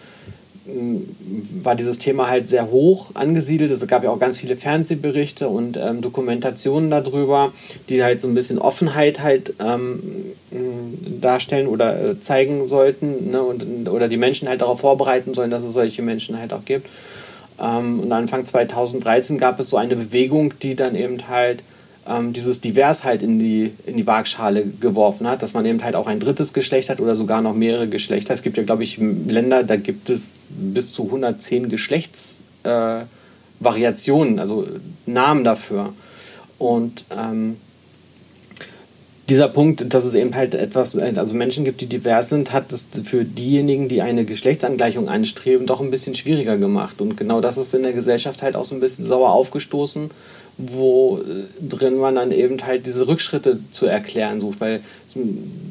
war 1.63 1.75
dieses 1.75 1.97
Thema 1.97 2.29
halt 2.29 2.47
sehr 2.47 2.71
hoch 2.71 3.11
angesiedelt. 3.13 3.71
Es 3.71 3.85
gab 3.87 4.03
ja 4.03 4.09
auch 4.09 4.19
ganz 4.19 4.37
viele 4.37 4.55
Fernsehberichte 4.55 5.47
und 5.47 5.77
ähm, 5.77 6.01
Dokumentationen 6.01 6.89
darüber, 6.89 7.51
die 7.89 8.03
halt 8.03 8.21
so 8.21 8.27
ein 8.27 8.35
bisschen 8.35 8.59
Offenheit 8.59 9.19
halt 9.21 9.53
ähm, 9.59 10.01
darstellen 11.21 11.67
oder 11.67 12.11
äh, 12.11 12.19
zeigen 12.19 12.67
sollten 12.67 13.31
ne? 13.31 13.41
und, 13.41 13.89
oder 13.89 14.07
die 14.07 14.17
Menschen 14.17 14.47
halt 14.47 14.61
darauf 14.61 14.81
vorbereiten 14.81 15.33
sollen, 15.33 15.51
dass 15.51 15.63
es 15.63 15.73
solche 15.73 16.01
Menschen 16.01 16.39
halt 16.39 16.53
auch 16.53 16.65
gibt. 16.65 16.87
Ähm, 17.61 17.99
und 18.01 18.11
Anfang 18.11 18.45
2013 18.45 19.37
gab 19.37 19.59
es 19.59 19.69
so 19.69 19.77
eine 19.77 19.95
Bewegung, 19.95 20.53
die 20.61 20.75
dann 20.75 20.95
eben 20.95 21.27
halt 21.27 21.63
ähm, 22.09 22.33
dieses 22.33 22.59
Divers 22.59 23.03
halt 23.03 23.21
in 23.21 23.37
die, 23.39 23.71
in 23.85 23.97
die 23.97 24.07
Waagschale 24.07 24.65
geworfen 24.65 25.27
hat, 25.27 25.43
dass 25.43 25.53
man 25.53 25.63
eben 25.65 25.83
halt 25.83 25.95
auch 25.95 26.07
ein 26.07 26.19
drittes 26.19 26.53
Geschlecht 26.53 26.89
hat 26.89 26.99
oder 26.99 27.13
sogar 27.15 27.41
noch 27.41 27.53
mehrere 27.53 27.87
Geschlechter. 27.87 28.33
Es 28.33 28.41
gibt 28.41 28.57
ja, 28.57 28.63
glaube 28.63 28.81
ich, 28.83 28.97
Länder, 28.97 29.63
da 29.63 29.75
gibt 29.75 30.09
es 30.09 30.55
bis 30.57 30.93
zu 30.93 31.03
110 31.05 31.69
Geschlechtsvariationen, 31.69 34.37
äh, 34.37 34.41
also 34.41 34.67
Namen 35.05 35.43
dafür. 35.43 35.93
Und 36.57 37.05
ähm, 37.15 37.57
dieser 39.29 39.47
Punkt, 39.47 39.93
dass 39.93 40.05
es 40.05 40.15
eben 40.15 40.33
halt 40.33 40.55
etwas, 40.55 40.97
also 40.97 41.35
Menschen 41.35 41.63
gibt, 41.63 41.81
die 41.81 41.85
divers 41.85 42.29
sind, 42.29 42.51
hat 42.51 42.73
es 42.73 42.87
für 43.03 43.23
diejenigen, 43.23 43.87
die 43.87 44.01
eine 44.01 44.25
Geschlechtsangleichung 44.25 45.07
anstreben, 45.07 45.67
doch 45.67 45.81
ein 45.81 45.91
bisschen 45.91 46.15
schwieriger 46.15 46.57
gemacht. 46.57 46.99
Und 46.99 47.15
genau 47.15 47.39
das 47.39 47.57
ist 47.57 47.75
in 47.75 47.83
der 47.83 47.93
Gesellschaft 47.93 48.41
halt 48.41 48.55
auch 48.55 48.65
so 48.65 48.73
ein 48.73 48.81
bisschen 48.81 49.05
sauer 49.05 49.31
aufgestoßen, 49.31 50.09
wo 50.59 51.21
drin 51.61 51.97
man 51.97 52.15
dann 52.15 52.31
eben 52.31 52.61
halt 52.65 52.85
diese 52.85 53.07
Rückschritte 53.07 53.59
zu 53.71 53.85
erklären 53.85 54.41
sucht, 54.41 54.59
weil 54.59 54.81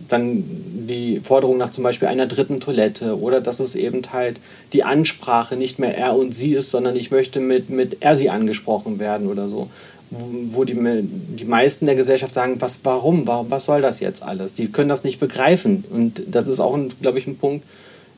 dann 0.08 0.42
die 0.88 1.20
Forderung 1.22 1.58
nach 1.58 1.68
zum 1.68 1.84
Beispiel 1.84 2.08
einer 2.08 2.26
dritten 2.26 2.58
Toilette 2.58 3.20
oder 3.20 3.40
dass 3.42 3.60
es 3.60 3.76
eben 3.76 4.02
halt 4.12 4.40
die 4.72 4.82
Ansprache 4.82 5.56
nicht 5.56 5.78
mehr 5.78 5.96
er 5.96 6.16
und 6.16 6.34
sie 6.34 6.54
ist, 6.54 6.70
sondern 6.70 6.96
ich 6.96 7.10
möchte 7.10 7.38
mit, 7.38 7.68
mit 7.68 7.98
er 8.00 8.16
sie 8.16 8.30
angesprochen 8.30 8.98
werden 8.98 9.28
oder 9.28 9.48
so 9.48 9.68
wo 10.10 10.64
die, 10.64 10.74
die 10.74 11.44
meisten 11.44 11.86
der 11.86 11.94
Gesellschaft 11.94 12.32
sagen, 12.32 12.60
was, 12.60 12.80
warum, 12.84 13.26
warum, 13.26 13.50
was 13.50 13.66
soll 13.66 13.82
das 13.82 14.00
jetzt 14.00 14.22
alles? 14.22 14.54
Die 14.54 14.72
können 14.72 14.88
das 14.88 15.04
nicht 15.04 15.20
begreifen. 15.20 15.84
Und 15.90 16.22
das 16.26 16.46
ist 16.46 16.60
auch, 16.60 16.78
glaube 17.02 17.18
ich, 17.18 17.26
ein 17.26 17.36
Punkt, 17.36 17.66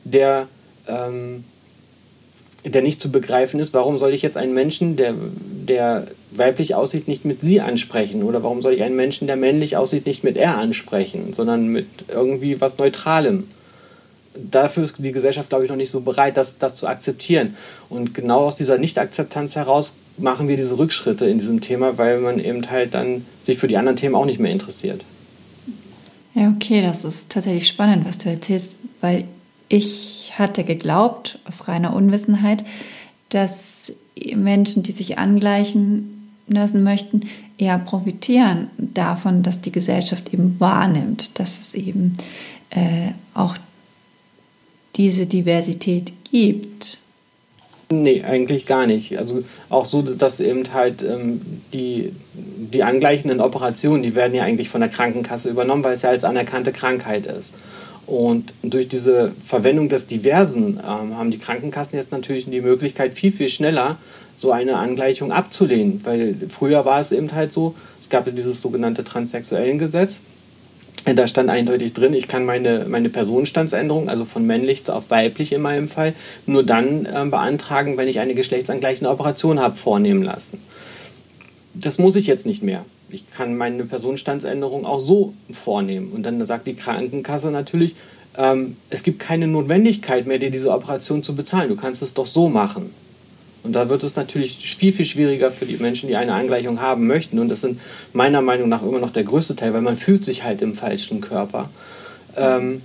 der, 0.05 0.47
ähm, 0.87 1.43
der 2.65 2.81
nicht 2.81 2.99
zu 2.99 3.11
begreifen 3.11 3.59
ist. 3.59 3.73
Warum 3.73 3.97
soll 3.97 4.13
ich 4.13 4.21
jetzt 4.21 4.37
einen 4.37 4.53
Menschen, 4.53 4.95
der, 4.95 5.15
der 5.67 6.07
weiblich 6.31 6.75
aussieht, 6.75 7.07
nicht 7.07 7.25
mit 7.25 7.41
sie 7.41 7.61
ansprechen? 7.61 8.23
Oder 8.23 8.43
warum 8.43 8.61
soll 8.61 8.73
ich 8.73 8.83
einen 8.83 8.95
Menschen, 8.95 9.27
der 9.27 9.35
männlich 9.35 9.77
aussieht, 9.77 10.05
nicht 10.05 10.23
mit 10.23 10.37
er 10.37 10.57
ansprechen, 10.57 11.33
sondern 11.33 11.67
mit 11.67 11.87
irgendwie 12.09 12.61
was 12.61 12.77
Neutralem? 12.77 13.45
dafür 14.33 14.83
ist 14.83 14.95
die 14.97 15.11
Gesellschaft, 15.11 15.49
glaube 15.49 15.63
ich, 15.63 15.69
noch 15.69 15.77
nicht 15.77 15.89
so 15.89 16.01
bereit, 16.01 16.37
das, 16.37 16.57
das 16.57 16.75
zu 16.75 16.87
akzeptieren. 16.87 17.55
Und 17.89 18.13
genau 18.13 18.45
aus 18.45 18.55
dieser 18.55 18.77
Nicht-Akzeptanz 18.77 19.55
heraus 19.55 19.93
machen 20.17 20.47
wir 20.47 20.55
diese 20.55 20.77
Rückschritte 20.77 21.25
in 21.25 21.39
diesem 21.39 21.61
Thema, 21.61 21.97
weil 21.97 22.19
man 22.19 22.39
eben 22.39 22.69
halt 22.69 22.93
dann 22.93 23.25
sich 23.41 23.57
für 23.57 23.67
die 23.67 23.77
anderen 23.77 23.97
Themen 23.97 24.15
auch 24.15 24.25
nicht 24.25 24.39
mehr 24.39 24.51
interessiert. 24.51 25.03
Ja, 26.33 26.53
okay, 26.55 26.81
das 26.81 27.03
ist 27.03 27.29
tatsächlich 27.29 27.67
spannend, 27.67 28.05
was 28.05 28.17
du 28.17 28.29
erzählst, 28.29 28.77
weil 29.01 29.25
ich 29.71 30.33
hatte 30.37 30.63
geglaubt, 30.65 31.39
aus 31.45 31.67
reiner 31.67 31.93
Unwissenheit, 31.93 32.65
dass 33.29 33.93
Menschen, 34.35 34.83
die 34.83 34.91
sich 34.91 35.17
angleichen 35.17 36.29
lassen 36.47 36.83
möchten, 36.83 37.21
eher 37.57 37.79
profitieren 37.79 38.67
davon, 38.77 39.43
dass 39.43 39.61
die 39.61 39.71
Gesellschaft 39.71 40.33
eben 40.33 40.59
wahrnimmt, 40.59 41.39
dass 41.39 41.59
es 41.59 41.73
eben 41.73 42.17
äh, 42.71 43.11
auch 43.33 43.55
diese 44.97 45.25
Diversität 45.25 46.11
gibt. 46.29 46.97
Nee, 47.89 48.23
eigentlich 48.23 48.65
gar 48.65 48.87
nicht. 48.87 49.17
Also 49.17 49.43
auch 49.69 49.85
so, 49.85 50.01
dass 50.01 50.41
eben 50.41 50.63
halt 50.73 51.01
ähm, 51.01 51.41
die, 51.71 52.13
die 52.33 52.83
angleichenden 52.83 53.39
Operationen, 53.39 54.03
die 54.03 54.15
werden 54.15 54.33
ja 54.33 54.43
eigentlich 54.43 54.69
von 54.69 54.81
der 54.81 54.89
Krankenkasse 54.89 55.49
übernommen, 55.49 55.83
weil 55.83 55.93
es 55.93 56.01
ja 56.01 56.09
als 56.09 56.25
anerkannte 56.25 56.73
Krankheit 56.73 57.25
ist. 57.25 57.53
Und 58.11 58.53
durch 58.61 58.89
diese 58.89 59.31
Verwendung 59.41 59.87
des 59.87 60.05
Diversen 60.05 60.81
ähm, 60.85 61.17
haben 61.17 61.31
die 61.31 61.37
Krankenkassen 61.37 61.97
jetzt 61.97 62.11
natürlich 62.11 62.43
die 62.43 62.59
Möglichkeit, 62.59 63.13
viel, 63.13 63.31
viel 63.31 63.47
schneller 63.47 63.97
so 64.35 64.51
eine 64.51 64.75
Angleichung 64.75 65.31
abzulehnen. 65.31 66.01
Weil 66.03 66.35
früher 66.49 66.83
war 66.83 66.99
es 66.99 67.13
eben 67.13 67.31
halt 67.31 67.53
so, 67.53 67.73
es 68.01 68.09
gab 68.09 68.27
ja 68.27 68.33
dieses 68.33 68.61
sogenannte 68.61 69.05
transsexuellen 69.05 69.77
Gesetz. 69.77 70.19
Da 71.05 71.25
stand 71.25 71.49
eindeutig 71.49 71.93
drin, 71.93 72.13
ich 72.13 72.27
kann 72.27 72.43
meine, 72.43 72.85
meine 72.89 73.07
Personenstandsänderung, 73.07 74.09
also 74.09 74.25
von 74.25 74.45
männlich 74.45 74.89
auf 74.89 75.09
weiblich 75.09 75.53
in 75.53 75.61
meinem 75.61 75.87
Fall, 75.87 76.13
nur 76.45 76.63
dann 76.63 77.05
äh, 77.05 77.25
beantragen, 77.29 77.95
wenn 77.95 78.09
ich 78.09 78.19
eine 78.19 78.35
geschlechtsangleichende 78.35 79.09
Operation 79.09 79.61
habe 79.61 79.77
vornehmen 79.77 80.21
lassen. 80.21 80.59
Das 81.73 81.97
muss 81.97 82.17
ich 82.17 82.27
jetzt 82.27 82.45
nicht 82.45 82.61
mehr. 82.61 82.83
Ich 83.13 83.29
kann 83.31 83.57
meine 83.57 83.83
Personenstandsänderung 83.85 84.85
auch 84.85 84.99
so 84.99 85.33
vornehmen. 85.51 86.11
Und 86.11 86.23
dann 86.23 86.43
sagt 86.45 86.67
die 86.67 86.75
Krankenkasse 86.75 87.51
natürlich, 87.51 87.95
ähm, 88.37 88.77
es 88.89 89.03
gibt 89.03 89.19
keine 89.19 89.47
Notwendigkeit 89.47 90.25
mehr, 90.25 90.39
dir 90.39 90.51
diese 90.51 90.71
Operation 90.71 91.23
zu 91.23 91.35
bezahlen. 91.35 91.69
Du 91.69 91.75
kannst 91.75 92.01
es 92.01 92.13
doch 92.13 92.25
so 92.25 92.49
machen. 92.49 92.91
Und 93.63 93.73
da 93.73 93.89
wird 93.89 94.03
es 94.03 94.15
natürlich 94.15 94.75
viel, 94.75 94.91
viel 94.91 95.05
schwieriger 95.05 95.51
für 95.51 95.65
die 95.65 95.77
Menschen, 95.77 96.07
die 96.07 96.15
eine 96.15 96.33
Angleichung 96.33 96.81
haben 96.81 97.05
möchten. 97.05 97.37
Und 97.39 97.49
das 97.49 97.61
sind 97.61 97.79
meiner 98.13 98.41
Meinung 98.41 98.69
nach 98.69 98.81
immer 98.81 98.99
noch 98.99 99.11
der 99.11 99.23
größte 99.23 99.55
Teil, 99.55 99.73
weil 99.73 99.81
man 99.81 99.97
fühlt 99.97 100.25
sich 100.25 100.43
halt 100.43 100.61
im 100.61 100.73
falschen 100.73 101.21
Körper. 101.21 101.69
Ähm, 102.35 102.81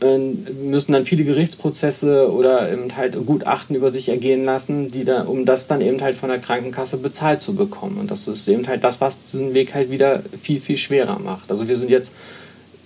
müssen 0.00 0.92
dann 0.92 1.04
viele 1.04 1.24
Gerichtsprozesse 1.24 2.32
oder 2.32 2.72
eben 2.72 2.96
halt 2.96 3.16
Gutachten 3.26 3.74
über 3.74 3.90
sich 3.90 4.08
ergehen 4.08 4.44
lassen, 4.44 4.88
die 4.88 5.04
da, 5.04 5.22
um 5.22 5.44
das 5.44 5.66
dann 5.66 5.80
eben 5.80 6.00
halt 6.00 6.14
von 6.14 6.28
der 6.28 6.38
Krankenkasse 6.38 6.98
bezahlt 6.98 7.40
zu 7.40 7.56
bekommen. 7.56 7.98
Und 7.98 8.10
das 8.10 8.28
ist 8.28 8.48
eben 8.48 8.66
halt 8.68 8.84
das, 8.84 9.00
was 9.00 9.18
diesen 9.18 9.54
Weg 9.54 9.74
halt 9.74 9.90
wieder 9.90 10.22
viel, 10.40 10.60
viel 10.60 10.76
schwerer 10.76 11.18
macht. 11.18 11.50
Also 11.50 11.68
wir 11.68 11.76
sind 11.76 11.90
jetzt, 11.90 12.14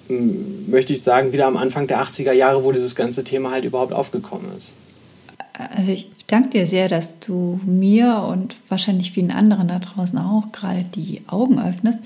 möchte 0.08 0.94
ich 0.94 1.02
sagen, 1.02 1.32
wieder 1.32 1.46
am 1.46 1.58
Anfang 1.58 1.86
der 1.86 2.02
80er 2.02 2.32
Jahre, 2.32 2.64
wo 2.64 2.72
dieses 2.72 2.94
ganze 2.94 3.24
Thema 3.24 3.50
halt 3.50 3.66
überhaupt 3.66 3.92
aufgekommen 3.92 4.46
ist. 4.56 4.72
Also 5.52 5.92
ich 5.92 6.10
danke 6.28 6.48
dir 6.48 6.66
sehr, 6.66 6.88
dass 6.88 7.18
du 7.18 7.60
mir 7.66 8.26
und 8.26 8.56
wahrscheinlich 8.68 9.12
vielen 9.12 9.30
anderen 9.30 9.68
da 9.68 9.80
draußen 9.80 10.18
auch 10.18 10.50
gerade 10.50 10.84
die 10.94 11.20
Augen 11.26 11.60
öffnest. 11.60 12.00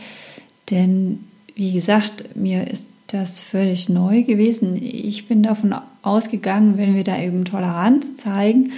Denn 0.71 1.21
wie 1.55 1.73
gesagt, 1.73 2.37
mir 2.37 2.69
ist 2.69 2.91
das 3.07 3.41
völlig 3.41 3.89
neu 3.89 4.23
gewesen. 4.23 4.77
Ich 4.83 5.29
bin 5.29 5.43
davon 5.43 5.75
ausgegangen, 6.03 6.77
wenn 6.77 6.95
wir 6.95 7.05
da 7.05 7.19
eben 7.19 7.45
Toleranz 7.45 8.17
zeigen, 8.17 8.73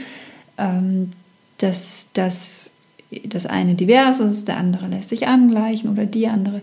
ähm, 0.59 1.13
dass 1.59 2.11
das, 2.13 2.73
das 3.25 3.47
eine 3.47 3.75
divers 3.75 4.21
ist, 4.21 4.49
der 4.49 4.59
andere 4.59 4.89
lässt 4.89 5.09
sich 5.09 5.27
angleichen 5.27 5.91
oder 5.91 6.05
die 6.05 6.29
andere, 6.29 6.61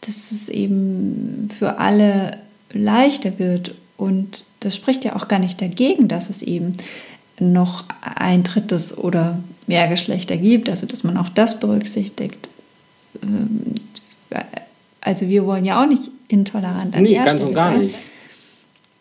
dass 0.00 0.30
es 0.30 0.48
eben 0.48 1.48
für 1.56 1.78
alle 1.78 2.38
leichter 2.72 3.38
wird. 3.38 3.74
Und 3.96 4.44
das 4.60 4.76
spricht 4.76 5.04
ja 5.04 5.16
auch 5.16 5.28
gar 5.28 5.38
nicht 5.38 5.60
dagegen, 5.60 6.08
dass 6.08 6.30
es 6.30 6.42
eben 6.42 6.76
noch 7.40 7.84
ein 8.02 8.42
drittes 8.42 8.96
oder 8.96 9.38
mehr 9.66 9.88
Geschlechter 9.88 10.36
gibt, 10.36 10.68
also 10.70 10.86
dass 10.86 11.04
man 11.04 11.16
auch 11.16 11.28
das 11.28 11.60
berücksichtigt. 11.60 12.48
Also 15.00 15.28
wir 15.28 15.46
wollen 15.46 15.64
ja 15.64 15.82
auch 15.82 15.88
nicht 15.88 16.10
intolerant 16.28 16.94
an 16.94 17.02
Nee, 17.02 17.14
ganz 17.16 17.42
und 17.42 17.54
gar 17.54 17.72
sein. 17.72 17.82
nicht. 17.84 17.98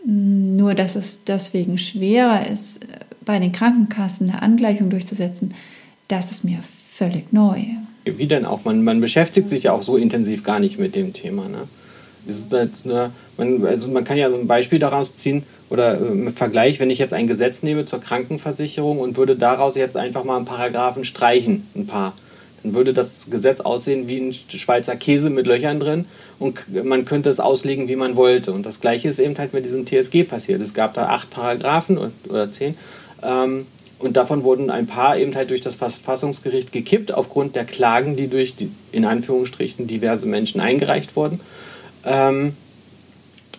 Mm, 0.06 0.56
nur, 0.56 0.74
dass 0.74 0.96
es 0.96 1.24
deswegen 1.26 1.78
schwerer 1.78 2.48
ist, 2.48 2.80
bei 3.26 3.40
den 3.40 3.52
Krankenkassen 3.52 4.30
eine 4.30 4.42
Angleichung 4.42 4.90
durchzusetzen, 4.90 5.54
das 6.08 6.32
ist 6.32 6.44
mir 6.44 6.60
völlig 6.96 7.34
neu. 7.34 7.62
Wie 8.06 8.28
denn 8.28 8.46
auch? 8.46 8.64
Man, 8.64 8.84
man 8.84 9.02
beschäftigt 9.02 9.50
sich 9.50 9.64
ja 9.64 9.74
auch 9.74 9.82
so 9.82 9.98
intensiv 9.98 10.44
gar 10.44 10.60
nicht 10.60 10.80
mit 10.80 10.96
dem 10.96 11.12
Thema. 11.12 11.50
Ne? 11.50 11.68
ist 12.28 12.52
jetzt 12.52 12.86
eine, 12.86 13.12
man, 13.38 13.66
also 13.66 13.88
man 13.88 14.04
kann 14.04 14.18
ja 14.18 14.30
so 14.30 14.36
ein 14.36 14.48
Beispiel 14.48 14.80
daraus 14.80 15.16
ziehen 15.16 15.44
oder 15.70 16.00
äh, 16.00 16.06
im 16.06 16.34
Vergleich, 16.34 16.80
wenn 16.80 16.90
ich 16.90 17.00
jetzt 17.00 17.14
ein 17.14 17.28
Gesetz 17.28 17.64
nehme 17.64 17.86
zur 17.86 18.00
Krankenversicherung 18.00 19.00
und 19.00 19.18
würde 19.18 19.36
daraus 19.36 19.76
jetzt 19.76 19.98
einfach 19.98 20.24
mal 20.24 20.38
einen 20.38 20.46
Paragraphen 20.46 21.04
streichen, 21.04 21.68
ein 21.76 21.88
paar, 21.88 22.14
dann 22.68 22.74
würde 22.76 22.94
das 22.94 23.28
Gesetz 23.30 23.62
aussehen 23.62 24.08
wie 24.08 24.20
ein 24.20 24.34
Schweizer 24.34 24.96
Käse 24.96 25.30
mit 25.30 25.48
Löchern 25.48 25.80
drin 25.80 26.06
und 26.38 26.66
man 26.86 27.06
könnte 27.06 27.30
es 27.30 27.40
auslegen, 27.40 27.88
wie 27.88 27.96
man 27.96 28.16
wollte. 28.16 28.52
Und 28.52 28.66
das 28.66 28.80
Gleiche 28.82 29.08
ist 29.08 29.20
eben 29.20 29.38
halt 29.38 29.54
mit 29.54 29.66
diesem 29.66 29.86
TSG 29.86 30.24
passiert. 30.24 30.62
Es 30.62 30.74
gab 30.74 30.94
da 30.94 31.08
acht 31.08 31.30
Paragraphen 31.30 31.98
oder 32.30 32.52
zehn. 32.52 32.76
Ähm, 33.24 33.66
und 34.00 34.16
davon 34.16 34.44
wurden 34.44 34.70
ein 34.70 34.86
paar 34.86 35.18
eben 35.18 35.34
halt 35.34 35.50
durch 35.50 35.62
das 35.62 35.76
Verfassungsgericht 35.76 36.72
gekippt, 36.72 37.12
aufgrund 37.12 37.56
der 37.56 37.66
Klagen, 37.66 38.16
die 38.16 38.28
durch 38.28 38.56
die, 38.56 38.70
in 38.92 39.06
Anführungsstrichen 39.06 39.88
diverse 39.88 40.28
Menschen 40.28 40.62
eingereicht 40.62 41.16
wurden. 41.16 41.40
Ähm, 42.06 42.54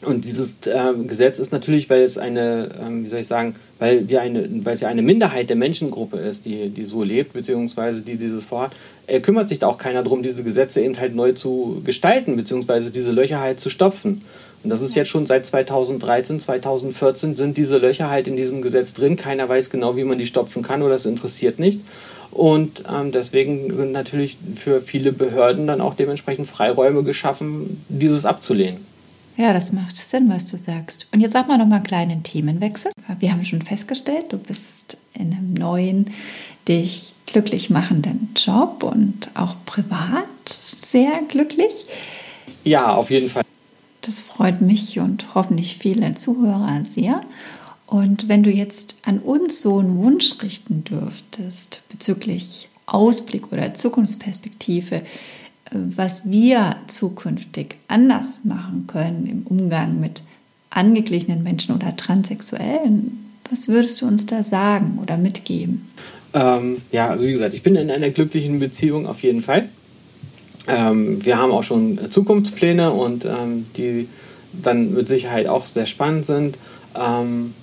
und 0.03 0.24
dieses 0.24 0.59
äh, 0.66 0.94
Gesetz 1.07 1.40
ist 1.40 1.51
natürlich, 1.51 1.90
weil 1.90 2.03
es 2.03 2.18
eine, 2.18 2.68
ähm, 2.80 3.05
wie 3.05 3.09
soll 3.09 3.18
ich 3.18 3.26
sagen, 3.26 3.55
weil 3.80 4.09
wir 4.09 4.20
eine, 4.20 4.49
weil 4.64 4.74
es 4.74 4.80
ja 4.80 4.88
eine 4.88 5.03
Minderheit 5.03 5.51
der 5.51 5.57
Menschengruppe 5.57 6.18
ist, 6.18 6.44
die, 6.44 6.68
die 6.68 6.84
so 6.84 7.03
lebt, 7.03 7.32
beziehungsweise 7.32 8.03
die 8.03 8.16
dieses 8.16 8.44
vorhat, 8.44 8.72
äh, 9.09 9.18
kümmert 9.20 9.49
sich 9.49 9.59
da 9.59 9.66
auch 9.66 9.76
keiner 9.76 10.05
darum, 10.05 10.22
diese 10.22 10.44
Gesetze 10.44 10.80
eben 10.80 10.96
halt 10.99 11.16
neu 11.16 11.32
zu 11.32 11.82
gestalten, 11.84 12.36
beziehungsweise 12.36 12.92
diese 12.92 13.11
Löcher 13.11 13.40
halt 13.40 13.59
zu 13.59 13.70
stopfen. 13.70 14.22
Und 14.62 14.70
das 14.70 14.82
ist 14.82 14.94
jetzt 14.94 15.09
schon 15.09 15.26
seit 15.26 15.44
2013, 15.46 16.38
2014 16.38 17.34
sind 17.34 17.57
diese 17.57 17.78
Löcher 17.78 18.09
halt 18.09 18.28
in 18.28 18.36
diesem 18.36 18.62
Gesetz 18.62 18.92
drin. 18.92 19.16
Keiner 19.16 19.49
weiß 19.49 19.70
genau, 19.70 19.96
wie 19.96 20.05
man 20.05 20.18
die 20.18 20.26
stopfen 20.26 20.62
kann 20.62 20.82
oder 20.82 20.94
es 20.94 21.07
interessiert 21.07 21.59
nicht. 21.59 21.80
Und 22.30 22.84
ähm, 22.92 23.11
deswegen 23.11 23.74
sind 23.74 23.92
natürlich 23.92 24.38
für 24.55 24.80
viele 24.80 25.12
Behörden 25.12 25.66
dann 25.66 25.80
auch 25.80 25.94
dementsprechend 25.94 26.46
Freiräume 26.46 27.03
geschaffen, 27.03 27.84
dieses 27.88 28.24
abzulehnen. 28.24 28.88
Ja, 29.39 29.53
das 29.53 29.70
macht 29.70 29.97
Sinn, 29.97 30.28
was 30.28 30.47
du 30.47 30.57
sagst. 30.57 31.07
Und 31.12 31.20
jetzt 31.20 31.34
machen 31.34 31.47
wir 31.47 31.59
noch 31.59 31.66
mal 31.66 31.76
einen 31.76 31.84
kleinen 31.84 32.22
Themenwechsel. 32.24 32.91
Wir 33.20 33.30
haben 33.30 33.45
schon 33.45 33.62
festgestellt, 33.62 34.32
du 34.32 34.36
bist 34.36 34.99
in 35.14 35.32
einem 35.32 35.55
neuen, 35.55 36.11
dich 36.66 37.14
glücklich 37.26 37.70
machenden 37.70 38.30
Job 38.34 38.82
und 38.82 39.30
auch 39.34 39.55
privat 39.64 40.26
sehr 40.64 41.22
glücklich. 41.28 41.84
Ja, 42.64 42.93
auf 42.93 43.12
jeden 43.12 43.28
Fall. 43.28 43.45
Das 44.01 44.22
freut 44.22 44.61
mich 44.61 44.99
und 44.99 45.36
hoffentlich 45.36 45.76
viele 45.78 46.16
Zuhörer 46.16 46.82
sehr. 46.82 47.20
Und 47.86 48.28
wenn 48.28 48.43
du 48.43 48.51
jetzt 48.51 48.97
an 49.03 49.20
uns 49.20 49.62
so 49.62 49.78
einen 49.78 49.99
Wunsch 49.99 50.43
richten 50.43 50.82
dürftest 50.82 51.82
bezüglich 51.89 52.70
Ausblick 52.86 53.53
oder 53.53 53.72
Zukunftsperspektive, 53.72 55.03
was 55.70 56.30
wir 56.30 56.76
zukünftig 56.86 57.76
anders 57.88 58.40
machen 58.44 58.86
können 58.86 59.26
im 59.26 59.42
Umgang 59.46 60.00
mit 60.00 60.22
angeglichenen 60.70 61.42
Menschen 61.42 61.74
oder 61.74 61.96
Transsexuellen, 61.96 63.24
was 63.50 63.68
würdest 63.68 64.00
du 64.00 64.06
uns 64.06 64.26
da 64.26 64.42
sagen 64.42 64.98
oder 65.02 65.16
mitgeben? 65.16 65.88
Ähm, 66.34 66.78
ja, 66.92 67.08
also 67.08 67.24
wie 67.24 67.32
gesagt, 67.32 67.54
ich 67.54 67.62
bin 67.62 67.74
in 67.76 67.90
einer 67.90 68.10
glücklichen 68.10 68.58
Beziehung 68.58 69.06
auf 69.06 69.22
jeden 69.22 69.40
Fall. 69.40 69.68
Ähm, 70.66 71.24
wir 71.24 71.38
haben 71.38 71.52
auch 71.52 71.62
schon 71.62 71.98
Zukunftspläne 72.10 72.92
und 72.92 73.24
ähm, 73.24 73.64
die 73.76 74.08
dann 74.52 74.92
mit 74.92 75.08
Sicherheit 75.08 75.46
auch 75.46 75.66
sehr 75.66 75.86
spannend 75.86 76.26
sind. 76.26 76.58
Ähm, 76.94 77.54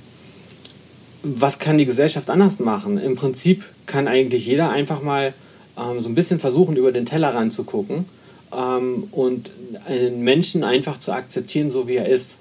was 1.22 1.60
kann 1.60 1.78
die 1.78 1.86
Gesellschaft 1.86 2.30
anders 2.30 2.60
machen? 2.60 2.98
Im 2.98 3.16
Prinzip 3.16 3.64
kann 3.86 4.08
eigentlich 4.08 4.48
jeder 4.48 4.72
einfach 4.72 5.02
mal 5.02 5.34
ähm, 5.78 6.02
so 6.02 6.10
ein 6.10 6.16
bisschen 6.16 6.40
versuchen, 6.40 6.76
über 6.76 6.92
den 6.92 7.06
Tellerrand 7.06 7.54
zu 7.54 7.66
ähm, 8.54 9.08
und 9.12 9.52
einen 9.88 10.24
Menschen 10.24 10.64
einfach 10.64 10.98
zu 10.98 11.12
akzeptieren, 11.12 11.72
so 11.72 11.88
wie 11.88 11.98
er 11.98 12.08
ist. 12.08 12.38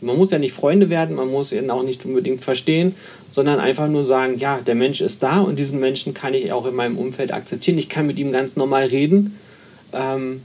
Man 0.00 0.16
muss 0.16 0.32
ja 0.32 0.38
nicht 0.38 0.52
Freunde 0.52 0.90
werden, 0.90 1.14
man 1.14 1.30
muss 1.30 1.52
ihn 1.52 1.70
auch 1.70 1.84
nicht 1.84 2.04
unbedingt 2.04 2.40
verstehen, 2.40 2.96
sondern 3.30 3.60
einfach 3.60 3.86
nur 3.88 4.04
sagen, 4.04 4.36
ja, 4.38 4.58
der 4.58 4.74
Mensch 4.74 5.00
ist 5.00 5.22
da 5.22 5.40
und 5.40 5.60
diesen 5.60 5.78
Menschen 5.78 6.12
kann 6.12 6.34
ich 6.34 6.52
auch 6.52 6.66
in 6.66 6.74
meinem 6.74 6.98
Umfeld 6.98 7.32
akzeptieren. 7.32 7.78
Ich 7.78 7.88
kann 7.88 8.08
mit 8.08 8.18
ihm 8.18 8.32
ganz 8.32 8.56
normal 8.56 8.84
reden. 8.86 9.38
Ähm, 9.92 10.42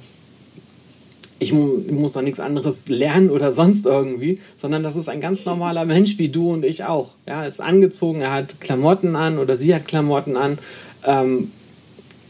ich 1.40 1.54
muss 1.54 2.14
da 2.14 2.22
nichts 2.22 2.40
anderes 2.40 2.90
lernen 2.90 3.30
oder 3.30 3.52
sonst 3.52 3.86
irgendwie, 3.86 4.40
sondern 4.56 4.82
das 4.82 4.96
ist 4.96 5.08
ein 5.08 5.20
ganz 5.20 5.46
normaler 5.46 5.86
Mensch 5.86 6.18
wie 6.18 6.30
du 6.30 6.52
und 6.52 6.66
ich 6.66 6.84
auch. 6.84 7.12
Ja, 7.28 7.46
ist 7.46 7.62
angezogen, 7.62 8.22
er 8.22 8.32
hat 8.32 8.60
Klamotten 8.60 9.16
an 9.16 9.38
oder 9.38 9.56
sie 9.56 9.74
hat 9.74 9.88
Klamotten 9.88 10.36
an. 10.36 10.58
Ähm, 11.06 11.52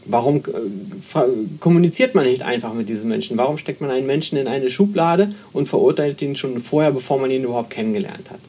warum 0.08 0.36
äh, 0.36 1.20
kommuniziert 1.60 2.14
man 2.14 2.24
nicht 2.24 2.42
einfach 2.42 2.74
mit 2.74 2.88
diesen 2.88 3.08
Menschen? 3.08 3.36
Warum 3.38 3.58
steckt 3.58 3.80
man 3.80 3.90
einen 3.90 4.06
Menschen 4.06 4.36
in 4.38 4.48
eine 4.48 4.70
Schublade 4.70 5.32
und 5.52 5.68
verurteilt 5.68 6.20
ihn 6.22 6.34
schon 6.34 6.58
vorher, 6.58 6.90
bevor 6.90 7.18
man 7.18 7.30
ihn 7.30 7.44
überhaupt 7.44 7.70
kennengelernt 7.70 8.30
hat? 8.30 8.40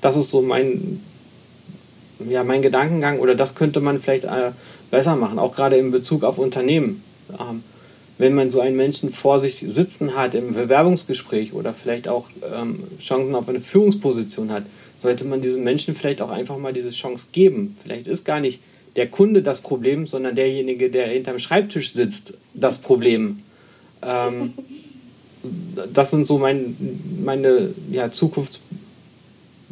Das 0.00 0.16
ist 0.16 0.30
so 0.30 0.42
mein, 0.42 1.00
ja, 2.28 2.42
mein 2.42 2.62
Gedankengang 2.62 3.20
oder 3.20 3.34
das 3.34 3.54
könnte 3.54 3.80
man 3.80 4.00
vielleicht 4.00 4.24
äh, 4.24 4.52
besser 4.90 5.16
machen, 5.16 5.38
auch 5.38 5.54
gerade 5.54 5.76
in 5.76 5.90
Bezug 5.90 6.24
auf 6.24 6.38
Unternehmen. 6.38 7.02
Ähm, 7.38 7.62
wenn 8.18 8.34
man 8.34 8.50
so 8.50 8.60
einen 8.60 8.76
Menschen 8.76 9.10
vor 9.10 9.38
sich 9.38 9.64
sitzen 9.66 10.14
hat 10.14 10.34
im 10.34 10.54
Bewerbungsgespräch 10.54 11.54
oder 11.54 11.72
vielleicht 11.72 12.08
auch 12.08 12.28
ähm, 12.54 12.84
Chancen 12.98 13.34
auf 13.34 13.48
eine 13.48 13.60
Führungsposition 13.60 14.50
hat, 14.50 14.64
sollte 14.98 15.24
man 15.24 15.42
diesem 15.42 15.64
Menschen 15.64 15.94
vielleicht 15.94 16.22
auch 16.22 16.30
einfach 16.30 16.58
mal 16.58 16.72
diese 16.72 16.90
Chance 16.90 17.28
geben. 17.32 17.76
Vielleicht 17.82 18.06
ist 18.06 18.24
gar 18.24 18.38
nicht 18.38 18.60
der 18.96 19.08
Kunde 19.08 19.42
das 19.42 19.60
Problem, 19.60 20.06
sondern 20.06 20.34
derjenige, 20.34 20.90
der 20.90 21.08
hinterm 21.08 21.38
Schreibtisch 21.38 21.92
sitzt, 21.92 22.34
das 22.54 22.78
Problem. 22.78 23.38
Ähm, 24.02 24.54
das 25.92 26.10
sind 26.10 26.26
so 26.26 26.38
mein, 26.38 26.76
meine 27.24 27.74
ja, 27.90 28.06
Zukunfts- 28.06 28.60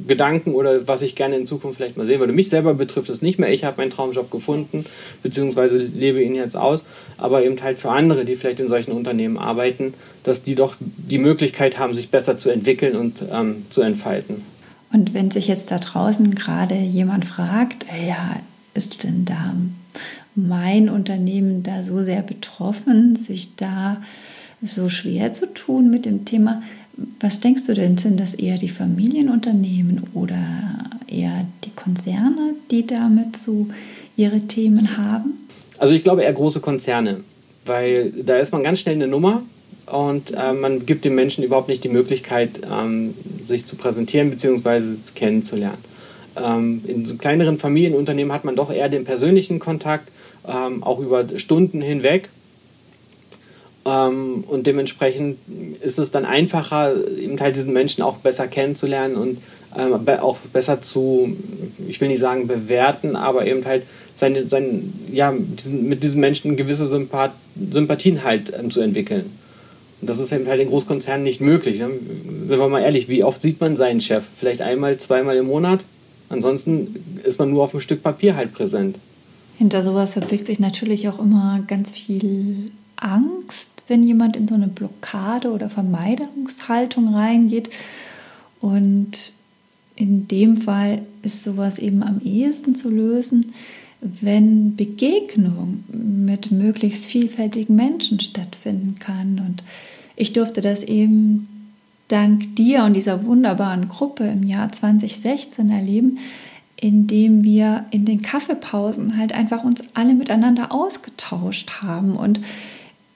Gedanken 0.06 0.54
oder 0.54 0.86
was 0.88 1.02
ich 1.02 1.14
gerne 1.14 1.36
in 1.36 1.46
Zukunft 1.46 1.76
vielleicht 1.76 1.96
mal 1.96 2.06
sehen 2.06 2.20
würde. 2.20 2.32
Mich 2.32 2.48
selber 2.48 2.74
betrifft 2.74 3.10
es 3.10 3.22
nicht 3.22 3.38
mehr. 3.38 3.52
Ich 3.52 3.64
habe 3.64 3.78
meinen 3.78 3.90
Traumjob 3.90 4.30
gefunden, 4.30 4.84
beziehungsweise 5.22 5.78
lebe 5.78 6.22
ihn 6.22 6.34
jetzt 6.34 6.56
aus. 6.56 6.84
Aber 7.18 7.44
eben 7.44 7.60
halt 7.62 7.78
für 7.78 7.90
andere, 7.90 8.24
die 8.24 8.36
vielleicht 8.36 8.60
in 8.60 8.68
solchen 8.68 8.92
Unternehmen 8.92 9.38
arbeiten, 9.38 9.94
dass 10.22 10.42
die 10.42 10.54
doch 10.54 10.76
die 10.78 11.18
Möglichkeit 11.18 11.78
haben, 11.78 11.94
sich 11.94 12.10
besser 12.10 12.36
zu 12.38 12.50
entwickeln 12.50 12.96
und 12.96 13.24
ähm, 13.32 13.66
zu 13.70 13.82
entfalten. 13.82 14.42
Und 14.92 15.14
wenn 15.14 15.30
sich 15.30 15.46
jetzt 15.46 15.70
da 15.70 15.78
draußen 15.78 16.34
gerade 16.34 16.74
jemand 16.74 17.24
fragt, 17.24 17.86
ja, 18.06 18.40
ist 18.74 19.04
denn 19.04 19.24
da 19.24 19.54
mein 20.34 20.88
Unternehmen 20.88 21.62
da 21.62 21.82
so 21.82 22.02
sehr 22.02 22.22
betroffen, 22.22 23.16
sich 23.16 23.56
da 23.56 24.00
so 24.62 24.88
schwer 24.88 25.32
zu 25.32 25.52
tun 25.52 25.90
mit 25.90 26.04
dem 26.04 26.24
Thema, 26.24 26.62
was 27.18 27.40
denkst 27.40 27.66
du 27.66 27.74
denn, 27.74 27.96
sind 27.96 28.20
das 28.20 28.34
eher 28.34 28.58
die 28.58 28.68
Familienunternehmen 28.68 30.02
oder 30.14 30.38
eher 31.06 31.46
die 31.64 31.70
Konzerne, 31.70 32.54
die 32.70 32.86
damit 32.86 33.36
so 33.36 33.68
ihre 34.16 34.40
Themen 34.40 34.96
haben? 34.98 35.46
Also 35.78 35.94
ich 35.94 36.02
glaube 36.02 36.22
eher 36.22 36.32
große 36.32 36.60
Konzerne, 36.60 37.20
weil 37.64 38.10
da 38.10 38.36
ist 38.36 38.52
man 38.52 38.62
ganz 38.62 38.80
schnell 38.80 38.96
eine 38.96 39.06
Nummer 39.06 39.42
und 39.86 40.32
äh, 40.32 40.52
man 40.52 40.84
gibt 40.84 41.04
den 41.04 41.14
Menschen 41.14 41.42
überhaupt 41.42 41.68
nicht 41.68 41.84
die 41.84 41.88
Möglichkeit, 41.88 42.60
ähm, 42.70 43.14
sich 43.46 43.64
zu 43.64 43.76
präsentieren 43.76 44.30
bzw. 44.30 44.96
kennenzulernen. 45.14 45.78
Ähm, 46.43 46.82
in 46.86 47.07
so 47.07 47.16
kleineren 47.16 47.59
Familienunternehmen 47.59 48.32
hat 48.32 48.45
man 48.45 48.57
doch 48.57 48.70
eher 48.70 48.88
den 48.88 49.05
persönlichen 49.05 49.59
Kontakt, 49.59 50.11
ähm, 50.49 50.82
auch 50.82 50.99
über 50.99 51.26
Stunden 51.38 51.80
hinweg 51.82 52.30
ähm, 53.86 54.45
und 54.47 54.66
dementsprechend 54.66 55.38
ist 55.80 55.99
es 55.99 56.11
dann 56.11 56.24
einfacher, 56.24 56.93
eben 57.18 57.41
halt 57.41 57.57
diesen 57.57 57.72
Menschen 57.72 58.03
auch 58.03 58.18
besser 58.18 58.47
kennenzulernen 58.47 59.16
und 59.16 59.38
auch 60.20 60.36
besser 60.53 60.80
zu, 60.80 61.36
ich 61.86 62.01
will 62.01 62.09
nicht 62.09 62.18
sagen 62.18 62.49
bewerten, 62.49 63.14
aber 63.14 63.47
eben 63.47 63.64
halt 63.64 63.84
seine, 64.16 64.49
sein, 64.49 64.93
ja, 65.12 65.30
mit 65.30 66.03
diesen 66.03 66.18
Menschen 66.18 66.57
gewisse 66.57 66.88
Sympath 66.88 67.30
Sympathien 67.70 68.24
halt 68.24 68.53
zu 68.70 68.80
entwickeln. 68.80 69.26
Und 70.01 70.11
das 70.11 70.18
ist 70.18 70.32
eben 70.32 70.49
halt 70.49 70.61
in 70.61 70.70
Großkonzernen 70.70 71.22
nicht 71.22 71.41
möglich. 71.41 71.78
Ne? 71.78 71.91
Sind 72.34 72.59
wir 72.59 72.68
mal 72.68 72.82
ehrlich, 72.82 73.09
wie 73.09 73.22
oft 73.22 73.41
sieht 73.41 73.61
man 73.61 73.76
seinen 73.76 74.01
Chef? 74.01 74.24
Vielleicht 74.36 74.61
einmal, 74.61 74.97
zweimal 74.97 75.36
im 75.36 75.47
Monat? 75.47 75.84
Ansonsten 76.31 77.20
ist 77.24 77.39
man 77.39 77.51
nur 77.51 77.64
auf 77.64 77.74
einem 77.74 77.81
Stück 77.81 78.03
Papier 78.03 78.37
halt 78.37 78.55
präsent. 78.55 78.97
Hinter 79.59 79.83
sowas 79.83 80.14
verbirgt 80.14 80.47
sich 80.47 80.61
natürlich 80.61 81.09
auch 81.09 81.18
immer 81.18 81.62
ganz 81.66 81.91
viel 81.91 82.70
Angst, 82.97 83.68
wenn 83.89 84.05
jemand 84.05 84.37
in 84.37 84.49
so 84.49 84.55
eine 84.55 84.68
Blockade 84.68 85.51
oder 85.51 85.68
Vermeidungshaltung 85.68 87.14
reingeht. 87.14 87.68
Und 88.61 89.33
in 89.97 90.28
dem 90.28 90.59
Fall 90.59 91.03
ist 91.22 91.45
sowas 91.45 91.78
eben 91.78 92.03
am 92.03 92.20
ehesten 92.24 92.74
zu 92.74 92.89
lösen, 92.89 93.53
wenn 94.01 94.76
Begegnung 94.76 95.85
mit 95.89 96.53
möglichst 96.53 97.07
vielfältigen 97.07 97.76
Menschen 97.76 98.20
stattfinden 98.20 98.95
kann. 98.99 99.43
Und 99.45 99.62
ich 100.16 100.33
durfte 100.33 100.61
das 100.61 100.85
eben 100.85 101.49
dank 102.12 102.56
dir 102.56 102.84
und 102.84 102.94
dieser 102.94 103.24
wunderbaren 103.24 103.88
Gruppe 103.88 104.24
im 104.24 104.42
Jahr 104.42 104.70
2016 104.70 105.70
erleben, 105.70 106.18
indem 106.76 107.44
wir 107.44 107.84
in 107.90 108.04
den 108.04 108.22
Kaffeepausen 108.22 109.16
halt 109.16 109.32
einfach 109.32 109.64
uns 109.64 109.82
alle 109.94 110.14
miteinander 110.14 110.72
ausgetauscht 110.72 111.82
haben 111.82 112.16
und 112.16 112.40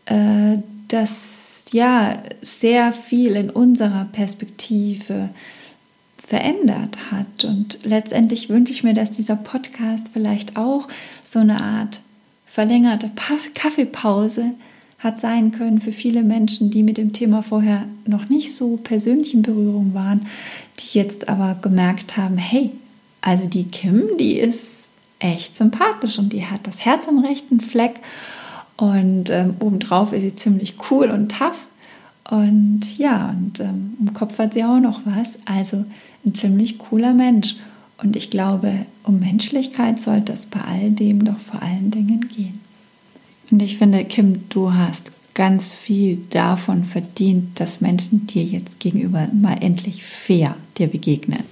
äh, 0.06 0.58
das 0.88 1.66
ja 1.72 2.18
sehr 2.42 2.92
viel 2.92 3.32
in 3.32 3.50
unserer 3.50 4.04
Perspektive 4.12 5.30
verändert 6.22 7.10
hat. 7.10 7.44
Und 7.44 7.78
letztendlich 7.84 8.48
wünsche 8.48 8.72
ich 8.72 8.84
mir, 8.84 8.94
dass 8.94 9.10
dieser 9.10 9.36
Podcast 9.36 10.10
vielleicht 10.12 10.56
auch 10.56 10.88
so 11.22 11.40
eine 11.40 11.60
Art 11.60 12.00
verlängerte 12.46 13.10
Kaffeepause 13.54 14.52
hat 15.04 15.20
sein 15.20 15.52
können 15.52 15.80
für 15.80 15.92
viele 15.92 16.22
Menschen, 16.22 16.70
die 16.70 16.82
mit 16.82 16.96
dem 16.96 17.12
Thema 17.12 17.42
vorher 17.42 17.84
noch 18.06 18.28
nicht 18.28 18.54
so 18.54 18.76
persönlich 18.82 19.34
in 19.34 19.42
Berührung 19.42 19.94
waren, 19.94 20.26
die 20.80 20.98
jetzt 20.98 21.28
aber 21.28 21.56
gemerkt 21.60 22.16
haben, 22.16 22.38
hey, 22.38 22.72
also 23.20 23.46
die 23.46 23.64
Kim, 23.64 24.02
die 24.18 24.38
ist 24.38 24.88
echt 25.18 25.54
sympathisch 25.54 26.18
und 26.18 26.32
die 26.32 26.46
hat 26.46 26.66
das 26.66 26.84
Herz 26.84 27.06
am 27.06 27.18
rechten 27.18 27.60
Fleck 27.60 28.00
und 28.76 29.30
ähm, 29.30 29.54
obendrauf 29.60 30.12
ist 30.12 30.22
sie 30.22 30.34
ziemlich 30.34 30.76
cool 30.90 31.10
und 31.10 31.30
tough. 31.30 31.68
Und 32.28 32.98
ja, 32.98 33.30
und 33.30 33.60
ähm, 33.60 33.96
im 34.00 34.14
Kopf 34.14 34.38
hat 34.38 34.54
sie 34.54 34.64
auch 34.64 34.80
noch 34.80 35.02
was. 35.04 35.38
Also 35.44 35.84
ein 36.24 36.34
ziemlich 36.34 36.78
cooler 36.78 37.12
Mensch. 37.12 37.56
Und 38.02 38.16
ich 38.16 38.30
glaube, 38.30 38.86
um 39.04 39.20
Menschlichkeit 39.20 40.00
sollte 40.00 40.32
es 40.32 40.46
bei 40.46 40.60
all 40.60 40.90
dem 40.90 41.24
doch 41.24 41.38
vor 41.38 41.62
allen 41.62 41.90
Dingen 41.90 42.28
gehen. 42.28 42.60
Und 43.50 43.62
ich 43.62 43.78
finde, 43.78 44.04
Kim, 44.04 44.48
du 44.48 44.72
hast 44.72 45.12
ganz 45.34 45.66
viel 45.66 46.18
davon 46.30 46.84
verdient, 46.84 47.58
dass 47.60 47.80
Menschen 47.80 48.26
dir 48.26 48.44
jetzt 48.44 48.78
gegenüber 48.80 49.28
mal 49.32 49.58
endlich 49.60 50.04
fair 50.04 50.56
dir 50.78 50.86
begegnen. 50.86 51.44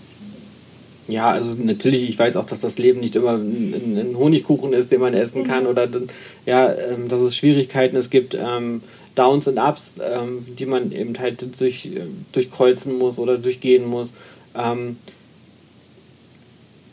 Ja, 1.08 1.30
also 1.30 1.58
natürlich, 1.62 2.08
ich 2.08 2.18
weiß 2.18 2.36
auch, 2.36 2.44
dass 2.44 2.60
das 2.60 2.78
Leben 2.78 3.00
nicht 3.00 3.16
immer 3.16 3.32
ein, 3.32 3.96
ein 3.98 4.16
Honigkuchen 4.16 4.72
ist, 4.72 4.92
den 4.92 5.00
man 5.00 5.14
essen 5.14 5.42
kann 5.42 5.66
oder 5.66 5.88
ja, 6.46 6.72
ähm, 6.72 7.08
dass 7.08 7.20
es 7.20 7.36
Schwierigkeiten 7.36 7.96
es 7.96 8.08
gibt, 8.08 8.34
ähm, 8.34 8.82
Downs 9.14 9.48
und 9.48 9.58
Ups, 9.58 9.96
ähm, 10.00 10.46
die 10.58 10.64
man 10.64 10.92
eben 10.92 11.18
halt 11.18 11.60
durch, 11.60 11.90
durchkreuzen 12.32 12.98
muss 12.98 13.18
oder 13.18 13.36
durchgehen 13.36 13.86
muss. 13.86 14.14
Ähm, 14.54 14.96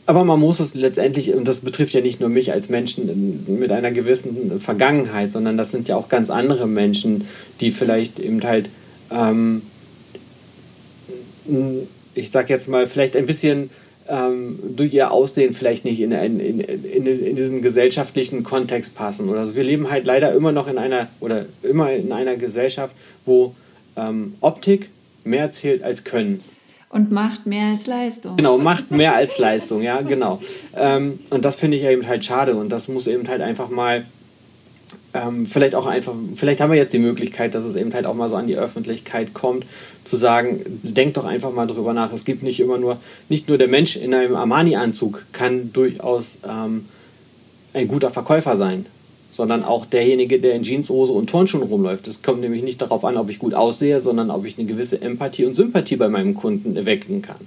aber 0.09 0.23
man 0.23 0.39
muss 0.39 0.59
es 0.59 0.73
letztendlich, 0.73 1.35
und 1.35 1.47
das 1.47 1.61
betrifft 1.61 1.93
ja 1.93 2.01
nicht 2.01 2.19
nur 2.19 2.29
mich 2.29 2.51
als 2.51 2.67
Menschen 2.67 3.45
mit 3.59 3.71
einer 3.71 3.91
gewissen 3.91 4.59
Vergangenheit, 4.59 5.31
sondern 5.31 5.55
das 5.55 5.69
sind 5.69 5.87
ja 5.87 5.97
auch 5.97 6.09
ganz 6.09 6.31
andere 6.31 6.67
Menschen, 6.67 7.27
die 7.61 7.71
vielleicht 7.71 8.17
eben 8.17 8.41
halt, 8.41 8.71
ähm, 9.11 9.61
ich 12.15 12.31
sag 12.31 12.49
jetzt 12.49 12.69
mal, 12.69 12.87
vielleicht 12.87 13.15
ein 13.15 13.27
bisschen 13.27 13.69
ähm, 14.07 14.57
durch 14.75 14.91
ihr 14.95 15.11
Aussehen 15.11 15.53
vielleicht 15.53 15.85
nicht 15.85 15.99
in, 15.99 16.11
in, 16.11 16.39
in, 16.39 16.59
in, 16.59 17.35
diesen 17.35 17.61
gesellschaftlichen 17.61 18.41
Kontext 18.41 18.95
passen 18.95 19.29
oder 19.29 19.45
so. 19.45 19.53
Wir 19.53 19.63
leben 19.63 19.91
halt 19.91 20.05
leider 20.05 20.33
immer 20.33 20.51
noch 20.51 20.67
in 20.67 20.79
einer 20.79 21.07
oder 21.19 21.45
immer 21.61 21.91
in 21.91 22.11
einer 22.11 22.35
Gesellschaft, 22.35 22.95
wo 23.27 23.53
ähm, 23.95 24.33
Optik 24.41 24.89
mehr 25.23 25.51
zählt 25.51 25.83
als 25.83 26.03
Können. 26.03 26.43
Und 26.89 27.11
macht 27.11 27.45
mehr 27.45 27.67
als 27.67 27.85
Leistung. 27.85 28.35
Genau, 28.37 28.57
macht 28.57 28.89
mehr 28.89 29.15
als 29.15 29.37
Leistung, 29.37 29.81
ja, 29.81 30.01
genau. 30.01 30.39
Ähm, 30.75 31.19
und 31.29 31.45
das 31.45 31.55
finde 31.55 31.77
ich 31.77 31.83
eben 31.83 32.07
halt 32.07 32.25
schade 32.25 32.55
und 32.55 32.69
das 32.69 32.87
muss 32.87 33.05
eben 33.05 33.27
halt 33.27 33.41
einfach 33.41 33.69
mal 33.69 34.05
ähm, 35.13 35.45
vielleicht 35.45 35.75
auch 35.75 35.85
einfach, 35.85 36.13
vielleicht 36.35 36.61
haben 36.61 36.71
wir 36.71 36.77
jetzt 36.77 36.93
die 36.93 36.99
Möglichkeit, 36.99 37.55
dass 37.55 37.63
es 37.63 37.75
eben 37.75 37.93
halt 37.93 38.05
auch 38.05 38.13
mal 38.13 38.29
so 38.29 38.35
an 38.35 38.47
die 38.47 38.57
Öffentlichkeit 38.57 39.33
kommt, 39.33 39.65
zu 40.03 40.15
sagen, 40.15 40.61
denkt 40.83 41.17
doch 41.17 41.25
einfach 41.25 41.51
mal 41.51 41.67
drüber 41.67 41.93
nach. 41.93 42.13
Es 42.13 42.25
gibt 42.25 42.43
nicht 42.43 42.59
immer 42.59 42.77
nur, 42.77 42.97
nicht 43.27 43.47
nur 43.47 43.57
der 43.57 43.67
Mensch 43.67 43.95
in 43.95 44.13
einem 44.13 44.35
Armani-Anzug 44.35 45.27
kann 45.31 45.71
durchaus 45.73 46.37
ähm, 46.47 46.85
ein 47.73 47.87
guter 47.87 48.09
Verkäufer 48.09 48.55
sein, 48.55 48.85
sondern 49.39 49.63
auch 49.63 49.85
derjenige, 49.85 50.37
der 50.37 50.53
in 50.53 50.63
Jeanshose 50.63 51.13
und 51.13 51.29
Turnschuhen 51.29 51.63
rumläuft. 51.63 52.09
Es 52.09 52.21
kommt 52.21 52.41
nämlich 52.41 52.61
nicht 52.61 52.81
darauf 52.81 53.05
an, 53.05 53.15
ob 53.15 53.29
ich 53.29 53.39
gut 53.39 53.53
aussehe, 53.53 54.01
sondern 54.01 54.31
ob 54.31 54.45
ich 54.45 54.57
eine 54.57 54.67
gewisse 54.67 55.01
Empathie 55.01 55.45
und 55.45 55.53
Sympathie 55.53 55.95
bei 55.95 56.09
meinem 56.09 56.33
Kunden 56.33 56.75
erwecken 56.75 57.21
kann. 57.21 57.37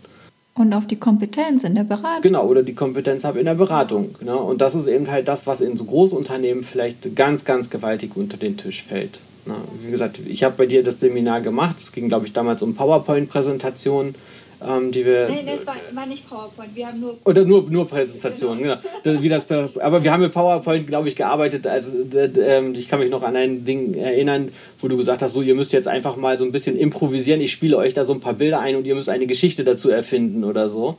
Und 0.54 0.72
auf 0.72 0.86
die 0.86 0.96
Kompetenz 0.96 1.64
in 1.64 1.74
der 1.74 1.84
Beratung. 1.84 2.22
Genau, 2.22 2.46
oder 2.46 2.62
die 2.62 2.74
Kompetenz 2.74 3.24
habe 3.24 3.40
in 3.40 3.44
der 3.44 3.56
Beratung. 3.56 4.14
Ne? 4.24 4.34
Und 4.34 4.62
das 4.62 4.74
ist 4.74 4.86
eben 4.86 5.10
halt 5.10 5.28
das, 5.28 5.46
was 5.46 5.60
in 5.60 5.76
so 5.76 5.84
Großunternehmen 5.84 6.64
vielleicht 6.64 7.14
ganz, 7.14 7.44
ganz 7.44 7.68
gewaltig 7.68 8.12
unter 8.16 8.38
den 8.38 8.56
Tisch 8.56 8.82
fällt. 8.82 9.20
Na, 9.44 9.56
wie 9.80 9.90
gesagt, 9.90 10.20
ich 10.24 10.44
habe 10.44 10.54
bei 10.56 10.66
dir 10.66 10.82
das 10.82 11.00
Seminar 11.00 11.40
gemacht. 11.40 11.76
Es 11.78 11.92
ging, 11.92 12.08
glaube 12.08 12.26
ich, 12.26 12.32
damals 12.32 12.62
um 12.62 12.74
PowerPoint-Präsentationen 12.74 14.14
ähm, 14.66 14.92
die 14.92 15.04
wir. 15.04 15.28
Nein, 15.28 15.46
das 15.46 15.66
war, 15.66 15.76
war, 15.92 16.06
nicht 16.06 16.28
PowerPoint. 16.28 16.74
Wir 16.74 16.86
haben 16.86 17.00
nur. 17.00 17.18
Oder 17.24 17.44
nur, 17.44 17.68
nur 17.70 17.86
Präsentationen, 17.86 18.62
genau. 18.62 18.76
genau. 19.02 19.22
Wie 19.22 19.28
das, 19.28 19.50
aber 19.50 20.04
wir 20.04 20.12
haben 20.12 20.22
mit 20.22 20.32
PowerPoint, 20.32 20.86
glaube 20.86 21.08
ich, 21.08 21.16
gearbeitet. 21.16 21.66
Also, 21.66 21.92
ähm, 22.14 22.74
ich 22.74 22.88
kann 22.88 23.00
mich 23.00 23.10
noch 23.10 23.22
an 23.22 23.36
ein 23.36 23.64
Ding 23.64 23.94
erinnern, 23.94 24.50
wo 24.80 24.88
du 24.88 24.96
gesagt 24.96 25.22
hast, 25.22 25.34
so, 25.34 25.42
ihr 25.42 25.54
müsst 25.54 25.72
jetzt 25.72 25.88
einfach 25.88 26.16
mal 26.16 26.38
so 26.38 26.44
ein 26.44 26.52
bisschen 26.52 26.76
improvisieren. 26.76 27.40
Ich 27.40 27.52
spiele 27.52 27.76
euch 27.76 27.94
da 27.94 28.04
so 28.04 28.12
ein 28.12 28.20
paar 28.20 28.34
Bilder 28.34 28.60
ein 28.60 28.76
und 28.76 28.86
ihr 28.86 28.94
müsst 28.94 29.08
eine 29.08 29.26
Geschichte 29.26 29.64
dazu 29.64 29.90
erfinden 29.90 30.44
oder 30.44 30.70
so. 30.70 30.96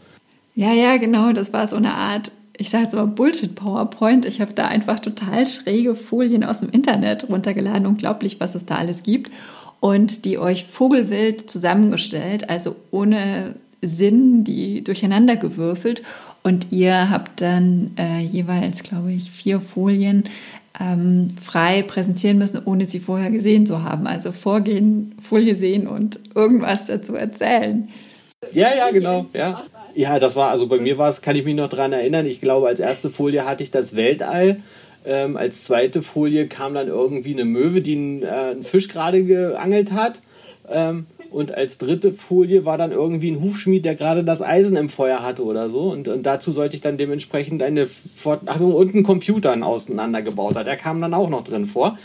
Ja, 0.56 0.74
ja, 0.74 0.98
genau. 0.98 1.34
Das 1.34 1.54
war 1.54 1.66
so 1.68 1.76
eine 1.76 1.96
Art 1.96 2.32
ich 2.58 2.70
sage 2.70 2.84
jetzt 2.84 2.96
mal 2.96 3.08
Bullshit-PowerPoint. 3.08 4.26
Ich 4.26 4.42
habe 4.42 4.54
da 4.54 4.68
einfach 4.68 5.00
total 5.00 5.46
schräge 5.46 5.96
Folien 5.96 6.44
aus 6.44 6.60
dem 6.60 6.70
Internet 6.70 7.30
runtergeladen. 7.30 7.88
Unglaublich, 7.88 8.40
was 8.40 8.56
es 8.56 8.66
da 8.66 8.76
alles 8.76 9.04
gibt 9.04 9.32
und 9.80 10.24
die 10.24 10.38
euch 10.38 10.64
vogelwild 10.64 11.50
zusammengestellt, 11.50 12.50
also 12.50 12.78
ohne 12.90 13.56
Sinn, 13.82 14.46
die 14.46 14.82
durcheinander 14.82 15.36
gewürfelt. 15.36 16.04
Und 16.42 16.72
ihr 16.72 17.10
habt 17.10 17.42
dann 17.42 17.92
äh, 17.98 18.20
jeweils, 18.20 18.84
glaube 18.84 19.12
ich, 19.12 19.32
vier 19.32 19.60
Folien 19.60 20.24
ähm, 20.80 21.36
frei 21.42 21.84
präsentieren 21.84 22.38
müssen, 22.38 22.62
ohne 22.64 22.88
sie 22.88 23.00
vorher 23.00 23.30
gesehen 23.30 23.66
zu 23.66 23.84
haben. 23.84 24.08
Also 24.08 24.32
vorgehen, 24.32 25.16
Folie 25.22 25.58
sehen 25.58 25.88
und 25.88 26.20
irgendwas 26.34 26.86
dazu 26.86 27.16
erzählen. 27.16 27.90
Ja, 28.54 28.74
ja, 28.76 28.90
genau. 28.92 29.26
Ja. 29.34 29.64
Ja, 29.96 30.20
das 30.20 30.36
war, 30.36 30.50
also 30.50 30.68
bei 30.68 30.80
mir 30.80 30.98
war 30.98 31.10
es, 31.10 31.22
kann 31.22 31.36
ich 31.36 31.46
mich 31.46 31.56
noch 31.56 31.68
daran 31.68 31.94
erinnern. 31.94 32.26
Ich 32.26 32.42
glaube, 32.42 32.68
als 32.68 32.80
erste 32.80 33.10
Folie 33.10 33.46
hatte 33.46 33.64
ich 33.64 33.72
das 33.72 33.96
Weltall 33.96 34.58
ähm, 35.06 35.38
als 35.38 35.66
zweite 35.66 36.02
Folie 36.02 36.48
kam 36.48 36.74
dann 36.74 36.88
irgendwie 36.88 37.34
eine 37.34 37.46
Möwe, 37.46 37.82
die 37.82 37.96
einen, 37.96 38.24
äh, 38.24 38.28
einen 38.28 38.64
Fisch 38.64 38.88
gerade 38.88 39.24
geangelt 39.24 39.92
hat. 39.92 40.22
Ähm, 40.70 41.08
und 41.30 41.54
als 41.54 41.80
dritte 41.80 42.14
Folie 42.14 42.64
war 42.64 42.78
dann 42.78 42.92
irgendwie 42.92 43.32
ein 43.32 43.42
Hufschmied, 43.42 43.84
der 43.84 43.96
gerade 43.96 44.24
das 44.24 44.42
Eisen 44.42 44.76
im 44.76 44.88
Feuer 44.88 45.24
hatte 45.24 45.44
oder 45.44 45.70
so. 45.70 45.92
Und, 45.92 46.08
und 46.08 46.24
dazu 46.24 46.52
sollte 46.52 46.76
ich 46.76 46.82
dann 46.82 46.98
dementsprechend 46.98 47.64
eine 47.64 47.88
Fort 47.88 48.42
Achso, 48.46 48.68
und 48.68 48.94
einen 48.94 49.04
Computer 49.04 49.56
auseinandergebaut 49.62 50.56
hat. 50.56 50.68
Der 50.68 50.78
kam 50.78 51.02
dann 51.02 51.14
auch 51.14 51.30
noch 51.30 51.44
drin 51.44 51.66
vor. 51.66 51.98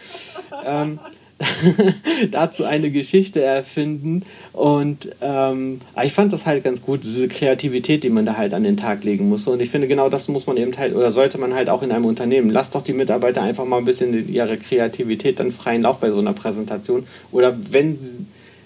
Ähm, 0.65 0.99
dazu 2.31 2.65
eine 2.65 2.91
Geschichte 2.91 3.43
erfinden. 3.43 4.23
Und 4.53 5.09
ähm, 5.21 5.81
ich 6.03 6.13
fand 6.13 6.33
das 6.33 6.47
halt 6.47 6.65
ganz 6.65 6.83
gut, 6.83 7.05
diese 7.05 7.29
Kreativität, 7.29 8.03
die 8.05 8.11
man 8.11 8.27
da 8.27 8.37
halt 8.37 8.55
an 8.55 8.65
den 8.65 8.77
Tag 8.77 9.05
legen 9.05 9.29
muss. 9.29 9.47
Und 9.47 9.61
ich 9.61 9.71
finde, 9.71 9.89
genau 9.89 10.09
das 10.09 10.29
muss 10.29 10.47
man 10.47 10.57
eben 10.57 10.77
halt, 10.77 10.95
oder 10.95 11.11
sollte 11.11 11.39
man 11.39 11.55
halt 11.55 11.71
auch 11.71 11.83
in 11.83 11.93
einem 11.93 12.05
Unternehmen. 12.05 12.51
Lasst 12.51 12.75
doch 12.75 12.83
die 12.83 12.93
Mitarbeiter 12.93 13.43
einfach 13.43 13.65
mal 13.65 13.79
ein 13.79 13.85
bisschen 13.85 14.29
ihre 14.29 14.57
Kreativität 14.57 15.39
dann 15.39 15.53
freien 15.53 15.83
Lauf 15.83 15.99
bei 15.99 16.11
so 16.11 16.19
einer 16.19 16.33
Präsentation. 16.33 17.07
Oder 17.31 17.57
wenn 17.71 17.99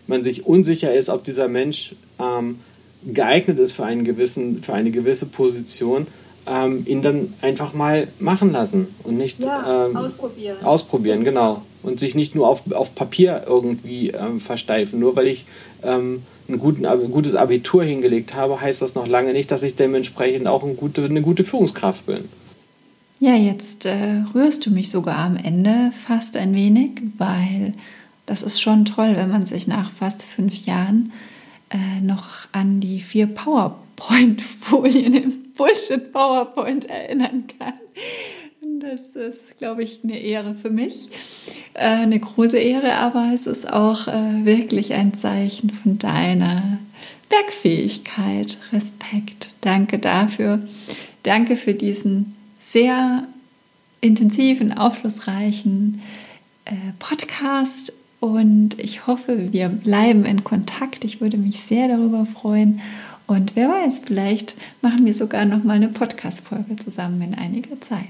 man 0.06 0.24
sich 0.24 0.46
unsicher 0.46 0.92
ist, 0.94 1.10
ob 1.10 1.24
dieser 1.24 1.48
Mensch 1.48 1.94
ähm, 2.18 2.60
geeignet 3.04 3.58
ist 3.58 3.72
für, 3.72 3.84
einen 3.84 4.04
gewissen, 4.04 4.62
für 4.62 4.72
eine 4.72 4.90
gewisse 4.90 5.26
Position, 5.26 6.06
ähm, 6.46 6.82
ihn 6.86 7.02
dann 7.02 7.34
einfach 7.40 7.74
mal 7.74 8.08
machen 8.18 8.52
lassen 8.52 8.88
und 9.04 9.16
nicht 9.16 9.40
ja, 9.40 9.86
ähm, 9.86 9.96
ausprobieren. 9.96 10.56
Ausprobieren, 10.62 11.24
genau. 11.24 11.62
Und 11.82 12.00
sich 12.00 12.14
nicht 12.14 12.34
nur 12.34 12.48
auf, 12.48 12.62
auf 12.72 12.94
Papier 12.94 13.44
irgendwie 13.46 14.10
ähm, 14.10 14.40
versteifen. 14.40 14.98
Nur 14.98 15.16
weil 15.16 15.28
ich 15.28 15.46
ähm, 15.82 16.22
ein, 16.48 16.58
guten, 16.58 16.86
ein 16.86 17.10
gutes 17.10 17.34
Abitur 17.34 17.84
hingelegt 17.84 18.34
habe, 18.34 18.60
heißt 18.60 18.82
das 18.82 18.94
noch 18.94 19.06
lange 19.06 19.32
nicht, 19.32 19.50
dass 19.50 19.62
ich 19.62 19.74
dementsprechend 19.74 20.46
auch 20.46 20.64
ein 20.64 20.76
gute, 20.76 21.04
eine 21.04 21.22
gute 21.22 21.44
Führungskraft 21.44 22.06
bin. 22.06 22.28
Ja, 23.20 23.34
jetzt 23.34 23.86
äh, 23.86 24.22
rührst 24.34 24.66
du 24.66 24.70
mich 24.70 24.90
sogar 24.90 25.18
am 25.18 25.36
Ende 25.36 25.92
fast 25.92 26.36
ein 26.36 26.54
wenig, 26.56 27.02
weil 27.18 27.74
das 28.26 28.42
ist 28.42 28.60
schon 28.60 28.84
toll, 28.84 29.12
wenn 29.14 29.30
man 29.30 29.46
sich 29.46 29.68
nach 29.68 29.92
fast 29.92 30.24
fünf 30.24 30.66
Jahren 30.66 31.12
äh, 31.70 32.00
noch 32.00 32.48
an 32.52 32.80
die 32.80 33.00
vier 33.00 33.28
PowerPoint-Folien 33.28 35.14
im 35.14 35.41
Bullshit 35.56 36.12
PowerPoint 36.12 36.88
erinnern 36.88 37.44
kann. 37.58 37.74
Das 38.80 39.14
ist, 39.14 39.58
glaube 39.58 39.82
ich, 39.82 40.00
eine 40.02 40.18
Ehre 40.18 40.54
für 40.54 40.70
mich, 40.70 41.08
äh, 41.74 41.86
eine 41.86 42.18
große 42.18 42.58
Ehre, 42.58 42.94
aber 42.94 43.30
es 43.34 43.46
ist 43.46 43.72
auch 43.72 44.08
äh, 44.08 44.44
wirklich 44.44 44.92
ein 44.92 45.14
Zeichen 45.14 45.70
von 45.70 45.98
deiner 45.98 46.78
Bergfähigkeit. 47.28 48.58
Respekt. 48.72 49.54
Danke 49.60 49.98
dafür. 49.98 50.66
Danke 51.22 51.56
für 51.56 51.74
diesen 51.74 52.34
sehr 52.56 53.24
intensiven, 54.00 54.76
aufschlussreichen 54.76 56.02
äh, 56.64 56.74
Podcast 56.98 57.92
und 58.22 58.78
ich 58.78 59.08
hoffe, 59.08 59.52
wir 59.52 59.68
bleiben 59.68 60.24
in 60.24 60.44
Kontakt. 60.44 61.04
Ich 61.04 61.20
würde 61.20 61.36
mich 61.36 61.58
sehr 61.60 61.88
darüber 61.88 62.24
freuen. 62.24 62.80
Und 63.32 63.56
wer 63.56 63.70
weiß, 63.70 64.02
vielleicht 64.04 64.56
machen 64.82 65.06
wir 65.06 65.14
sogar 65.14 65.46
noch 65.46 65.64
mal 65.64 65.76
eine 65.76 65.88
Podcast-Folge 65.88 66.76
zusammen 66.76 67.22
in 67.22 67.34
einiger 67.34 67.80
Zeit. 67.80 68.04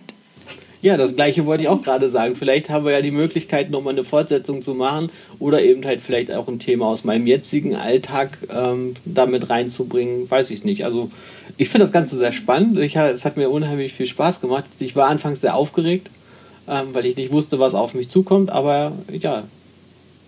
Ja, 0.80 0.96
das 0.96 1.14
gleiche 1.14 1.46
wollte 1.46 1.62
ich 1.62 1.68
auch 1.68 1.80
gerade 1.80 2.08
sagen. 2.08 2.34
Vielleicht 2.34 2.70
haben 2.70 2.84
wir 2.84 2.90
ja 2.90 3.02
die 3.02 3.12
Möglichkeit, 3.12 3.70
nochmal 3.70 3.92
eine 3.92 4.02
Fortsetzung 4.02 4.62
zu 4.62 4.74
machen 4.74 5.10
oder 5.38 5.62
eben 5.62 5.84
halt 5.84 6.00
vielleicht 6.00 6.32
auch 6.34 6.48
ein 6.48 6.58
Thema 6.58 6.86
aus 6.86 7.04
meinem 7.04 7.28
jetzigen 7.28 7.76
Alltag 7.76 8.36
ähm, 8.52 8.94
damit 9.04 9.48
reinzubringen. 9.48 10.28
Weiß 10.28 10.50
ich 10.50 10.64
nicht. 10.64 10.84
Also 10.84 11.08
ich 11.56 11.68
finde 11.68 11.84
das 11.84 11.92
Ganze 11.92 12.16
sehr 12.16 12.32
spannend. 12.32 12.76
Ich, 12.80 12.96
es 12.96 13.24
hat 13.24 13.36
mir 13.36 13.48
unheimlich 13.48 13.92
viel 13.92 14.06
Spaß 14.06 14.40
gemacht. 14.40 14.64
Ich 14.80 14.96
war 14.96 15.08
anfangs 15.08 15.40
sehr 15.40 15.54
aufgeregt, 15.54 16.10
ähm, 16.66 16.88
weil 16.94 17.06
ich 17.06 17.14
nicht 17.14 17.30
wusste, 17.30 17.60
was 17.60 17.76
auf 17.76 17.94
mich 17.94 18.08
zukommt. 18.08 18.50
Aber 18.50 18.90
ja, 19.12 19.42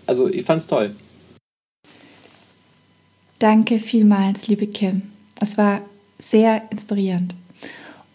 also 0.07 0.29
ich 0.29 0.45
fand 0.45 0.61
es 0.61 0.67
toll. 0.67 0.95
Danke 3.39 3.79
vielmals, 3.79 4.47
liebe 4.47 4.67
Kim. 4.67 5.01
Es 5.41 5.57
war 5.57 5.81
sehr 6.17 6.63
inspirierend. 6.71 7.35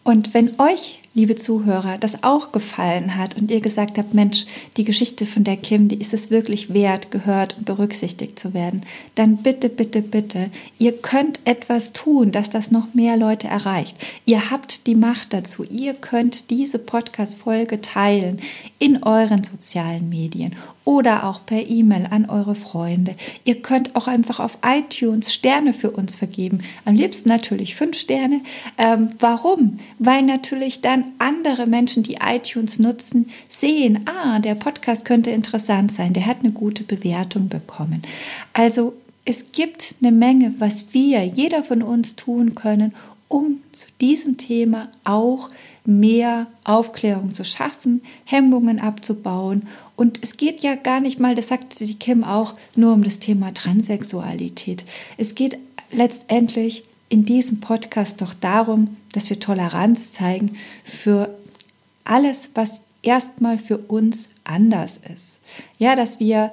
Und 0.02 0.32
wenn 0.32 0.58
euch 0.58 1.00
liebe 1.12 1.34
Zuhörer, 1.34 1.98
das 1.98 2.22
auch 2.22 2.52
gefallen 2.52 3.16
hat 3.16 3.36
und 3.36 3.50
ihr 3.50 3.60
gesagt 3.60 3.98
habt, 3.98 4.14
Mensch, 4.14 4.46
die 4.76 4.84
Geschichte 4.84 5.26
von 5.26 5.42
der 5.42 5.56
Kim, 5.56 5.88
die 5.88 6.00
ist 6.00 6.14
es 6.14 6.30
wirklich 6.30 6.72
wert, 6.72 7.10
gehört 7.10 7.56
und 7.58 7.64
berücksichtigt 7.64 8.38
zu 8.38 8.54
werden, 8.54 8.82
dann 9.16 9.38
bitte, 9.38 9.68
bitte, 9.68 10.02
bitte, 10.02 10.50
ihr 10.78 10.92
könnt 10.92 11.40
etwas 11.44 11.92
tun, 11.92 12.30
dass 12.30 12.50
das 12.50 12.70
noch 12.70 12.94
mehr 12.94 13.16
Leute 13.16 13.48
erreicht. 13.48 13.96
Ihr 14.24 14.52
habt 14.52 14.86
die 14.86 14.94
Macht 14.94 15.32
dazu. 15.32 15.64
Ihr 15.64 15.94
könnt 15.94 16.50
diese 16.50 16.78
Podcast-Folge 16.78 17.80
teilen 17.80 18.40
in 18.78 19.02
euren 19.02 19.42
sozialen 19.42 20.08
Medien 20.08 20.54
oder 20.84 21.24
auch 21.24 21.44
per 21.46 21.68
E-Mail 21.68 22.08
an 22.10 22.28
eure 22.28 22.54
Freunde. 22.54 23.14
Ihr 23.44 23.62
könnt 23.62 23.94
auch 23.94 24.08
einfach 24.08 24.40
auf 24.40 24.58
iTunes 24.66 25.32
Sterne 25.32 25.72
für 25.72 25.90
uns 25.90 26.16
vergeben. 26.16 26.62
Am 26.84 26.94
liebsten 26.94 27.28
natürlich 27.28 27.76
fünf 27.76 27.96
Sterne. 27.96 28.40
Ähm, 28.78 29.10
warum? 29.18 29.78
Weil 29.98 30.22
natürlich 30.22 30.80
dann 30.80 30.99
andere 31.18 31.66
Menschen, 31.66 32.02
die 32.02 32.18
iTunes 32.24 32.78
nutzen, 32.78 33.30
sehen, 33.48 34.00
ah, 34.06 34.38
der 34.38 34.54
Podcast 34.54 35.04
könnte 35.04 35.30
interessant 35.30 35.92
sein, 35.92 36.12
der 36.12 36.26
hat 36.26 36.40
eine 36.40 36.52
gute 36.52 36.84
Bewertung 36.84 37.48
bekommen. 37.48 38.02
Also 38.52 38.94
es 39.24 39.52
gibt 39.52 39.94
eine 40.00 40.12
Menge, 40.12 40.54
was 40.58 40.92
wir, 40.92 41.24
jeder 41.24 41.62
von 41.62 41.82
uns 41.82 42.16
tun 42.16 42.54
können, 42.54 42.94
um 43.28 43.60
zu 43.72 43.86
diesem 44.00 44.38
Thema 44.38 44.88
auch 45.04 45.50
mehr 45.84 46.46
Aufklärung 46.64 47.32
zu 47.34 47.44
schaffen, 47.44 48.02
Hemmungen 48.24 48.80
abzubauen. 48.80 49.68
Und 49.96 50.18
es 50.22 50.36
geht 50.36 50.60
ja 50.60 50.74
gar 50.74 51.00
nicht 51.00 51.20
mal, 51.20 51.34
das 51.34 51.48
sagt 51.48 51.78
die 51.80 51.94
Kim 51.94 52.24
auch, 52.24 52.54
nur 52.74 52.92
um 52.92 53.04
das 53.04 53.18
Thema 53.18 53.54
Transsexualität. 53.54 54.84
Es 55.16 55.34
geht 55.34 55.58
letztendlich 55.92 56.84
in 57.10 57.26
diesem 57.26 57.60
Podcast 57.60 58.22
doch 58.22 58.32
darum, 58.32 58.96
dass 59.12 59.28
wir 59.28 59.38
Toleranz 59.38 60.12
zeigen 60.12 60.56
für 60.84 61.36
alles, 62.04 62.50
was 62.54 62.80
erstmal 63.02 63.58
für 63.58 63.76
uns 63.76 64.30
anders 64.44 64.98
ist. 65.12 65.40
Ja, 65.78 65.96
dass 65.96 66.20
wir 66.20 66.52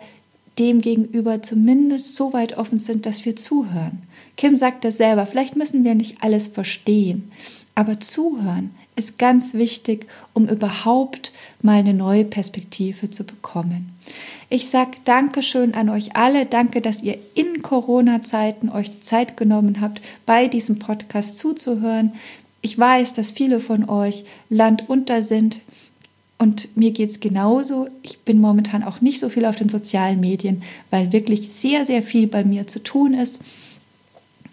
dem 0.60 0.82
gegenüber 0.82 1.44
zumindest 1.44 2.16
so 2.16 2.34
weit 2.34 2.58
offen 2.58 2.80
sind, 2.80 3.06
dass 3.06 3.24
wir 3.24 3.36
zuhören. 3.36 4.02
Kim 4.36 4.56
sagt 4.56 4.84
das 4.84 4.98
selber, 4.98 5.26
vielleicht 5.26 5.56
müssen 5.56 5.84
wir 5.84 5.96
nicht 5.96 6.24
alles 6.24 6.48
verstehen, 6.48 7.32
aber 7.76 8.00
zuhören 8.00 8.72
ist 8.96 9.20
ganz 9.20 9.54
wichtig, 9.54 10.08
um 10.34 10.50
überhaupt 10.50 11.32
mal 11.62 11.78
eine 11.78 11.94
neue 11.94 12.26
Perspektive 12.26 13.12
zu 13.12 13.24
bekommen. 13.24 13.97
Ich 14.50 14.70
sage 14.70 14.92
Dankeschön 15.04 15.74
an 15.74 15.90
euch 15.90 16.16
alle. 16.16 16.46
Danke, 16.46 16.82
dass 16.82 17.04
ihr 17.04 17.18
in 17.36 17.62
Corona-Zeiten 17.62 18.70
euch 18.70 19.02
Zeit 19.02 19.36
genommen 19.36 19.82
habt, 19.82 20.02
bei 20.26 20.48
diesem 20.48 20.80
Podcast 20.80 21.38
zuzuhören. 21.38 22.14
Ich 22.62 22.78
weiß, 22.78 23.14
dass 23.14 23.32
viele 23.32 23.60
von 23.60 23.90
euch 23.90 24.24
landunter 24.50 25.22
sind. 25.22 25.60
Und 26.38 26.78
mir 26.78 26.92
geht 26.92 27.10
es 27.10 27.20
genauso. 27.20 27.88
Ich 28.04 28.20
bin 28.20 28.40
momentan 28.40 28.84
auch 28.84 29.02
nicht 29.02 29.20
so 29.20 29.30
viel 29.30 29.46
auf 29.46 29.56
den 29.56 29.70
sozialen 29.70 30.20
Medien, 30.20 30.64
weil 30.92 31.12
wirklich 31.12 31.50
sehr, 31.50 31.86
sehr 31.86 32.04
viel 32.04 32.28
bei 32.28 32.44
mir 32.44 32.68
zu 32.68 32.82
tun 32.82 33.14
ist. 33.14 33.42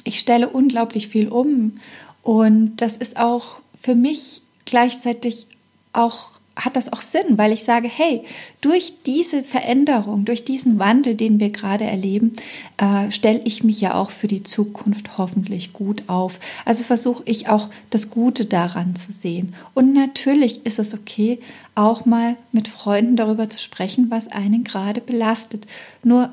Ich 0.02 0.18
stelle 0.18 0.48
unglaublich 0.48 1.08
viel 1.08 1.28
um. 1.28 1.78
Und 2.22 2.76
das 2.76 2.96
ist 2.96 3.18
auch 3.18 3.56
für 3.80 3.94
mich 3.94 4.42
gleichzeitig 4.64 5.46
auch 5.92 6.30
hat 6.56 6.76
das 6.76 6.92
auch 6.92 7.02
Sinn, 7.02 7.36
weil 7.36 7.52
ich 7.52 7.64
sage, 7.64 7.88
hey, 7.88 8.22
durch 8.60 8.94
diese 9.04 9.42
Veränderung, 9.42 10.24
durch 10.24 10.44
diesen 10.44 10.78
Wandel, 10.78 11.16
den 11.16 11.40
wir 11.40 11.50
gerade 11.50 11.84
erleben, 11.84 12.36
äh, 12.76 13.10
stelle 13.10 13.40
ich 13.44 13.64
mich 13.64 13.80
ja 13.80 13.94
auch 13.94 14.10
für 14.10 14.28
die 14.28 14.44
Zukunft 14.44 15.18
hoffentlich 15.18 15.72
gut 15.72 16.04
auf. 16.06 16.38
Also 16.64 16.84
versuche 16.84 17.24
ich 17.26 17.48
auch 17.48 17.68
das 17.90 18.10
Gute 18.10 18.44
daran 18.44 18.94
zu 18.94 19.10
sehen. 19.10 19.54
Und 19.74 19.92
natürlich 19.92 20.64
ist 20.64 20.78
es 20.78 20.94
okay, 20.94 21.40
auch 21.74 22.04
mal 22.04 22.36
mit 22.52 22.68
Freunden 22.68 23.16
darüber 23.16 23.48
zu 23.48 23.58
sprechen, 23.58 24.10
was 24.10 24.28
einen 24.28 24.62
gerade 24.62 25.00
belastet. 25.00 25.66
Nur 26.04 26.32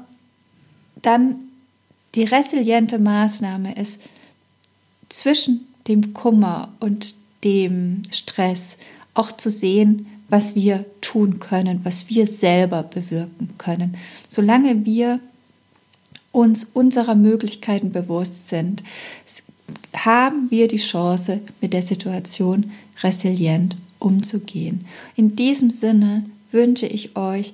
dann 1.02 1.36
die 2.14 2.24
resiliente 2.24 3.00
Maßnahme 3.00 3.76
ist 3.76 4.02
zwischen 5.10 5.68
dem 5.88 6.14
Kummer 6.14 6.74
und 6.80 7.16
dem 7.44 8.04
Stress 8.12 8.78
auch 9.14 9.32
zu 9.32 9.50
sehen, 9.50 10.08
was 10.30 10.56
wir 10.56 10.86
tun 11.02 11.40
können, 11.40 11.82
was 11.84 12.10
wir 12.10 12.26
selber 12.26 12.84
bewirken 12.84 13.56
können. 13.58 13.98
Solange 14.28 14.86
wir 14.86 15.20
uns 16.32 16.64
unserer 16.74 17.16
Möglichkeiten 17.16 17.92
bewusst 17.92 18.48
sind, 18.48 18.84
haben 19.94 20.50
wir 20.50 20.68
die 20.68 20.78
Chance, 20.78 21.42
mit 21.60 21.74
der 21.74 21.82
Situation 21.82 22.72
resilient 23.04 23.76
umzugehen. 24.00 24.86
In 25.16 25.36
diesem 25.36 25.70
Sinne 25.70 26.26
wünsche 26.52 26.86
ich 26.88 27.16
euch 27.16 27.54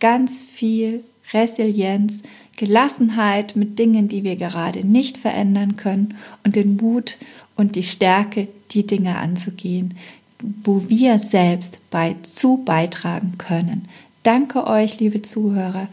ganz 0.00 0.42
viel 0.42 1.04
Resilienz, 1.32 2.22
Gelassenheit 2.56 3.56
mit 3.56 3.78
Dingen, 3.78 4.08
die 4.08 4.24
wir 4.24 4.36
gerade 4.36 4.86
nicht 4.86 5.18
verändern 5.18 5.76
können 5.76 6.16
und 6.44 6.56
den 6.56 6.76
Mut 6.76 7.18
und 7.54 7.76
die 7.76 7.82
Stärke, 7.82 8.48
die 8.70 8.86
Dinge 8.86 9.16
anzugehen, 9.16 9.94
wo 10.40 10.88
wir 10.88 11.18
selbst 11.18 11.80
bei, 11.90 12.16
zu 12.22 12.58
beitragen 12.64 13.34
können. 13.38 13.86
Danke 14.22 14.66
euch, 14.66 14.98
liebe 14.98 15.22
Zuhörer. 15.22 15.88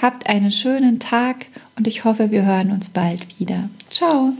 Habt 0.00 0.28
einen 0.28 0.50
schönen 0.50 0.98
Tag 0.98 1.46
und 1.76 1.86
ich 1.86 2.04
hoffe, 2.04 2.30
wir 2.30 2.44
hören 2.44 2.70
uns 2.70 2.90
bald 2.90 3.38
wieder. 3.38 3.68
Ciao. 3.90 4.32